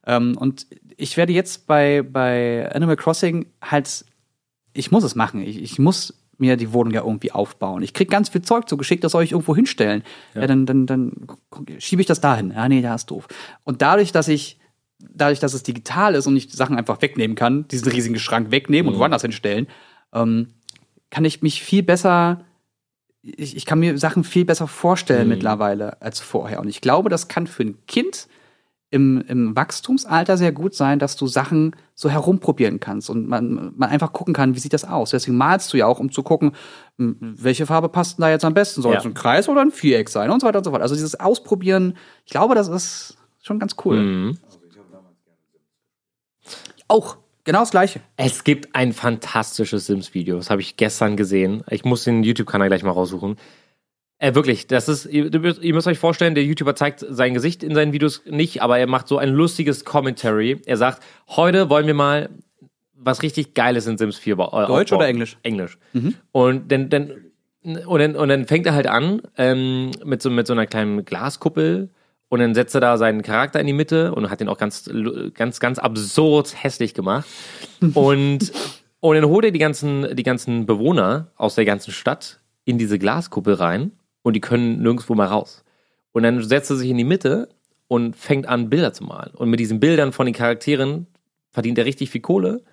Ähm, 0.06 0.36
und 0.38 0.68
ich 0.98 1.16
werde 1.16 1.32
jetzt 1.32 1.66
bei, 1.66 2.02
bei 2.02 2.70
Animal 2.76 2.98
Crossing 2.98 3.46
halt, 3.62 4.04
ich 4.74 4.92
muss 4.92 5.06
es 5.06 5.16
machen. 5.16 5.42
Ich, 5.42 5.62
ich 5.62 5.80
muss 5.80 6.14
mir 6.38 6.58
die 6.58 6.74
Wohnung 6.74 6.94
ja 6.94 7.02
irgendwie 7.02 7.32
aufbauen. 7.32 7.82
Ich 7.84 7.94
krieg 7.94 8.10
ganz 8.10 8.30
viel 8.30 8.42
Zeug 8.42 8.68
zugeschickt, 8.68 9.04
das 9.04 9.12
soll 9.12 9.24
ich 9.24 9.32
irgendwo 9.32 9.56
hinstellen. 9.56 10.04
Ja, 10.34 10.48
dann, 10.48 10.66
dann, 10.66 10.86
dann 10.86 11.28
schiebe 11.78 12.02
ich 12.02 12.08
das 12.08 12.22
dahin. 12.22 12.52
Ja, 12.52 12.68
nee, 12.68 12.82
da 12.82 12.96
ist 12.96 13.08
doof. 13.08 13.28
Und 13.64 13.82
dadurch, 13.82 14.12
dass 14.12 14.28
ich, 14.28 14.60
dadurch, 15.00 15.40
dass 15.40 15.54
es 15.54 15.64
digital 15.64 16.16
ist 16.16 16.28
und 16.28 16.36
ich 16.36 16.52
Sachen 16.52 16.78
einfach 16.78 17.02
wegnehmen 17.02 17.36
kann, 17.36 17.68
diesen 17.68 17.92
riesigen 17.92 18.20
Schrank 18.20 18.52
wegnehmen 18.52 18.92
und 18.92 19.00
woanders 19.00 19.22
hinstellen, 19.22 19.68
ähm, 20.14 20.54
kann 21.10 21.26
ich 21.26 21.42
mich 21.42 21.64
viel 21.64 21.84
besser, 21.84 22.46
ich, 23.22 23.56
ich 23.56 23.66
kann 23.66 23.80
mir 23.80 23.98
Sachen 23.98 24.24
viel 24.24 24.46
besser 24.46 24.68
vorstellen 24.68 25.30
mittlerweile 25.30 26.02
als 26.02 26.20
vorher. 26.20 26.60
Und 26.60 26.68
ich 26.68 26.82
glaube, 26.82 27.10
das 27.10 27.28
kann 27.28 27.48
für 27.48 27.64
ein 27.64 27.86
Kind 27.88 28.28
im, 28.96 29.22
im 29.28 29.56
Wachstumsalter 29.56 30.38
sehr 30.38 30.52
gut 30.54 30.74
sein, 30.74 30.98
dass 31.00 31.16
du 31.18 31.28
Sachen 31.28 31.76
so 31.94 32.10
herumprobieren 32.10 32.80
kannst 32.80 33.10
und 33.10 33.28
man, 33.28 33.74
man 33.76 33.90
einfach 33.90 34.14
gucken 34.14 34.34
kann, 34.34 34.56
wie 34.56 34.60
sieht 34.60 34.74
das 34.74 34.86
aus. 34.86 35.10
Deswegen 35.12 35.38
malst 35.38 35.72
du 35.74 35.78
ja 35.78 35.86
auch, 35.86 36.00
um 36.00 36.12
zu 36.12 36.24
gucken, 36.24 36.54
m, 36.98 37.18
welche 37.20 37.66
Farbe 37.66 37.90
passt 37.90 38.18
denn 38.18 38.24
da 38.24 38.30
jetzt 38.30 38.46
am 38.46 38.54
besten. 38.54 38.82
Soll 38.82 38.94
Ja. 38.94 39.00
es 39.00 39.06
ein 39.06 39.14
Kreis 39.14 39.50
oder 39.50 39.62
ein 39.62 39.72
Viereck 39.72 40.10
sein 40.10 40.32
und 40.32 40.40
so 40.40 40.48
weiter 40.48 40.60
und 40.60 40.64
so 40.64 40.72
fort. 40.72 40.82
Also 40.82 40.96
dieses 40.96 41.20
Ausprobieren, 41.20 41.96
ich 42.26 42.32
glaube, 42.32 42.56
das 42.56 42.68
ist 42.70 43.18
schon 43.42 43.60
ganz 43.60 43.76
cool. 43.84 43.98
Mhm. 44.00 44.38
Auch 46.88 47.18
genau 47.44 47.60
das 47.60 47.72
Gleiche. 47.72 48.00
Es 48.18 48.44
gibt 48.44 48.76
ein 48.76 48.94
fantastisches 48.94 49.88
Sims-Video. 49.88 50.38
Das 50.38 50.50
habe 50.50 50.62
ich 50.62 50.78
gestern 50.78 51.18
gesehen. 51.18 51.64
Ich 51.70 51.84
muss 51.84 52.04
den 52.04 52.24
YouTube-Kanal 52.24 52.68
gleich 52.70 52.84
mal 52.84 52.92
raussuchen. 52.92 53.38
Äh, 54.18 54.34
wirklich, 54.34 54.68
das 54.68 54.88
ist, 54.88 55.06
ihr, 55.06 55.34
ihr 55.34 55.74
müsst 55.74 55.88
euch 55.88 56.00
vorstellen, 56.00 56.36
der 56.36 56.44
YouTuber 56.46 56.76
zeigt 56.76 57.06
sein 57.08 57.34
Gesicht 57.34 57.64
in 57.64 57.76
seinen 57.76 57.92
Videos 57.92 58.22
nicht, 58.26 58.62
aber 58.62 58.78
er 58.80 58.88
macht 58.88 59.08
so 59.08 59.18
ein 59.18 59.30
lustiges 59.30 59.84
Commentary. 59.84 60.62
Er 60.66 60.78
sagt, 60.78 61.04
heute 61.28 61.70
wollen 61.70 61.86
wir 61.88 61.94
mal 61.94 62.30
was 62.98 63.22
richtig 63.24 63.54
Geiles 63.54 63.88
in 63.88 63.98
Sims 63.98 64.18
4 64.18 64.38
ba- 64.38 64.64
äh, 64.64 64.68
Deutsch 64.68 64.92
aufbauen. 64.94 64.98
oder 65.00 65.08
Englisch? 65.10 65.38
Englisch. 65.44 65.78
Und 66.32 66.72
dann, 66.72 66.90
dann, 66.90 67.12
und 67.64 68.00
dann, 68.00 68.16
und 68.16 68.30
dann 68.30 68.48
fängt 68.48 68.66
er 68.66 68.74
halt 68.74 68.88
an 68.88 69.22
ähm, 69.38 69.92
mit, 70.06 70.22
so, 70.22 70.30
mit 70.30 70.48
so 70.48 70.54
einer 70.54 70.66
kleinen 70.66 71.04
Glaskuppel 71.04 71.90
und 72.30 72.40
dann 72.40 72.56
setzt 72.56 72.74
er 72.74 72.82
da 72.82 72.98
seinen 72.98 73.22
Charakter 73.22 73.60
in 73.60 73.68
die 73.68 73.74
Mitte 73.74 74.16
und 74.16 74.30
hat 74.30 74.40
den 74.40 74.48
auch 74.50 74.58
ganz, 74.58 74.90
ganz, 75.34 75.60
ganz 75.60 75.78
absurd 75.78 76.56
hässlich 76.64 76.94
gemacht. 76.94 77.28
Und, 77.94 78.52
und 79.02 79.16
dann 79.16 79.26
holt 79.26 79.46
er 79.46 79.52
die 79.52 79.60
ganzen, 79.60 80.16
die 80.16 80.24
ganzen 80.24 80.66
Bewohner 80.66 81.32
aus 81.36 81.54
der 81.56 81.66
ganzen 81.66 81.92
Stadt 81.92 82.40
in 82.64 82.78
diese 82.80 82.98
Glaskuppel 82.98 83.54
rein 83.56 83.92
und 84.26 84.34
die 84.34 84.42
können 84.42 84.82
nirgendwo 84.82 85.14
mal 85.14 85.28
raus. 85.28 85.64
Und 86.12 86.24
dann 86.24 86.42
setzt 86.42 86.72
er 86.72 86.78
sich 86.78 86.90
in 86.90 86.98
die 86.98 87.04
Mitte 87.04 87.48
und 87.88 88.16
fängt 88.16 88.48
an, 88.48 88.72
Bilder 88.72 88.92
zu 88.92 89.04
malen. 89.04 89.36
Und 89.36 89.52
mit 89.52 89.60
diesen 89.60 89.80
Bildern 89.80 90.14
von 90.14 90.26
den 90.26 90.34
Charakteren 90.34 91.06
verdient 91.52 91.78
er 91.78 91.86
richtig 91.86 92.10
viel 92.10 92.22
Kohle. 92.22 92.64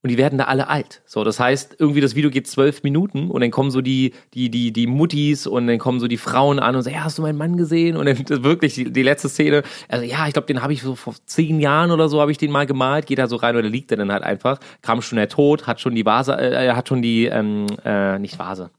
Und 0.00 0.08
die 0.08 0.16
werden 0.16 0.38
da 0.38 0.44
alle 0.44 0.68
alt. 0.68 1.02
So, 1.04 1.22
das 1.22 1.38
heißt, 1.38 1.76
irgendwie 1.78 2.00
das 2.00 2.14
Video 2.14 2.30
geht 2.30 2.46
zwölf 2.46 2.82
Minuten 2.82 3.30
und 3.30 3.42
dann 3.42 3.50
kommen 3.50 3.70
so 3.70 3.82
die, 3.82 4.14
die, 4.32 4.48
die, 4.50 4.72
die 4.72 4.86
Muttis 4.86 5.46
und 5.46 5.66
dann 5.66 5.78
kommen 5.78 6.00
so 6.00 6.08
die 6.08 6.16
Frauen 6.16 6.58
an 6.58 6.74
und 6.74 6.82
sagen, 6.82 6.96
ja, 6.96 7.04
hast 7.04 7.18
du 7.18 7.22
meinen 7.22 7.38
Mann 7.38 7.58
gesehen? 7.58 7.96
Und 7.98 8.06
dann 8.06 8.18
wirklich 8.42 8.74
die, 8.74 8.90
die 8.90 9.02
letzte 9.02 9.28
Szene, 9.28 9.62
also 9.88 10.06
ja, 10.06 10.26
ich 10.26 10.32
glaube, 10.32 10.46
den 10.46 10.62
habe 10.62 10.72
ich 10.72 10.82
so 10.82 10.94
vor 10.94 11.14
zehn 11.26 11.60
Jahren 11.60 11.90
oder 11.90 12.08
so 12.08 12.20
habe 12.20 12.30
ich 12.30 12.38
den 12.38 12.50
mal 12.50 12.66
gemalt, 12.66 13.06
geht 13.06 13.18
da 13.18 13.28
so 13.28 13.36
rein 13.36 13.56
oder 13.56 13.68
liegt 13.68 13.90
der 13.90 13.98
dann 13.98 14.12
halt 14.12 14.22
einfach, 14.22 14.58
kam 14.80 15.02
schon 15.02 15.16
der 15.16 15.28
Tod, 15.28 15.66
hat 15.66 15.80
schon 15.80 15.94
die 15.94 16.04
Vase, 16.06 16.32
äh, 16.32 16.72
hat 16.72 16.88
schon 16.88 17.02
die, 17.02 17.26
ähm, 17.26 17.66
äh, 17.84 18.18
nicht 18.18 18.38
Vase. 18.38 18.70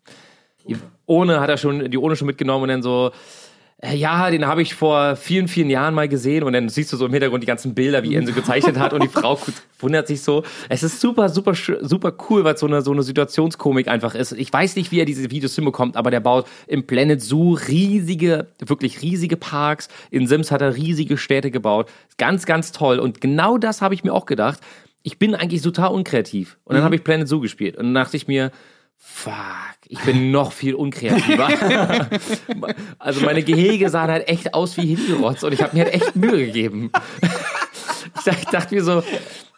Die 0.67 0.77
Ohne 1.05 1.39
hat 1.39 1.49
er 1.49 1.57
schon, 1.57 1.89
die 1.89 1.97
Ohne 1.97 2.15
schon 2.15 2.27
mitgenommen 2.27 2.63
und 2.63 2.69
dann 2.69 2.81
so, 2.81 3.11
äh, 3.81 3.95
ja, 3.95 4.29
den 4.31 4.47
habe 4.47 4.61
ich 4.61 4.73
vor 4.73 5.15
vielen, 5.15 5.47
vielen 5.47 5.69
Jahren 5.69 5.93
mal 5.93 6.07
gesehen 6.07 6.43
und 6.43 6.53
dann 6.53 6.69
siehst 6.69 6.93
du 6.93 6.97
so 6.97 7.05
im 7.05 7.11
Hintergrund 7.11 7.43
die 7.43 7.47
ganzen 7.47 7.75
Bilder, 7.75 8.03
wie 8.03 8.15
er 8.15 8.21
ihn 8.21 8.27
so 8.27 8.33
gezeichnet 8.33 8.79
hat 8.79 8.93
und 8.93 9.03
die 9.03 9.09
Frau 9.09 9.37
wundert 9.79 10.07
sich 10.07 10.21
so. 10.21 10.43
Es 10.69 10.81
ist 10.81 11.01
super, 11.01 11.27
super, 11.29 11.53
super 11.53 12.13
cool, 12.29 12.43
weil 12.45 12.57
so 12.57 12.67
eine, 12.67 12.81
so 12.81 12.91
eine 12.91 13.03
Situationskomik 13.03 13.87
einfach 13.87 14.15
ist. 14.15 14.31
Ich 14.31 14.51
weiß 14.51 14.77
nicht, 14.77 14.91
wie 14.91 15.01
er 15.01 15.05
diese 15.05 15.29
Videos 15.29 15.55
hinbekommt, 15.55 15.97
aber 15.97 16.09
der 16.09 16.21
baut 16.21 16.47
im 16.67 16.87
Planet 16.87 17.21
Zoo 17.21 17.57
riesige, 17.67 18.47
wirklich 18.59 19.01
riesige 19.01 19.35
Parks. 19.35 19.89
In 20.09 20.25
Sims 20.25 20.51
hat 20.51 20.61
er 20.61 20.75
riesige 20.75 21.17
Städte 21.17 21.51
gebaut. 21.51 21.89
Ganz, 22.17 22.45
ganz 22.45 22.71
toll. 22.71 22.99
Und 22.99 23.19
genau 23.19 23.57
das 23.57 23.81
habe 23.81 23.93
ich 23.93 24.03
mir 24.03 24.13
auch 24.13 24.25
gedacht. 24.25 24.59
Ich 25.03 25.19
bin 25.19 25.35
eigentlich 25.35 25.61
total 25.61 25.91
unkreativ. 25.91 26.57
Und 26.63 26.75
dann 26.75 26.83
habe 26.83 26.95
ich 26.95 27.03
Planet 27.03 27.27
Zoo 27.27 27.41
gespielt. 27.41 27.75
Und 27.75 27.85
dann 27.85 27.93
dachte 27.93 28.17
ich 28.17 28.27
mir, 28.27 28.51
Fuck, 28.97 29.33
ich 29.87 29.99
bin 30.01 30.31
noch 30.31 30.51
viel 30.51 30.75
unkreativer. 30.75 31.47
also 32.99 33.21
meine 33.25 33.43
Gehege 33.43 33.89
sahen 33.89 34.09
halt 34.11 34.27
echt 34.27 34.53
aus 34.53 34.77
wie 34.77 34.95
hingerotzt 34.95 35.43
und 35.43 35.53
ich 35.53 35.61
habe 35.61 35.75
mir 35.75 35.85
halt 35.85 35.93
echt 35.93 36.15
Mühe 36.15 36.45
gegeben. 36.47 36.91
ich 38.15 38.23
dachte, 38.51 38.57
ich 38.65 38.71
mir 38.71 38.83
so, 38.83 39.03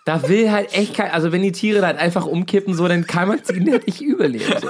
da 0.06 0.28
will 0.28 0.52
halt 0.52 0.74
echt 0.74 0.94
kein, 0.96 1.12
also 1.12 1.32
wenn 1.32 1.42
die 1.42 1.52
Tiere 1.52 1.86
halt 1.86 1.98
einfach 1.98 2.26
umkippen, 2.26 2.74
so, 2.76 2.88
dann 2.88 3.08
kann 3.08 3.28
man 3.28 3.40
sie 3.44 3.60
nicht 3.60 4.02
überleben. 4.02 4.54
So. 4.62 4.70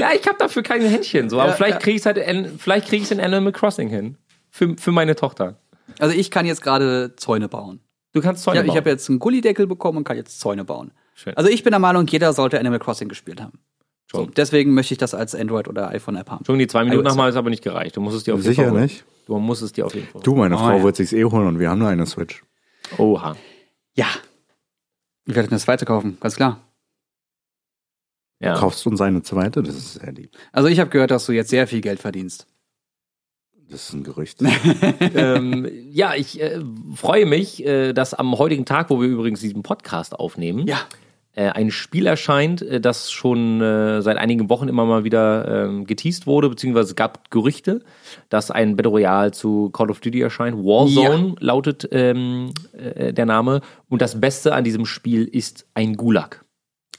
ja, 0.00 0.10
ich 0.18 0.26
habe 0.26 0.36
dafür 0.38 0.62
keine 0.62 0.86
Händchen, 0.88 1.28
so, 1.30 1.40
aber 1.40 1.50
Ja, 1.50 1.56
vielleicht 1.56 1.74
ja. 1.74 1.80
kriege 1.80 1.96
ich 1.98 2.06
halt, 2.06 2.18
in- 2.18 2.58
vielleicht 2.58 2.88
kriege 2.88 2.98
ich 3.02 3.04
es 3.04 3.10
in 3.10 3.20
Animal 3.20 3.52
Crossing 3.52 3.88
hin. 3.88 4.16
Für, 4.50 4.76
für 4.78 4.92
meine 4.92 5.16
Tochter. 5.16 5.56
Also 5.98 6.16
ich 6.16 6.30
kann 6.30 6.46
jetzt 6.46 6.62
gerade 6.62 7.14
Zäune 7.16 7.48
bauen. 7.48 7.80
Du 8.12 8.20
kannst 8.20 8.42
Zäune 8.44 8.58
Ja, 8.58 8.62
ich 8.62 8.68
bauen. 8.68 8.76
habe 8.78 8.90
jetzt 8.90 9.08
einen 9.10 9.18
Gullideckel 9.18 9.66
bekommen 9.66 9.98
und 9.98 10.04
kann 10.04 10.16
jetzt 10.16 10.38
Zäune 10.40 10.64
bauen. 10.64 10.92
Schön. 11.14 11.36
Also 11.36 11.48
ich 11.48 11.62
bin 11.62 11.70
der 11.70 11.80
Meinung, 11.80 12.06
jeder 12.06 12.32
sollte 12.32 12.58
Animal 12.58 12.80
Crossing 12.80 13.08
gespielt 13.08 13.40
haben. 13.40 13.58
So, 14.10 14.26
deswegen 14.26 14.74
möchte 14.74 14.94
ich 14.94 14.98
das 14.98 15.14
als 15.14 15.34
Android 15.34 15.66
oder 15.66 15.88
iPhone-App 15.88 16.30
haben. 16.30 16.44
Schon 16.44 16.58
die 16.58 16.66
zwei 16.66 16.84
Minuten 16.84 17.02
nochmal 17.02 17.30
ist 17.30 17.36
aber 17.36 17.50
nicht 17.50 17.64
gereicht. 17.64 17.96
Du 17.96 18.00
musst 18.00 18.16
es 18.16 18.24
dir 18.24 18.34
auf 18.34 18.40
jeden 18.40 18.54
Sicher 18.54 18.70
Fall 18.70 18.82
nicht? 18.82 19.04
Du 19.26 19.38
musst 19.38 19.62
es 19.62 19.72
dir 19.72 19.86
auf 19.86 19.94
jeden 19.94 20.06
Fall 20.06 20.22
Du, 20.22 20.34
meine 20.34 20.56
oh, 20.56 20.58
Frau 20.58 20.76
ja. 20.76 20.82
wird 20.82 20.96
sich's 20.96 21.12
eh 21.12 21.24
holen 21.24 21.46
und 21.46 21.58
wir 21.58 21.70
haben 21.70 21.78
nur 21.78 21.88
eine 21.88 22.06
Switch. 22.06 22.44
Oha. 22.98 23.34
Ja. 23.94 24.06
Ich 25.26 25.34
werde 25.34 25.48
mir 25.48 25.56
das 25.56 25.62
zweite 25.62 25.84
kaufen, 25.84 26.18
ganz 26.20 26.36
klar. 26.36 26.60
Ja. 28.40 28.54
Kaufst 28.54 28.84
du 28.84 28.90
uns 28.90 29.00
eine 29.00 29.22
zweite? 29.22 29.62
Das 29.62 29.74
ist 29.74 29.94
sehr 29.94 30.12
lieb. 30.12 30.30
Also 30.52 30.68
ich 30.68 30.78
habe 30.78 30.90
gehört, 30.90 31.10
dass 31.10 31.24
du 31.26 31.32
jetzt 31.32 31.50
sehr 31.50 31.66
viel 31.66 31.80
Geld 31.80 32.00
verdienst. 32.00 32.46
Das 33.70 33.88
ist 33.88 33.94
ein 33.94 34.04
Gerücht. 34.04 34.42
ähm, 35.00 35.66
ja, 35.90 36.14
ich 36.14 36.40
äh, 36.40 36.60
freue 36.94 37.24
mich, 37.24 37.64
äh, 37.64 37.94
dass 37.94 38.12
am 38.12 38.36
heutigen 38.36 38.66
Tag, 38.66 38.90
wo 38.90 39.00
wir 39.00 39.08
übrigens 39.08 39.40
diesen 39.40 39.62
Podcast 39.62 40.14
aufnehmen, 40.14 40.66
ja. 40.66 40.78
Äh, 41.34 41.48
ein 41.48 41.70
Spiel 41.70 42.06
erscheint, 42.06 42.62
äh, 42.62 42.80
das 42.80 43.10
schon 43.10 43.60
äh, 43.60 44.02
seit 44.02 44.16
einigen 44.16 44.48
Wochen 44.48 44.68
immer 44.68 44.84
mal 44.84 45.04
wieder 45.04 45.66
ähm, 45.66 45.86
geteased 45.86 46.26
wurde, 46.26 46.48
beziehungsweise 46.48 46.90
es 46.90 46.96
gab 46.96 47.30
Gerüchte, 47.30 47.82
dass 48.28 48.50
ein 48.50 48.76
Battle 48.76 48.92
Royale 48.92 49.32
zu 49.32 49.70
Call 49.70 49.90
of 49.90 50.00
Duty 50.00 50.20
erscheint. 50.20 50.56
Warzone 50.56 51.28
ja. 51.28 51.34
lautet 51.40 51.88
ähm, 51.90 52.52
äh, 52.72 53.12
der 53.12 53.26
Name. 53.26 53.60
Und 53.88 54.02
das 54.02 54.20
Beste 54.20 54.54
an 54.54 54.64
diesem 54.64 54.86
Spiel 54.86 55.24
ist 55.24 55.66
ein 55.74 55.96
Gulag. 55.96 56.44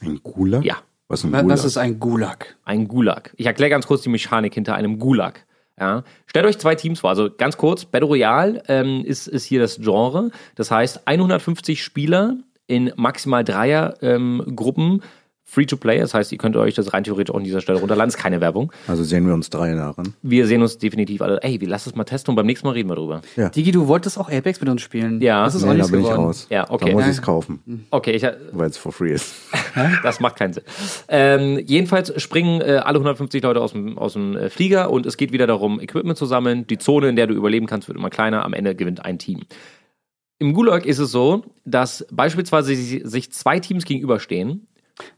Ein 0.00 0.20
Gulag? 0.22 0.64
Ja. 0.64 0.76
Was, 1.08 1.24
ein 1.24 1.30
Gulag? 1.30 1.48
Was 1.48 1.64
ist 1.64 1.76
ein 1.78 1.98
Gulag? 1.98 2.56
Ein 2.64 2.88
Gulag. 2.88 3.32
Ich 3.36 3.46
erkläre 3.46 3.70
ganz 3.70 3.86
kurz 3.86 4.02
die 4.02 4.08
Mechanik 4.08 4.54
hinter 4.54 4.74
einem 4.74 4.98
Gulag. 4.98 5.46
Ja. 5.78 6.04
Stellt 6.26 6.46
euch 6.46 6.58
zwei 6.58 6.74
Teams 6.74 7.00
vor. 7.00 7.10
Also 7.10 7.30
ganz 7.36 7.56
kurz, 7.56 7.84
Battle 7.84 8.08
Royale 8.08 8.62
ähm, 8.68 9.04
ist, 9.04 9.28
ist 9.28 9.44
hier 9.44 9.60
das 9.60 9.78
Genre. 9.78 10.30
Das 10.54 10.70
heißt, 10.70 11.06
150 11.06 11.82
Spieler 11.82 12.36
in 12.66 12.92
maximal 12.96 13.44
Dreiergruppen 13.44 14.84
ähm, 14.92 15.02
Free-to-Play, 15.48 16.00
das 16.00 16.12
heißt, 16.12 16.32
ihr 16.32 16.38
könnt 16.38 16.56
euch 16.56 16.74
das 16.74 16.92
rein 16.92 17.04
theoretisch 17.04 17.32
auch 17.32 17.38
an 17.38 17.44
dieser 17.44 17.60
Stelle 17.60 17.78
runterladen, 17.78 18.08
ist 18.08 18.16
keine 18.16 18.40
Werbung. 18.40 18.72
Also 18.88 19.04
sehen 19.04 19.28
wir 19.28 19.32
uns 19.32 19.48
drei 19.48 19.74
daran. 19.74 20.14
Wir 20.20 20.44
sehen 20.48 20.60
uns 20.60 20.76
definitiv 20.76 21.22
alle. 21.22 21.40
Ey, 21.40 21.60
wir 21.60 21.68
lassen 21.68 21.90
es 21.90 21.94
mal 21.94 22.02
testen 22.02 22.32
und 22.32 22.36
beim 22.36 22.46
nächsten 22.46 22.66
Mal 22.66 22.72
reden 22.72 22.88
wir 22.88 22.96
drüber. 22.96 23.22
Ja. 23.36 23.48
Digi, 23.48 23.70
du 23.70 23.86
wolltest 23.86 24.18
auch 24.18 24.28
Apex 24.28 24.60
mit 24.60 24.68
uns 24.68 24.82
spielen. 24.82 25.20
Ja. 25.20 25.44
Das 25.44 25.54
ist 25.54 25.62
nee, 25.62 25.70
auch 25.70 25.76
da 25.76 25.86
bin 25.86 26.00
geworden. 26.00 26.14
ich 26.14 26.18
raus. 26.18 26.46
Ja, 26.50 26.68
okay. 26.68 26.86
Da 26.86 26.92
muss 26.92 27.04
ich 27.04 27.10
es 27.10 27.22
kaufen. 27.22 27.86
Okay, 27.90 28.10
ich, 28.10 28.26
weil 28.50 28.70
es 28.70 28.76
for 28.76 28.90
free 28.90 29.12
ist. 29.12 29.36
das 30.02 30.18
macht 30.18 30.34
keinen 30.34 30.52
Sinn. 30.52 30.64
Ähm, 31.08 31.60
jedenfalls 31.64 32.20
springen 32.20 32.60
äh, 32.60 32.80
alle 32.84 32.98
150 32.98 33.40
Leute 33.40 33.60
aus 33.60 33.70
dem, 33.70 33.96
aus 33.98 34.14
dem 34.14 34.36
äh, 34.36 34.50
Flieger 34.50 34.90
und 34.90 35.06
es 35.06 35.16
geht 35.16 35.30
wieder 35.30 35.46
darum, 35.46 35.78
Equipment 35.80 36.18
zu 36.18 36.26
sammeln. 36.26 36.66
Die 36.66 36.78
Zone, 36.78 37.08
in 37.08 37.14
der 37.14 37.28
du 37.28 37.34
überleben 37.34 37.66
kannst, 37.66 37.86
wird 37.86 37.96
immer 37.96 38.10
kleiner. 38.10 38.44
Am 38.44 38.52
Ende 38.52 38.74
gewinnt 38.74 39.04
ein 39.04 39.20
Team. 39.20 39.42
Im 40.38 40.52
Gulag 40.52 40.84
ist 40.84 40.98
es 40.98 41.10
so, 41.10 41.44
dass 41.64 42.06
beispielsweise 42.10 42.74
sich 42.74 43.32
zwei 43.32 43.58
Teams 43.58 43.84
gegenüberstehen 43.84 44.66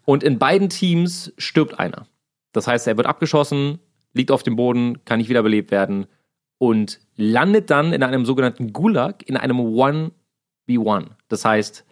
und 0.05 0.23
in 0.23 0.39
beiden 0.39 0.69
Teams 0.69 1.33
stirbt 1.39 1.79
einer. 1.79 2.07
Das 2.53 2.67
heißt, 2.67 2.87
er 2.87 2.97
wird 2.97 3.07
abgeschossen, 3.07 3.79
liegt 4.13 4.31
auf 4.31 4.43
dem 4.43 4.57
Boden, 4.57 5.05
kann 5.05 5.19
nicht 5.19 5.29
wiederbelebt 5.29 5.71
werden 5.71 6.07
und 6.59 7.01
landet 7.17 7.71
dann 7.71 7.93
in 7.93 8.03
einem 8.03 8.25
sogenannten 8.25 8.73
Gulag, 8.73 9.29
in 9.29 9.37
einem 9.37 9.59
1v1. 9.59 11.07
Das 11.29 11.45
heißt, 11.45 11.85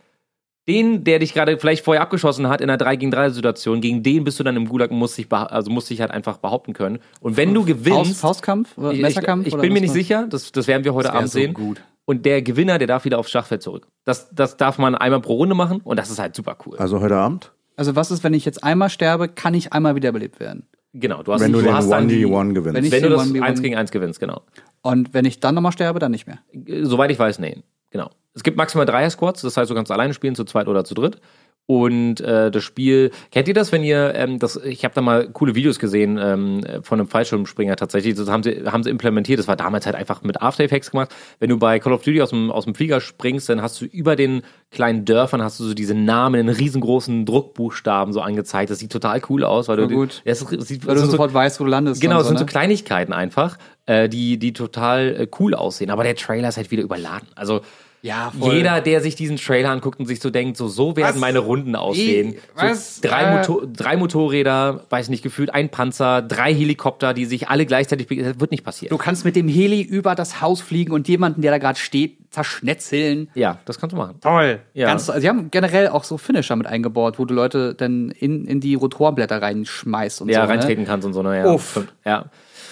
den, 0.69 1.05
der 1.05 1.21
dich 1.21 1.33
gerade 1.33 1.59
vielleicht 1.59 1.85
vorher 1.85 2.03
abgeschossen 2.03 2.49
hat 2.49 2.61
in 2.61 2.69
einer 2.69 2.79
3 2.79 2.97
gegen 2.97 3.11
3 3.12 3.31
Situation, 3.31 3.81
gegen 3.81 4.03
den 4.03 4.25
bist 4.25 4.41
du 4.41 4.45
dann 4.45 4.57
im 4.57 4.69
Gulag 4.69 4.91
und 4.91 4.99
musst 4.99 5.17
dich, 5.17 5.31
also 5.31 5.71
musst 5.71 5.91
dich 5.91 6.01
halt 6.01 6.11
einfach 6.11 6.39
behaupten 6.39 6.73
können. 6.73 6.99
Und 7.21 7.37
wenn 7.37 7.55
du 7.55 7.65
gewinnst. 7.65 7.97
Faust, 7.97 8.21
Faustkampf? 8.21 8.77
Messerkampf? 8.77 9.47
Ich, 9.47 9.55
ich 9.55 9.61
bin 9.61 9.73
mir 9.73 9.81
nicht 9.81 9.93
sicher, 9.93 10.27
das, 10.29 10.51
das 10.51 10.67
werden 10.67 10.85
wir 10.85 10.95
heute 10.95 11.12
Abend 11.12 11.31
so 11.31 11.39
sehen. 11.39 11.55
Gut. 11.55 11.83
Und 12.07 12.25
der 12.25 12.40
Gewinner, 12.40 12.79
der 12.79 12.87
darf 12.87 13.05
wieder 13.05 13.19
aufs 13.19 13.31
Schachfeld 13.31 13.62
zurück. 13.62 13.88
Das, 14.05 14.31
das 14.31 14.57
darf 14.57 14.79
man 14.79 14.95
einmal 14.95 15.21
pro 15.21 15.35
Runde 15.35 15.55
machen 15.55 15.81
und 15.83 15.99
das 15.99 16.09
ist 16.09 16.19
halt 16.19 16.35
super 16.35 16.57
cool. 16.64 16.79
Also 16.79 17.01
heute 17.01 17.16
Abend? 17.16 17.53
Also 17.77 17.95
was 17.95 18.11
ist, 18.11 18.25
wenn 18.25 18.33
ich 18.33 18.45
jetzt 18.45 18.64
einmal 18.64 18.88
sterbe, 18.88 19.29
kann 19.29 19.53
ich 19.53 19.73
einmal 19.73 19.97
wiederbelebt 19.97 20.40
werden? 20.40 20.66
Genau, 20.95 21.23
du 21.23 21.33
hast, 21.33 21.42
wenn 21.42 21.53
du, 21.53 21.59
du 21.59 21.64
den 21.64 21.75
hast 21.75 21.92
1v1 21.92 22.55
gewinnst. 22.55 22.83
Wenn, 22.83 22.90
wenn 22.90 23.03
du 23.03 23.11
das 23.11 23.35
1 23.35 23.61
gegen 23.61 23.77
1 23.77 23.90
gewinnst, 23.90 24.19
genau. 24.19 24.42
Und 24.81 25.12
wenn 25.12 25.27
ich 25.27 25.40
dann 25.40 25.55
nochmal 25.55 25.73
sterbe, 25.73 25.99
dann 25.99 26.12
nicht 26.12 26.27
mehr? 26.27 26.38
Soweit 26.85 27.11
ich 27.11 27.19
weiß, 27.19 27.38
nee. 27.38 27.62
Genau. 27.90 28.11
Es 28.35 28.42
gibt 28.42 28.57
maximal 28.57 28.87
Dreier-Squads, 28.87 29.42
das 29.42 29.57
heißt, 29.57 29.71
du 29.71 29.75
kannst 29.75 29.90
alleine 29.90 30.14
spielen, 30.14 30.35
zu 30.35 30.45
zweit 30.45 30.69
oder 30.69 30.85
zu 30.85 30.95
dritt. 30.95 31.21
Und 31.68 32.20
äh, 32.20 32.52
das 32.52 32.62
Spiel, 32.62 33.11
kennt 33.33 33.48
ihr 33.48 33.55
das, 33.55 33.72
wenn 33.72 33.83
ihr, 33.83 34.14
ähm, 34.14 34.38
das, 34.38 34.55
ich 34.55 34.85
habe 34.85 34.94
da 34.94 35.00
mal 35.00 35.29
coole 35.29 35.57
Videos 35.57 35.81
gesehen 35.81 36.16
ähm, 36.16 36.64
von 36.83 37.00
einem 37.00 37.09
Fallschirmspringer 37.09 37.74
tatsächlich, 37.74 38.14
das 38.14 38.29
haben 38.29 38.44
sie, 38.44 38.62
haben 38.66 38.85
sie 38.85 38.90
implementiert, 38.90 39.40
das 39.40 39.48
war 39.48 39.57
damals 39.57 39.85
halt 39.85 39.96
einfach 39.96 40.22
mit 40.22 40.40
After 40.40 40.62
Effects 40.62 40.92
gemacht. 40.92 41.12
Wenn 41.40 41.50
du 41.50 41.59
bei 41.59 41.81
Call 41.81 41.92
of 41.92 42.02
Duty 42.02 42.22
aus 42.22 42.31
dem, 42.31 42.52
aus 42.52 42.66
dem 42.66 42.76
Flieger 42.76 43.00
springst, 43.00 43.48
dann 43.48 43.62
hast 43.62 43.81
du 43.81 43.85
über 43.85 44.14
den 44.14 44.42
kleinen 44.70 45.05
Dörfern 45.05 45.42
hast 45.42 45.59
du 45.59 45.64
so 45.64 45.74
diese 45.74 45.94
Namen 45.94 46.40
in 46.40 46.48
riesengroßen 46.48 47.26
Druckbuchstaben 47.26 48.12
so 48.12 48.20
angezeigt. 48.20 48.70
Das 48.70 48.79
sieht 48.79 48.92
total 48.92 49.20
cool 49.29 49.42
aus, 49.42 49.66
weil 49.66 49.76
du, 49.76 49.88
gut. 49.88 50.22
Das 50.24 50.40
sieht, 50.40 50.87
weil 50.87 50.94
du 50.94 51.00
sofort 51.00 51.31
so, 51.31 51.35
weißt, 51.35 51.59
wo 51.59 51.64
du 51.64 51.70
landest. 51.70 52.00
Genau, 52.00 52.18
das 52.18 52.24
so, 52.24 52.29
sind 52.29 52.35
ne? 52.35 52.40
so 52.40 52.46
Kleinigkeiten 52.46 53.12
einfach, 53.12 53.59
äh, 53.87 54.09
die, 54.09 54.38
die 54.38 54.52
total 54.52 55.16
äh, 55.18 55.26
cool 55.40 55.55
aussehen. 55.55 55.90
Aber 55.90 56.05
der 56.05 56.14
Trailer 56.14 56.48
ist 56.48 56.59
halt 56.59 56.70
wieder 56.70 56.85
überladen. 56.85 57.26
Also 57.35 57.62
ja, 58.07 58.33
voll. 58.38 58.55
Jeder, 58.55 58.81
der 58.81 59.01
sich 59.01 59.16
diesen 59.16 59.37
Trailer 59.37 59.71
anguckt 59.71 59.99
und 59.99 60.07
sich 60.07 60.21
so 60.21 60.31
denkt, 60.31 60.57
so, 60.57 60.69
so 60.69 60.97
werden 60.97 61.14
was? 61.14 61.21
meine 61.21 61.40
Runden 61.40 61.75
aussehen. 61.75 62.37
was? 62.55 62.97
So 62.97 63.09
drei, 63.09 63.23
äh. 63.23 63.37
Motor 63.37 63.66
drei 63.66 63.97
Motorräder, 63.97 64.85
weiß 64.88 65.09
nicht, 65.09 65.25
gefühlt 65.25 65.53
ein 65.53 65.71
Panzer, 65.71 66.23
drei 66.23 66.55
Helikopter, 66.55 67.14
die 67.14 67.25
sich 67.25 67.49
alle 67.49 67.66
gleichzeitig, 67.66 68.07
das 68.07 68.38
wird 68.38 68.53
nicht 68.53 68.64
passieren. 68.64 68.90
Du 68.90 68.99
kannst 68.99 69.25
mit 69.25 69.35
dem 69.35 69.49
Heli 69.49 69.83
über 69.83 70.14
das 70.14 70.40
Haus 70.40 70.61
fliegen 70.61 70.92
und 70.92 71.09
jemanden, 71.09 71.42
der 71.42 71.51
da 71.51 71.59
gerade 71.59 71.79
steht, 71.79 72.19
zerschnetzeln. 72.31 73.29
Ja, 73.35 73.59
das 73.64 73.81
kannst 73.81 73.95
du 73.95 73.97
machen. 73.97 74.21
Toll. 74.21 74.61
Ja. 74.75 74.87
Ganz, 74.87 75.11
also 75.11 75.21
sie 75.21 75.29
haben 75.29 75.51
generell 75.51 75.88
auch 75.88 76.05
so 76.05 76.16
Finisher 76.16 76.55
mit 76.55 76.69
eingebaut, 76.69 77.19
wo 77.19 77.25
du 77.25 77.35
Leute 77.35 77.75
dann 77.75 78.11
in, 78.11 78.45
in 78.45 78.61
die 78.61 78.75
Rotorblätter 78.75 79.42
reinschmeißt 79.42 80.21
und 80.21 80.29
ja, 80.29 80.35
so. 80.35 80.40
Ja, 80.42 80.45
reintreten 80.45 80.85
ne? 80.85 80.88
kannst 80.88 81.07
und 81.07 81.12
so, 81.12 81.23
ne? 81.23 81.38
Ja. 81.38 81.53
Uff. 81.53 81.83
Ja. 82.05 82.27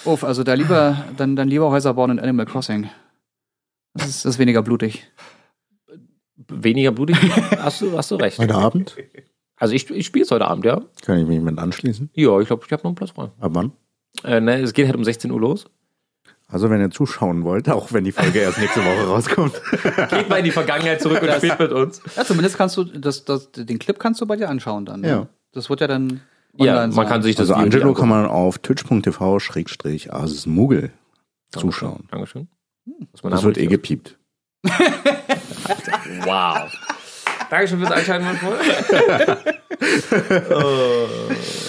Uff, 0.04 0.22
also 0.22 0.44
da 0.44 0.54
lieber, 0.54 1.04
dann, 1.16 1.34
dann 1.34 1.48
lieber 1.48 1.70
Häuser 1.70 1.94
bauen 1.94 2.10
in 2.10 2.20
Animal 2.20 2.46
Crossing. 2.46 2.88
Das 3.94 4.08
ist, 4.08 4.24
das 4.24 4.34
ist 4.34 4.38
weniger 4.38 4.62
blutig 4.62 5.10
weniger 6.48 6.92
blutig. 6.92 7.16
hast, 7.58 7.80
du, 7.80 7.96
hast 7.96 8.10
du 8.10 8.16
recht. 8.16 8.38
Heute 8.38 8.54
Abend? 8.54 8.96
Also 9.56 9.74
ich, 9.74 9.88
ich 9.90 10.06
spiele 10.06 10.24
es 10.24 10.30
heute 10.30 10.46
Abend, 10.46 10.64
ja. 10.64 10.82
Kann 11.02 11.18
ich 11.18 11.26
mich 11.26 11.40
mit 11.40 11.58
anschließen? 11.58 12.10
Ja, 12.14 12.38
ich 12.40 12.48
glaube, 12.48 12.64
ich 12.66 12.72
habe 12.72 12.82
noch 12.82 12.90
einen 12.90 12.96
Platz 12.96 13.10
frei. 13.10 13.30
Ab 13.40 13.52
wann? 13.54 13.72
Äh, 14.24 14.40
ne, 14.40 14.60
es 14.60 14.72
geht 14.72 14.86
halt 14.86 14.96
um 14.96 15.04
16 15.04 15.30
Uhr 15.30 15.40
los. 15.40 15.66
Also 16.46 16.70
wenn 16.70 16.80
ihr 16.80 16.90
zuschauen 16.90 17.42
wollt, 17.42 17.68
auch 17.68 17.92
wenn 17.92 18.04
die 18.04 18.12
Folge 18.12 18.40
erst 18.40 18.58
nächste 18.58 18.80
Woche 18.80 19.08
rauskommt. 19.08 19.60
Geht 20.10 20.28
mal 20.28 20.36
in 20.36 20.44
die 20.44 20.50
Vergangenheit 20.50 21.00
zurück 21.00 21.22
und 21.22 21.30
spielt 21.32 21.58
mit 21.58 21.72
uns. 21.72 22.02
Ja, 22.16 22.24
zumindest 22.24 22.58
kannst 22.58 22.76
du, 22.76 22.84
das, 22.84 23.24
das, 23.24 23.50
den 23.52 23.78
Clip 23.78 23.98
kannst 23.98 24.20
du 24.20 24.26
bei 24.26 24.36
dir 24.36 24.50
anschauen 24.50 24.84
dann. 24.84 25.00
Ne? 25.00 25.08
Ja. 25.08 25.26
Das 25.52 25.70
wird 25.70 25.80
ja 25.80 25.86
dann 25.86 26.20
online 26.58 26.66
Ja, 26.66 26.74
man 26.74 26.92
sein. 26.92 27.06
kann 27.06 27.22
sich 27.22 27.34
das 27.34 27.50
Also 27.50 27.54
Angelo 27.54 27.94
kann 27.94 28.10
man 28.10 28.26
auf 28.26 28.58
twitch.tv 28.58 29.40
schrägstrich 29.40 30.12
Asismugel 30.12 30.92
zuschauen. 31.50 32.04
Dankeschön. 32.10 32.46
Dankeschön. 32.84 33.30
Das 33.30 33.44
wird 33.44 33.58
eh 33.58 33.66
gepiept. 33.66 34.18
wow. 36.24 36.70
Dankeschön 37.50 37.78
fürs 37.78 37.90
Einschalten, 37.90 38.24
mein 38.24 38.36
Freund. 38.36 38.60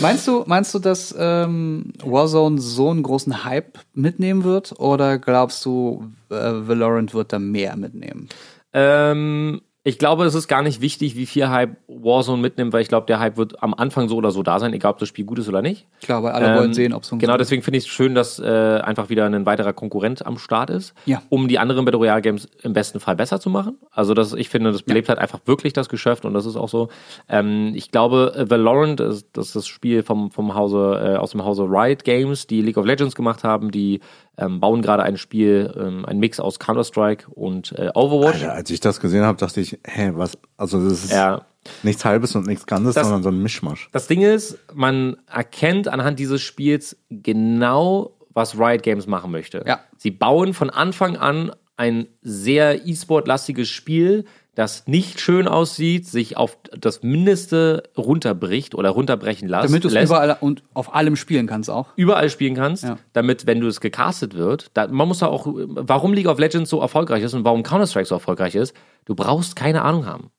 Meinst 0.01 0.27
du, 0.27 0.43
meinst 0.45 0.73
du, 0.73 0.79
dass 0.79 1.15
ähm, 1.17 1.93
Warzone 2.03 2.59
so 2.59 2.89
einen 2.89 3.03
großen 3.03 3.45
Hype 3.45 3.79
mitnehmen 3.93 4.43
wird? 4.43 4.79
Oder 4.79 5.17
glaubst 5.17 5.65
du, 5.65 6.11
äh, 6.29 6.35
Valorant 6.35 7.13
wird 7.13 7.33
da 7.33 7.39
mehr 7.39 7.75
mitnehmen? 7.75 8.29
Ähm, 8.73 9.61
ich 9.87 9.99
glaube, 9.99 10.25
es 10.25 10.33
ist 10.33 10.47
gar 10.47 10.63
nicht 10.63 10.81
wichtig, 10.81 11.15
wie 11.15 11.27
viel 11.27 11.47
Hype 11.47 11.77
Warzone 11.87 12.41
mitnimmt, 12.41 12.73
weil 12.73 12.81
ich 12.81 12.87
glaube, 12.87 13.05
der 13.05 13.19
Hype 13.19 13.37
wird 13.37 13.61
am 13.61 13.75
Anfang 13.75 14.09
so 14.09 14.15
oder 14.15 14.31
so 14.31 14.41
da 14.41 14.59
sein, 14.59 14.73
egal 14.73 14.93
ob 14.93 14.97
das 14.97 15.09
Spiel 15.09 15.25
gut 15.25 15.37
ist 15.37 15.47
oder 15.47 15.61
nicht. 15.61 15.85
Klar, 16.01 16.23
weil 16.23 16.31
alle 16.31 16.47
ähm, 16.47 16.57
wollen 16.57 16.73
sehen, 16.73 16.91
ob 16.91 17.03
es 17.03 17.09
funktioniert. 17.09 17.35
Genau, 17.35 17.37
deswegen 17.37 17.61
finde 17.61 17.77
ich 17.77 17.83
es 17.83 17.89
schön, 17.89 18.15
dass 18.15 18.39
äh, 18.39 18.79
einfach 18.83 19.09
wieder 19.09 19.27
ein 19.27 19.45
weiterer 19.45 19.73
Konkurrent 19.73 20.25
am 20.25 20.39
Start 20.39 20.71
ist, 20.71 20.95
ja. 21.05 21.21
um 21.29 21.47
die 21.47 21.59
anderen 21.59 21.85
Battle 21.85 21.99
Royale 21.99 22.23
Games 22.23 22.49
im 22.63 22.73
besten 22.73 22.99
Fall 22.99 23.15
besser 23.15 23.39
zu 23.39 23.51
machen. 23.51 23.77
Also 23.91 24.15
das, 24.15 24.33
ich 24.33 24.49
finde, 24.49 24.71
das 24.71 24.81
belebt 24.81 25.07
ja. 25.07 25.09
halt 25.09 25.19
einfach 25.19 25.41
wirklich 25.45 25.73
das 25.73 25.87
Geschäft 25.87 26.25
und 26.25 26.33
das 26.33 26.47
ist 26.47 26.55
auch 26.55 26.69
so. 26.69 26.89
Ähm, 27.29 27.73
ich 27.75 27.91
glaube, 27.91 28.33
äh, 28.35 28.49
Valorant, 28.49 28.99
das 28.99 29.25
ist 29.35 29.55
das 29.55 29.67
Spiel 29.67 30.01
vom, 30.01 30.31
vom 30.31 30.55
Hause, 30.55 31.13
äh, 31.13 31.17
aus 31.17 31.29
dem 31.29 31.45
Hause 31.45 31.61
Riot 31.69 32.03
Games, 32.03 32.47
die 32.47 32.63
League 32.63 32.77
of 32.77 32.87
Legends 32.87 33.13
gemacht 33.13 33.43
haben, 33.43 33.69
die 33.69 33.99
ähm, 34.37 34.59
bauen 34.59 34.81
gerade 34.81 35.03
ein 35.03 35.17
Spiel, 35.17 35.73
ähm, 35.77 36.05
ein 36.05 36.19
Mix 36.19 36.39
aus 36.39 36.59
Counter-Strike 36.59 37.27
und 37.31 37.71
äh, 37.77 37.91
Overwatch. 37.93 38.43
Alter, 38.43 38.53
als 38.53 38.69
ich 38.69 38.79
das 38.79 38.99
gesehen 38.99 39.23
habe, 39.23 39.37
dachte 39.37 39.61
ich, 39.61 39.79
hä, 39.85 40.11
was? 40.15 40.37
Also 40.57 40.81
das 40.83 41.05
ist 41.05 41.11
ja. 41.11 41.45
nichts 41.83 42.03
Halbes 42.05 42.35
und 42.35 42.47
nichts 42.47 42.65
Ganzes, 42.65 42.95
das, 42.95 43.07
sondern 43.07 43.23
so 43.23 43.29
ein 43.29 43.41
Mischmasch. 43.41 43.89
Das 43.91 44.07
Ding 44.07 44.21
ist, 44.21 44.57
man 44.73 45.17
erkennt 45.31 45.87
anhand 45.87 46.19
dieses 46.19 46.41
Spiels 46.41 46.97
genau, 47.09 48.17
was 48.33 48.57
Riot 48.59 48.83
Games 48.83 49.07
machen 49.07 49.31
möchte. 49.31 49.63
Ja. 49.65 49.79
Sie 49.97 50.11
bauen 50.11 50.53
von 50.53 50.69
Anfang 50.69 51.15
an 51.15 51.51
ein 51.77 52.07
sehr 52.21 52.85
E-Sport-lastiges 52.85 53.69
Spiel, 53.69 54.25
das 54.55 54.87
nicht 54.87 55.19
schön 55.19 55.47
aussieht, 55.47 56.07
sich 56.07 56.37
auf 56.37 56.57
das 56.71 57.03
Mindeste 57.03 57.83
runterbricht 57.97 58.73
oder 58.73 58.89
runterbrechen 58.89 59.49
lässt. 59.49 59.65
Damit 59.65 59.83
du 59.83 59.89
es 59.89 60.05
überall 60.09 60.37
und 60.39 60.63
auf 60.73 60.95
allem 60.95 61.17
spielen 61.17 61.45
kannst 61.45 61.69
auch. 61.69 61.89
Überall 61.97 62.29
spielen 62.29 62.55
kannst, 62.55 62.83
ja. 62.83 62.97
damit, 63.13 63.45
wenn 63.45 63.59
du 63.59 63.67
es 63.67 63.81
gecastet 63.81 64.33
wird, 64.33 64.71
da, 64.73 64.87
man 64.87 65.07
muss 65.07 65.19
da 65.19 65.27
auch, 65.27 65.45
warum 65.47 66.13
League 66.13 66.27
of 66.27 66.39
Legends 66.39 66.69
so 66.69 66.79
erfolgreich 66.79 67.23
ist 67.23 67.33
und 67.33 67.43
warum 67.43 67.63
Counter-Strike 67.63 68.07
so 68.07 68.15
erfolgreich 68.15 68.55
ist, 68.55 68.73
du 69.03 69.13
brauchst 69.13 69.55
keine 69.57 69.81
Ahnung 69.81 70.05
haben. 70.05 70.31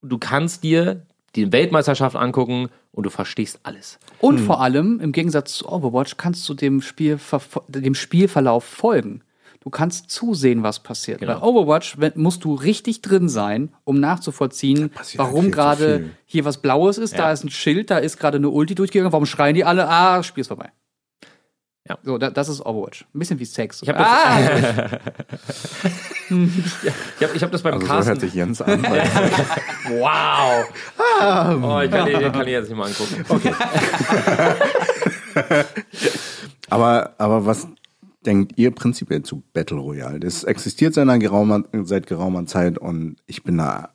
Du 0.00 0.18
kannst 0.18 0.62
dir 0.62 1.02
die 1.34 1.52
Weltmeisterschaft 1.52 2.16
angucken 2.16 2.68
und 2.92 3.04
du 3.04 3.10
verstehst 3.10 3.60
alles. 3.64 3.98
Und 4.20 4.38
hm. 4.38 4.46
vor 4.46 4.60
allem, 4.62 5.00
im 5.00 5.12
Gegensatz 5.12 5.54
zu 5.54 5.68
Overwatch, 5.68 6.16
kannst 6.16 6.48
du 6.48 6.54
dem, 6.54 6.80
Spiel, 6.80 7.18
dem 7.68 7.94
Spielverlauf 7.94 8.64
folgen. 8.64 9.22
Du 9.66 9.70
kannst 9.70 10.10
zusehen, 10.10 10.62
was 10.62 10.78
passiert. 10.78 11.18
Genau. 11.18 11.40
Bei 11.40 11.44
Overwatch 11.44 11.96
musst 12.14 12.44
du 12.44 12.54
richtig 12.54 13.02
drin 13.02 13.28
sein, 13.28 13.74
um 13.82 13.98
nachzuvollziehen, 13.98 14.92
warum 15.16 15.50
gerade 15.50 16.10
hier 16.24 16.44
was 16.44 16.58
Blaues 16.58 16.98
ist. 16.98 17.14
Ja. 17.14 17.18
Da 17.18 17.32
ist 17.32 17.42
ein 17.42 17.50
Schild, 17.50 17.90
da 17.90 17.98
ist 17.98 18.16
gerade 18.16 18.36
eine 18.36 18.48
Ulti 18.48 18.76
durchgegangen. 18.76 19.12
Warum 19.12 19.26
schreien 19.26 19.56
die 19.56 19.64
alle? 19.64 19.88
Ah, 19.88 20.22
Spiel 20.22 20.42
ist 20.42 20.46
vorbei. 20.46 20.70
Ja. 21.88 21.98
So, 22.04 22.16
da, 22.16 22.30
das 22.30 22.48
ist 22.48 22.64
Overwatch. 22.64 23.06
Ein 23.12 23.18
bisschen 23.18 23.40
wie 23.40 23.44
Sex. 23.44 23.82
Ich 23.82 23.88
habe 23.88 23.98
das, 23.98 24.06
ah! 24.06 25.00
ich 26.30 27.24
hab, 27.24 27.34
ich 27.34 27.42
hab 27.42 27.50
das 27.50 27.62
beim 27.62 27.74
also 27.74 27.86
Carsten. 27.88 28.04
So 28.04 28.10
hört 28.10 28.20
sich 28.20 28.34
Jens 28.34 28.62
an. 28.62 28.80
wow. 29.88 30.64
oh, 31.10 31.80
ich 31.80 31.90
kann 31.90 32.06
den, 32.06 32.20
den 32.20 32.30
kann 32.30 32.42
ich 32.42 32.52
jetzt 32.52 32.68
nicht 32.68 32.78
mal 32.78 32.86
angucken. 32.86 33.24
Okay. 33.28 33.52
aber, 36.70 37.14
aber 37.18 37.44
was 37.44 37.66
denkt 38.26 38.54
ihr 38.56 38.70
prinzipiell 38.72 39.22
zu 39.22 39.42
Battle 39.52 39.78
Royale? 39.78 40.20
Das 40.20 40.44
existiert 40.44 40.94
seit, 40.94 41.20
geraumer, 41.20 41.64
seit 41.84 42.06
geraumer 42.06 42.46
Zeit 42.46 42.78
und 42.78 43.16
ich 43.26 43.44
bin 43.44 43.58
da 43.58 43.90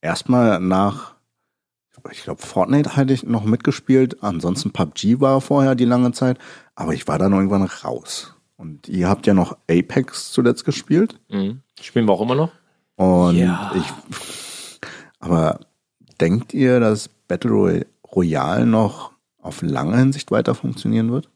erstmal 0.00 0.60
nach, 0.60 1.14
ich 2.10 2.22
glaube, 2.22 2.42
Fortnite 2.42 2.96
hatte 2.96 3.12
ich 3.12 3.24
noch 3.24 3.44
mitgespielt. 3.44 4.22
Ansonsten 4.22 4.72
PUBG 4.72 5.20
war 5.20 5.40
vorher 5.40 5.74
die 5.74 5.84
lange 5.84 6.12
Zeit, 6.12 6.38
aber 6.74 6.94
ich 6.94 7.08
war 7.08 7.18
dann 7.18 7.32
irgendwann 7.32 7.62
raus. 7.62 8.34
Und 8.56 8.88
ihr 8.88 9.08
habt 9.08 9.26
ja 9.26 9.34
noch 9.34 9.56
Apex 9.68 10.30
zuletzt 10.30 10.64
gespielt. 10.64 11.18
Mhm. 11.28 11.62
Spielen 11.80 12.06
wir 12.06 12.12
auch 12.12 12.20
immer 12.20 12.34
noch. 12.34 12.52
Und 12.96 13.36
ja. 13.36 13.72
ich, 13.74 13.84
aber 15.18 15.60
denkt 16.20 16.54
ihr, 16.54 16.78
dass 16.78 17.08
Battle 17.08 17.86
Royale 18.14 18.66
noch 18.66 19.12
auf 19.40 19.62
lange 19.62 19.96
Hinsicht 19.96 20.30
weiter 20.30 20.54
funktionieren 20.54 21.10
wird? 21.10 21.28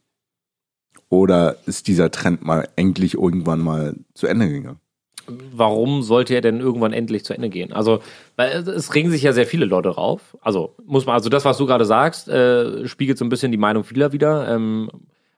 Oder 1.09 1.57
ist 1.67 1.87
dieser 1.87 2.11
Trend 2.11 2.45
mal 2.45 2.69
endlich 2.77 3.15
irgendwann 3.15 3.61
mal 3.61 3.95
zu 4.15 4.27
Ende 4.27 4.49
gegangen? 4.49 4.81
Warum 5.29 6.03
sollte 6.03 6.35
er 6.35 6.41
denn 6.41 6.61
irgendwann 6.61 6.93
endlich 6.93 7.25
zu 7.25 7.35
Ende 7.35 7.49
gehen? 7.49 7.73
Also, 7.73 8.01
weil 8.37 8.69
es 8.69 8.95
regen 8.95 9.11
sich 9.11 9.23
ja 9.23 9.33
sehr 9.33 9.47
viele 9.47 9.67
Leute 9.67 9.91
drauf. 9.91 10.37
Also, 10.41 10.75
muss 10.85 11.07
man, 11.07 11.15
also 11.15 11.29
das, 11.29 11.45
was 11.45 11.59
du 11.59 11.67
gerade 11.67 11.85
sagst, 11.85 12.29
äh, 12.29 12.87
spiegelt 12.87 13.19
so 13.19 13.25
ein 13.25 13.29
bisschen 13.29 13.51
die 13.51 13.59
Meinung 13.59 13.83
vieler 13.83 14.13
wieder. 14.13 14.49
Ähm, 14.49 14.89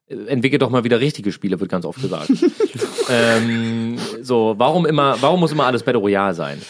entwickelt 0.09 0.63
doch 0.63 0.71
mal 0.71 0.85
wieder 0.85 1.01
richtige 1.01 1.33
Spiele, 1.33 1.61
wird 1.61 1.71
ganz 1.71 1.85
oft 1.85 2.01
gesagt. 2.01 2.31
ähm, 3.11 3.99
so, 4.23 4.55
warum 4.59 4.87
immer, 4.87 5.17
warum 5.21 5.41
muss 5.41 5.53
immer 5.53 5.67
alles 5.67 5.83
Battle 5.83 6.01
Royale 6.01 6.35
sein? 6.35 6.61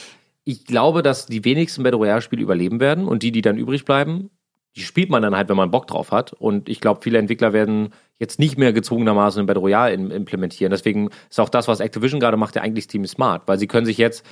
Ich 0.44 0.64
glaube, 0.64 1.03
dass 1.03 1.26
die 1.26 1.44
wenigsten 1.44 1.82
Battle 1.82 1.99
Royale 1.99 2.22
Spiele 2.22 2.42
überleben 2.42 2.80
werden 2.80 3.07
und 3.07 3.22
die, 3.22 3.32
die 3.32 3.42
dann 3.42 3.59
übrig 3.59 3.84
bleiben, 3.84 4.30
die 4.76 4.82
spielt 4.82 5.11
man 5.11 5.22
dann 5.22 5.36
halt, 5.36 5.49
wenn 5.49 5.57
man 5.57 5.70
Bock 5.70 5.86
drauf 5.86 6.12
hat. 6.12 6.32
Und 6.32 6.68
ich 6.68 6.80
glaube, 6.80 7.01
viele 7.03 7.18
Entwickler 7.18 7.53
werden 7.53 7.90
jetzt 8.18 8.38
nicht 8.38 8.58
mehr 8.58 8.72
gezwungenermaßen 8.72 9.40
ein 9.40 9.46
Battle 9.46 9.60
Royale 9.60 9.92
implementieren. 9.92 10.70
Deswegen 10.70 11.10
ist 11.30 11.40
auch 11.40 11.48
das, 11.48 11.68
was 11.68 11.80
Activision 11.80 12.20
gerade 12.20 12.36
macht, 12.36 12.56
ja 12.56 12.62
eigentlich 12.62 12.88
ziemlich 12.88 13.10
smart, 13.10 13.42
weil 13.46 13.58
sie 13.58 13.66
können 13.66 13.86
sich 13.86 13.98
jetzt 13.98 14.24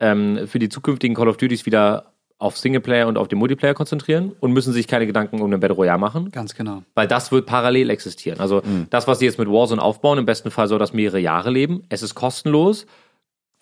ähm, 0.00 0.46
für 0.46 0.58
die 0.58 0.68
zukünftigen 0.68 1.16
Call 1.16 1.28
of 1.28 1.36
Duties 1.36 1.66
wieder 1.66 2.12
auf 2.38 2.58
Singleplayer 2.58 3.06
und 3.06 3.16
auf 3.18 3.28
den 3.28 3.38
Multiplayer 3.38 3.74
konzentrieren 3.74 4.32
und 4.40 4.52
müssen 4.52 4.72
sich 4.72 4.88
keine 4.88 5.06
Gedanken 5.06 5.40
um 5.40 5.50
den 5.50 5.60
Battle 5.60 5.76
Royale 5.76 5.98
machen. 5.98 6.32
Ganz 6.32 6.56
genau. 6.56 6.82
Weil 6.94 7.06
das 7.06 7.30
wird 7.30 7.46
parallel 7.46 7.88
existieren. 7.88 8.40
Also 8.40 8.62
mhm. 8.64 8.88
das, 8.90 9.06
was 9.06 9.20
sie 9.20 9.26
jetzt 9.26 9.38
mit 9.38 9.48
Warzone 9.48 9.80
aufbauen, 9.80 10.18
im 10.18 10.26
besten 10.26 10.50
Fall 10.50 10.66
soll 10.66 10.80
das 10.80 10.92
mehrere 10.92 11.20
Jahre 11.20 11.50
leben. 11.50 11.84
Es 11.88 12.02
ist 12.02 12.16
kostenlos 12.16 12.86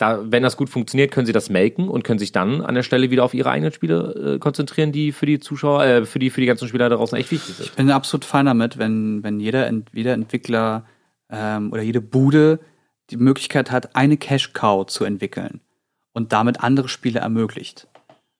da, 0.01 0.19
wenn 0.23 0.41
das 0.41 0.57
gut 0.57 0.69
funktioniert, 0.69 1.11
können 1.11 1.27
sie 1.27 1.33
das 1.33 1.49
melken 1.49 1.87
und 1.87 2.03
können 2.03 2.17
sich 2.17 2.31
dann 2.31 2.61
an 2.61 2.73
der 2.73 2.81
Stelle 2.81 3.11
wieder 3.11 3.23
auf 3.23 3.35
ihre 3.35 3.51
eigenen 3.51 3.71
Spiele 3.71 4.35
äh, 4.35 4.39
konzentrieren, 4.39 4.91
die 4.91 5.11
für 5.11 5.27
die 5.27 5.39
Zuschauer, 5.39 5.83
äh, 5.83 6.05
für 6.05 6.17
die 6.17 6.31
für 6.31 6.41
die 6.41 6.47
ganzen 6.47 6.67
Spieler 6.67 6.89
da 6.89 6.95
draußen 6.95 7.17
echt 7.17 7.31
wichtig 7.31 7.55
sind. 7.55 7.65
Ich 7.67 7.73
bin 7.73 7.91
absolut 7.91 8.25
fein 8.25 8.47
damit, 8.47 8.79
wenn 8.79 9.23
wenn 9.23 9.39
jeder 9.39 9.71
jeder 9.93 10.13
Entwickler 10.13 10.85
ähm, 11.29 11.71
oder 11.71 11.83
jede 11.83 12.01
Bude 12.01 12.59
die 13.11 13.17
Möglichkeit 13.17 13.69
hat, 13.69 13.95
eine 13.95 14.17
Cash 14.17 14.53
Cow 14.53 14.87
zu 14.87 15.03
entwickeln 15.05 15.61
und 16.13 16.33
damit 16.33 16.63
andere 16.63 16.89
Spiele 16.89 17.19
ermöglicht. 17.19 17.87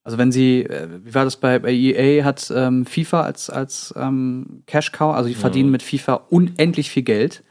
Also 0.04 0.18
wenn 0.18 0.32
sie, 0.32 0.64
äh, 0.64 0.88
wie 1.04 1.14
war 1.14 1.26
das 1.26 1.38
bei, 1.38 1.60
bei 1.60 1.72
EA, 1.72 2.24
hat 2.24 2.52
ähm, 2.56 2.88
FIFA 2.88 3.22
als 3.22 3.52
als 3.52 3.94
ähm, 3.96 4.64
Cash 4.66 4.92
Cow, 4.94 5.14
also 5.14 5.30
die 5.30 5.36
verdienen 5.36 5.70
mhm. 5.70 5.74
mit 5.74 5.84
FIFA 5.84 6.26
unendlich 6.30 6.90
viel 6.90 7.04
Geld 7.04 7.44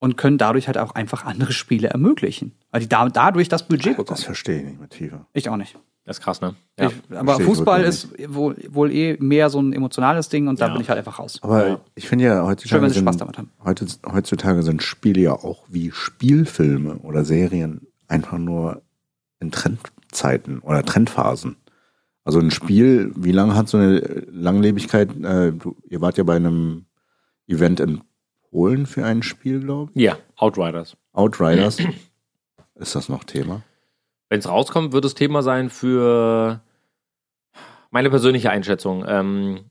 und 0.00 0.16
können 0.16 0.38
dadurch 0.38 0.66
halt 0.66 0.78
auch 0.78 0.92
einfach 0.92 1.24
andere 1.24 1.52
Spiele 1.52 1.88
ermöglichen. 1.88 2.52
Weil 2.70 2.82
die 2.82 2.88
da, 2.88 3.08
dadurch 3.08 3.48
das 3.48 3.66
Budget 3.66 3.96
bekommen. 3.96 4.16
Das 4.16 4.24
verstehe 4.24 4.58
ich 4.58 4.64
nicht 4.64 4.80
mit 4.80 4.94
FIFA. 4.94 5.26
Ich 5.32 5.48
auch 5.48 5.56
nicht. 5.56 5.76
Das 6.04 6.18
ist 6.18 6.24
krass, 6.24 6.40
ne? 6.40 6.54
Ja. 6.78 6.86
Ich, 6.86 7.16
aber 7.16 7.38
Fußball 7.38 7.82
ist 7.82 8.08
wohl, 8.32 8.56
wohl 8.70 8.90
eh 8.90 9.18
mehr 9.20 9.50
so 9.50 9.60
ein 9.60 9.74
emotionales 9.74 10.30
Ding 10.30 10.48
und 10.48 10.58
da 10.58 10.68
ja. 10.68 10.72
bin 10.72 10.80
ich 10.80 10.88
halt 10.88 10.98
einfach 10.98 11.18
raus. 11.18 11.38
Aber 11.42 11.68
ja. 11.68 11.80
ich 11.96 12.08
finde 12.08 12.24
ja 12.24 12.46
heutzutage, 12.46 12.82
Schön, 12.82 12.90
sind, 12.90 13.02
Spaß 13.02 13.18
damit 13.18 13.36
haben. 13.36 13.50
heutzutage 13.62 14.62
sind 14.62 14.82
Spiele 14.82 15.20
ja 15.20 15.32
auch 15.32 15.64
wie 15.68 15.90
Spielfilme 15.90 16.96
oder 17.00 17.26
Serien 17.26 17.88
einfach 18.06 18.38
nur 18.38 18.80
in 19.38 19.50
Trendzeiten 19.50 20.60
oder 20.60 20.82
Trendphasen. 20.82 21.56
Also 22.24 22.40
ein 22.40 22.50
Spiel, 22.52 23.12
wie 23.14 23.32
lange 23.32 23.54
hat 23.54 23.68
so 23.68 23.76
eine 23.76 23.98
Langlebigkeit? 24.30 25.10
Äh, 25.22 25.52
du, 25.52 25.76
ihr 25.88 26.00
wart 26.00 26.16
ja 26.16 26.24
bei 26.24 26.36
einem 26.36 26.86
Event 27.46 27.80
in 27.80 28.00
Polen 28.50 28.86
für 28.86 29.04
ein 29.04 29.22
Spiel, 29.22 29.60
glaube 29.60 29.92
ich. 29.94 30.02
Ja, 30.02 30.18
Outriders. 30.36 30.96
Outriders. 31.12 31.78
Ist 32.74 32.94
das 32.94 33.08
noch 33.08 33.24
Thema? 33.24 33.62
Wenn 34.28 34.38
es 34.38 34.48
rauskommt, 34.48 34.92
wird 34.92 35.04
es 35.04 35.14
Thema 35.14 35.42
sein 35.42 35.70
für 35.70 36.60
meine 37.90 38.10
persönliche 38.10 38.50
Einschätzung. 38.50 39.04
Ähm, 39.08 39.64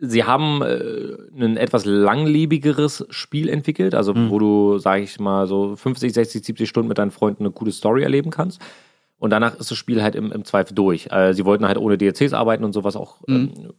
sie 0.00 0.24
haben 0.24 0.62
äh, 0.62 1.16
ein 1.38 1.56
etwas 1.56 1.84
langlebigeres 1.84 3.06
Spiel 3.10 3.48
entwickelt, 3.48 3.94
also 3.94 4.14
mhm. 4.14 4.30
wo 4.30 4.38
du, 4.38 4.78
sage 4.78 5.02
ich 5.02 5.20
mal, 5.20 5.46
so 5.46 5.76
50, 5.76 6.12
60, 6.12 6.44
70 6.44 6.68
Stunden 6.68 6.88
mit 6.88 6.98
deinen 6.98 7.10
Freunden 7.10 7.44
eine 7.44 7.52
coole 7.52 7.72
Story 7.72 8.02
erleben 8.02 8.30
kannst. 8.30 8.60
Und 9.18 9.30
danach 9.30 9.58
ist 9.58 9.70
das 9.70 9.78
Spiel 9.78 10.02
halt 10.02 10.16
im, 10.16 10.32
im 10.32 10.44
Zweifel 10.44 10.74
durch. 10.74 11.08
Äh, 11.10 11.32
sie 11.34 11.44
wollten 11.44 11.66
halt 11.66 11.78
ohne 11.78 11.96
DLCs 11.96 12.32
arbeiten 12.32 12.64
und 12.64 12.72
sowas 12.72 12.96
auch 12.96 13.20
mhm. 13.26 13.52
ähm, 13.56 13.72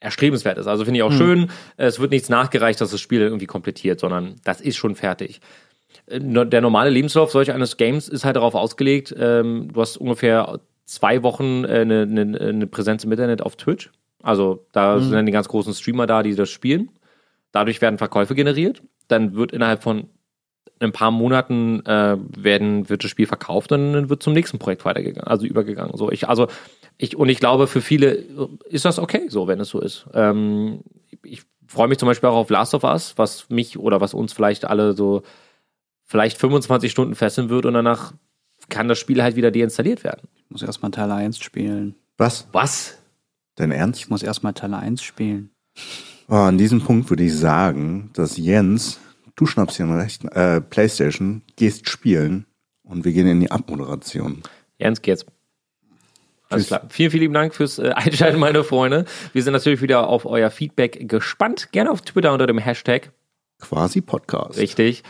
erstrebenswert 0.00 0.58
ist. 0.58 0.66
Also 0.66 0.84
finde 0.84 0.98
ich 0.98 1.02
auch 1.02 1.12
mhm. 1.12 1.18
schön. 1.18 1.50
Es 1.76 2.00
wird 2.00 2.10
nichts 2.10 2.28
nachgereicht, 2.28 2.80
dass 2.80 2.90
das 2.90 3.00
Spiel 3.00 3.20
irgendwie 3.20 3.46
komplettiert, 3.46 4.00
sondern 4.00 4.36
das 4.44 4.60
ist 4.60 4.76
schon 4.76 4.96
fertig. 4.96 5.40
Äh, 6.06 6.20
der 6.20 6.60
normale 6.60 6.90
Lebenslauf 6.90 7.30
solch 7.30 7.52
eines 7.52 7.76
Games 7.76 8.08
ist 8.08 8.24
halt 8.24 8.36
darauf 8.36 8.54
ausgelegt, 8.54 9.14
ähm, 9.18 9.68
du 9.72 9.80
hast 9.80 9.98
ungefähr 9.98 10.60
zwei 10.86 11.22
Wochen 11.22 11.64
äh, 11.64 11.80
eine, 11.80 12.02
eine, 12.02 12.40
eine 12.40 12.66
Präsenz 12.66 13.04
im 13.04 13.12
Internet 13.12 13.42
auf 13.42 13.56
Twitch. 13.56 13.90
Also 14.22 14.66
da 14.72 14.96
mhm. 14.96 15.02
sind 15.02 15.12
dann 15.12 15.26
die 15.26 15.32
ganz 15.32 15.48
großen 15.48 15.74
Streamer 15.74 16.06
da, 16.06 16.22
die 16.22 16.34
das 16.34 16.50
spielen. 16.50 16.90
Dadurch 17.52 17.80
werden 17.80 17.98
Verkäufe 17.98 18.34
generiert. 18.34 18.82
Dann 19.08 19.34
wird 19.34 19.52
innerhalb 19.52 19.82
von 19.82 20.08
ein 20.78 20.92
paar 20.92 21.10
Monaten 21.10 21.84
äh, 21.84 22.16
werden, 22.36 22.88
wird 22.88 23.04
das 23.04 23.10
Spiel 23.10 23.26
verkauft 23.26 23.70
und 23.72 23.92
dann 23.92 24.08
wird 24.08 24.22
zum 24.22 24.32
nächsten 24.32 24.58
Projekt 24.58 24.84
weitergegangen, 24.84 25.28
also 25.28 25.44
übergegangen. 25.44 25.96
So, 25.96 26.10
ich, 26.10 26.28
also 26.28 26.48
ich, 27.02 27.16
und 27.16 27.30
ich 27.30 27.40
glaube, 27.40 27.66
für 27.66 27.80
viele 27.80 28.26
ist 28.68 28.84
das 28.84 28.98
okay, 28.98 29.26
so, 29.28 29.46
wenn 29.46 29.58
es 29.58 29.70
so 29.70 29.80
ist. 29.80 30.06
Ähm, 30.12 30.82
ich 31.22 31.42
freue 31.66 31.88
mich 31.88 31.98
zum 31.98 32.06
Beispiel 32.06 32.28
auch 32.28 32.36
auf 32.36 32.50
Last 32.50 32.74
of 32.74 32.84
Us, 32.84 33.14
was 33.16 33.48
mich 33.48 33.78
oder 33.78 34.02
was 34.02 34.12
uns 34.12 34.34
vielleicht 34.34 34.66
alle 34.66 34.92
so 34.92 35.22
vielleicht 36.04 36.36
25 36.36 36.90
Stunden 36.90 37.14
fesseln 37.14 37.48
wird 37.48 37.64
und 37.64 37.72
danach 37.72 38.12
kann 38.68 38.86
das 38.86 38.98
Spiel 38.98 39.22
halt 39.22 39.34
wieder 39.34 39.50
deinstalliert 39.50 40.04
werden. 40.04 40.28
Ich 40.34 40.50
muss 40.50 40.62
erstmal 40.62 40.90
Teil 40.90 41.10
1 41.10 41.38
spielen. 41.38 41.94
Was? 42.18 42.48
Was? 42.52 42.98
Dein 43.54 43.70
Ernst? 43.70 44.00
Ich 44.00 44.10
muss 44.10 44.22
erstmal 44.22 44.52
Teil 44.52 44.74
1 44.74 45.02
spielen. 45.02 45.50
Oh, 46.28 46.34
an 46.34 46.58
diesem 46.58 46.82
Punkt 46.82 47.08
würde 47.08 47.24
ich 47.24 47.34
sagen, 47.34 48.10
dass 48.12 48.36
Jens, 48.36 49.00
du 49.36 49.46
schnappst 49.46 49.78
hier 49.78 49.86
mal 49.86 50.00
recht, 50.00 50.24
äh, 50.26 50.60
Playstation, 50.60 51.42
gehst 51.56 51.88
spielen 51.88 52.44
und 52.82 53.06
wir 53.06 53.12
gehen 53.12 53.26
in 53.26 53.40
die 53.40 53.50
Abmoderation. 53.50 54.42
Jens, 54.78 55.00
geht's. 55.00 55.24
Alles 56.50 56.66
klar. 56.66 56.82
Vielen, 56.88 57.10
vielen 57.10 57.22
lieben 57.22 57.34
Dank 57.34 57.54
fürs 57.54 57.78
äh, 57.78 57.90
Einschalten, 57.94 58.38
meine 58.40 58.64
Freunde. 58.64 59.04
Wir 59.32 59.42
sind 59.42 59.52
natürlich 59.52 59.82
wieder 59.82 60.08
auf 60.08 60.26
euer 60.26 60.50
Feedback 60.50 61.08
gespannt. 61.08 61.72
Gerne 61.72 61.90
auf 61.90 62.02
Twitter 62.02 62.32
unter 62.32 62.46
dem 62.46 62.58
Hashtag 62.58 63.12
quasi 63.60 64.00
Podcast. 64.00 64.58
Richtig. 64.58 65.04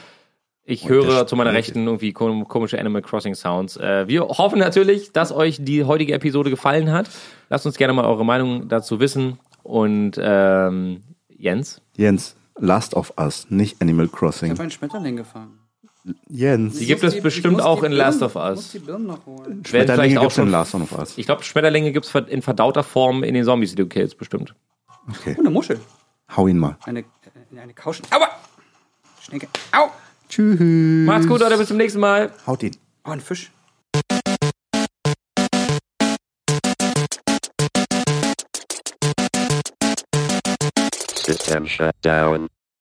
Ich 0.62 0.84
und 0.84 0.90
höre 0.90 1.26
zu 1.26 1.36
meiner 1.36 1.52
Rechten 1.52 1.86
irgendwie 1.86 2.12
komische 2.12 2.78
Animal 2.78 3.02
Crossing 3.02 3.34
Sounds. 3.34 3.76
Äh, 3.76 4.06
wir 4.06 4.22
hoffen 4.28 4.58
natürlich, 4.58 5.12
dass 5.12 5.32
euch 5.32 5.58
die 5.60 5.84
heutige 5.84 6.12
Episode 6.12 6.50
gefallen 6.50 6.92
hat. 6.92 7.08
Lasst 7.48 7.66
uns 7.66 7.76
gerne 7.76 7.92
mal 7.92 8.04
eure 8.04 8.24
Meinung 8.24 8.68
dazu 8.68 9.00
wissen. 9.00 9.38
Und 9.62 10.18
ähm, 10.20 11.02
Jens? 11.28 11.80
Jens, 11.96 12.36
Last 12.58 12.94
of 12.94 13.14
Us, 13.18 13.46
nicht 13.50 13.80
Animal 13.80 14.08
Crossing. 14.08 14.48
Ich 14.48 14.52
habe 14.52 14.62
einen 14.62 14.70
Schmetterling 14.70 15.16
gefangen. 15.16 15.59
Jens. 16.28 16.78
Die 16.78 16.86
gibt 16.86 17.04
es 17.04 17.14
die, 17.14 17.20
bestimmt 17.20 17.60
auch 17.60 17.82
in 17.82 17.92
Last 17.92 18.22
of 18.22 18.36
Us. 18.36 18.76
Schmetterlinge 19.64 20.20
gibt 20.20 20.32
es 20.32 20.38
in 20.38 20.48
Last 20.50 20.74
of 20.74 20.92
Us. 20.92 21.18
Ich 21.18 21.26
glaube, 21.26 21.42
Schmetterlinge 21.42 21.92
gibt 21.92 22.06
es 22.06 22.14
in 22.14 22.42
verdauter 22.42 22.82
Form 22.82 23.22
in 23.22 23.34
den 23.34 23.44
Zombies, 23.44 23.70
die 23.70 23.76
du 23.76 23.86
killst, 23.86 24.16
bestimmt. 24.16 24.54
Okay. 25.08 25.34
Oh, 25.36 25.40
eine 25.40 25.50
Muschel. 25.50 25.80
Hau 26.36 26.46
ihn 26.46 26.58
mal. 26.58 26.76
Eine, 26.84 27.00
äh, 27.00 27.04
eine 27.60 27.74
Kauschen. 27.74 28.06
Aua! 28.10 28.28
Schnecke. 29.20 29.48
Au! 29.72 29.90
Tschüss. 30.28 30.60
Macht's 30.60 31.26
gut, 31.26 31.40
Leute, 31.40 31.58
bis 31.58 31.68
zum 31.68 31.76
nächsten 31.76 32.00
Mal. 32.00 32.32
Haut 32.46 32.62
ihn. 32.62 32.76
Oh, 33.04 33.10
ein 33.10 33.20
Fisch. 33.20 33.50
System 41.14 41.66
shut 41.66 41.94
down. 42.02 42.48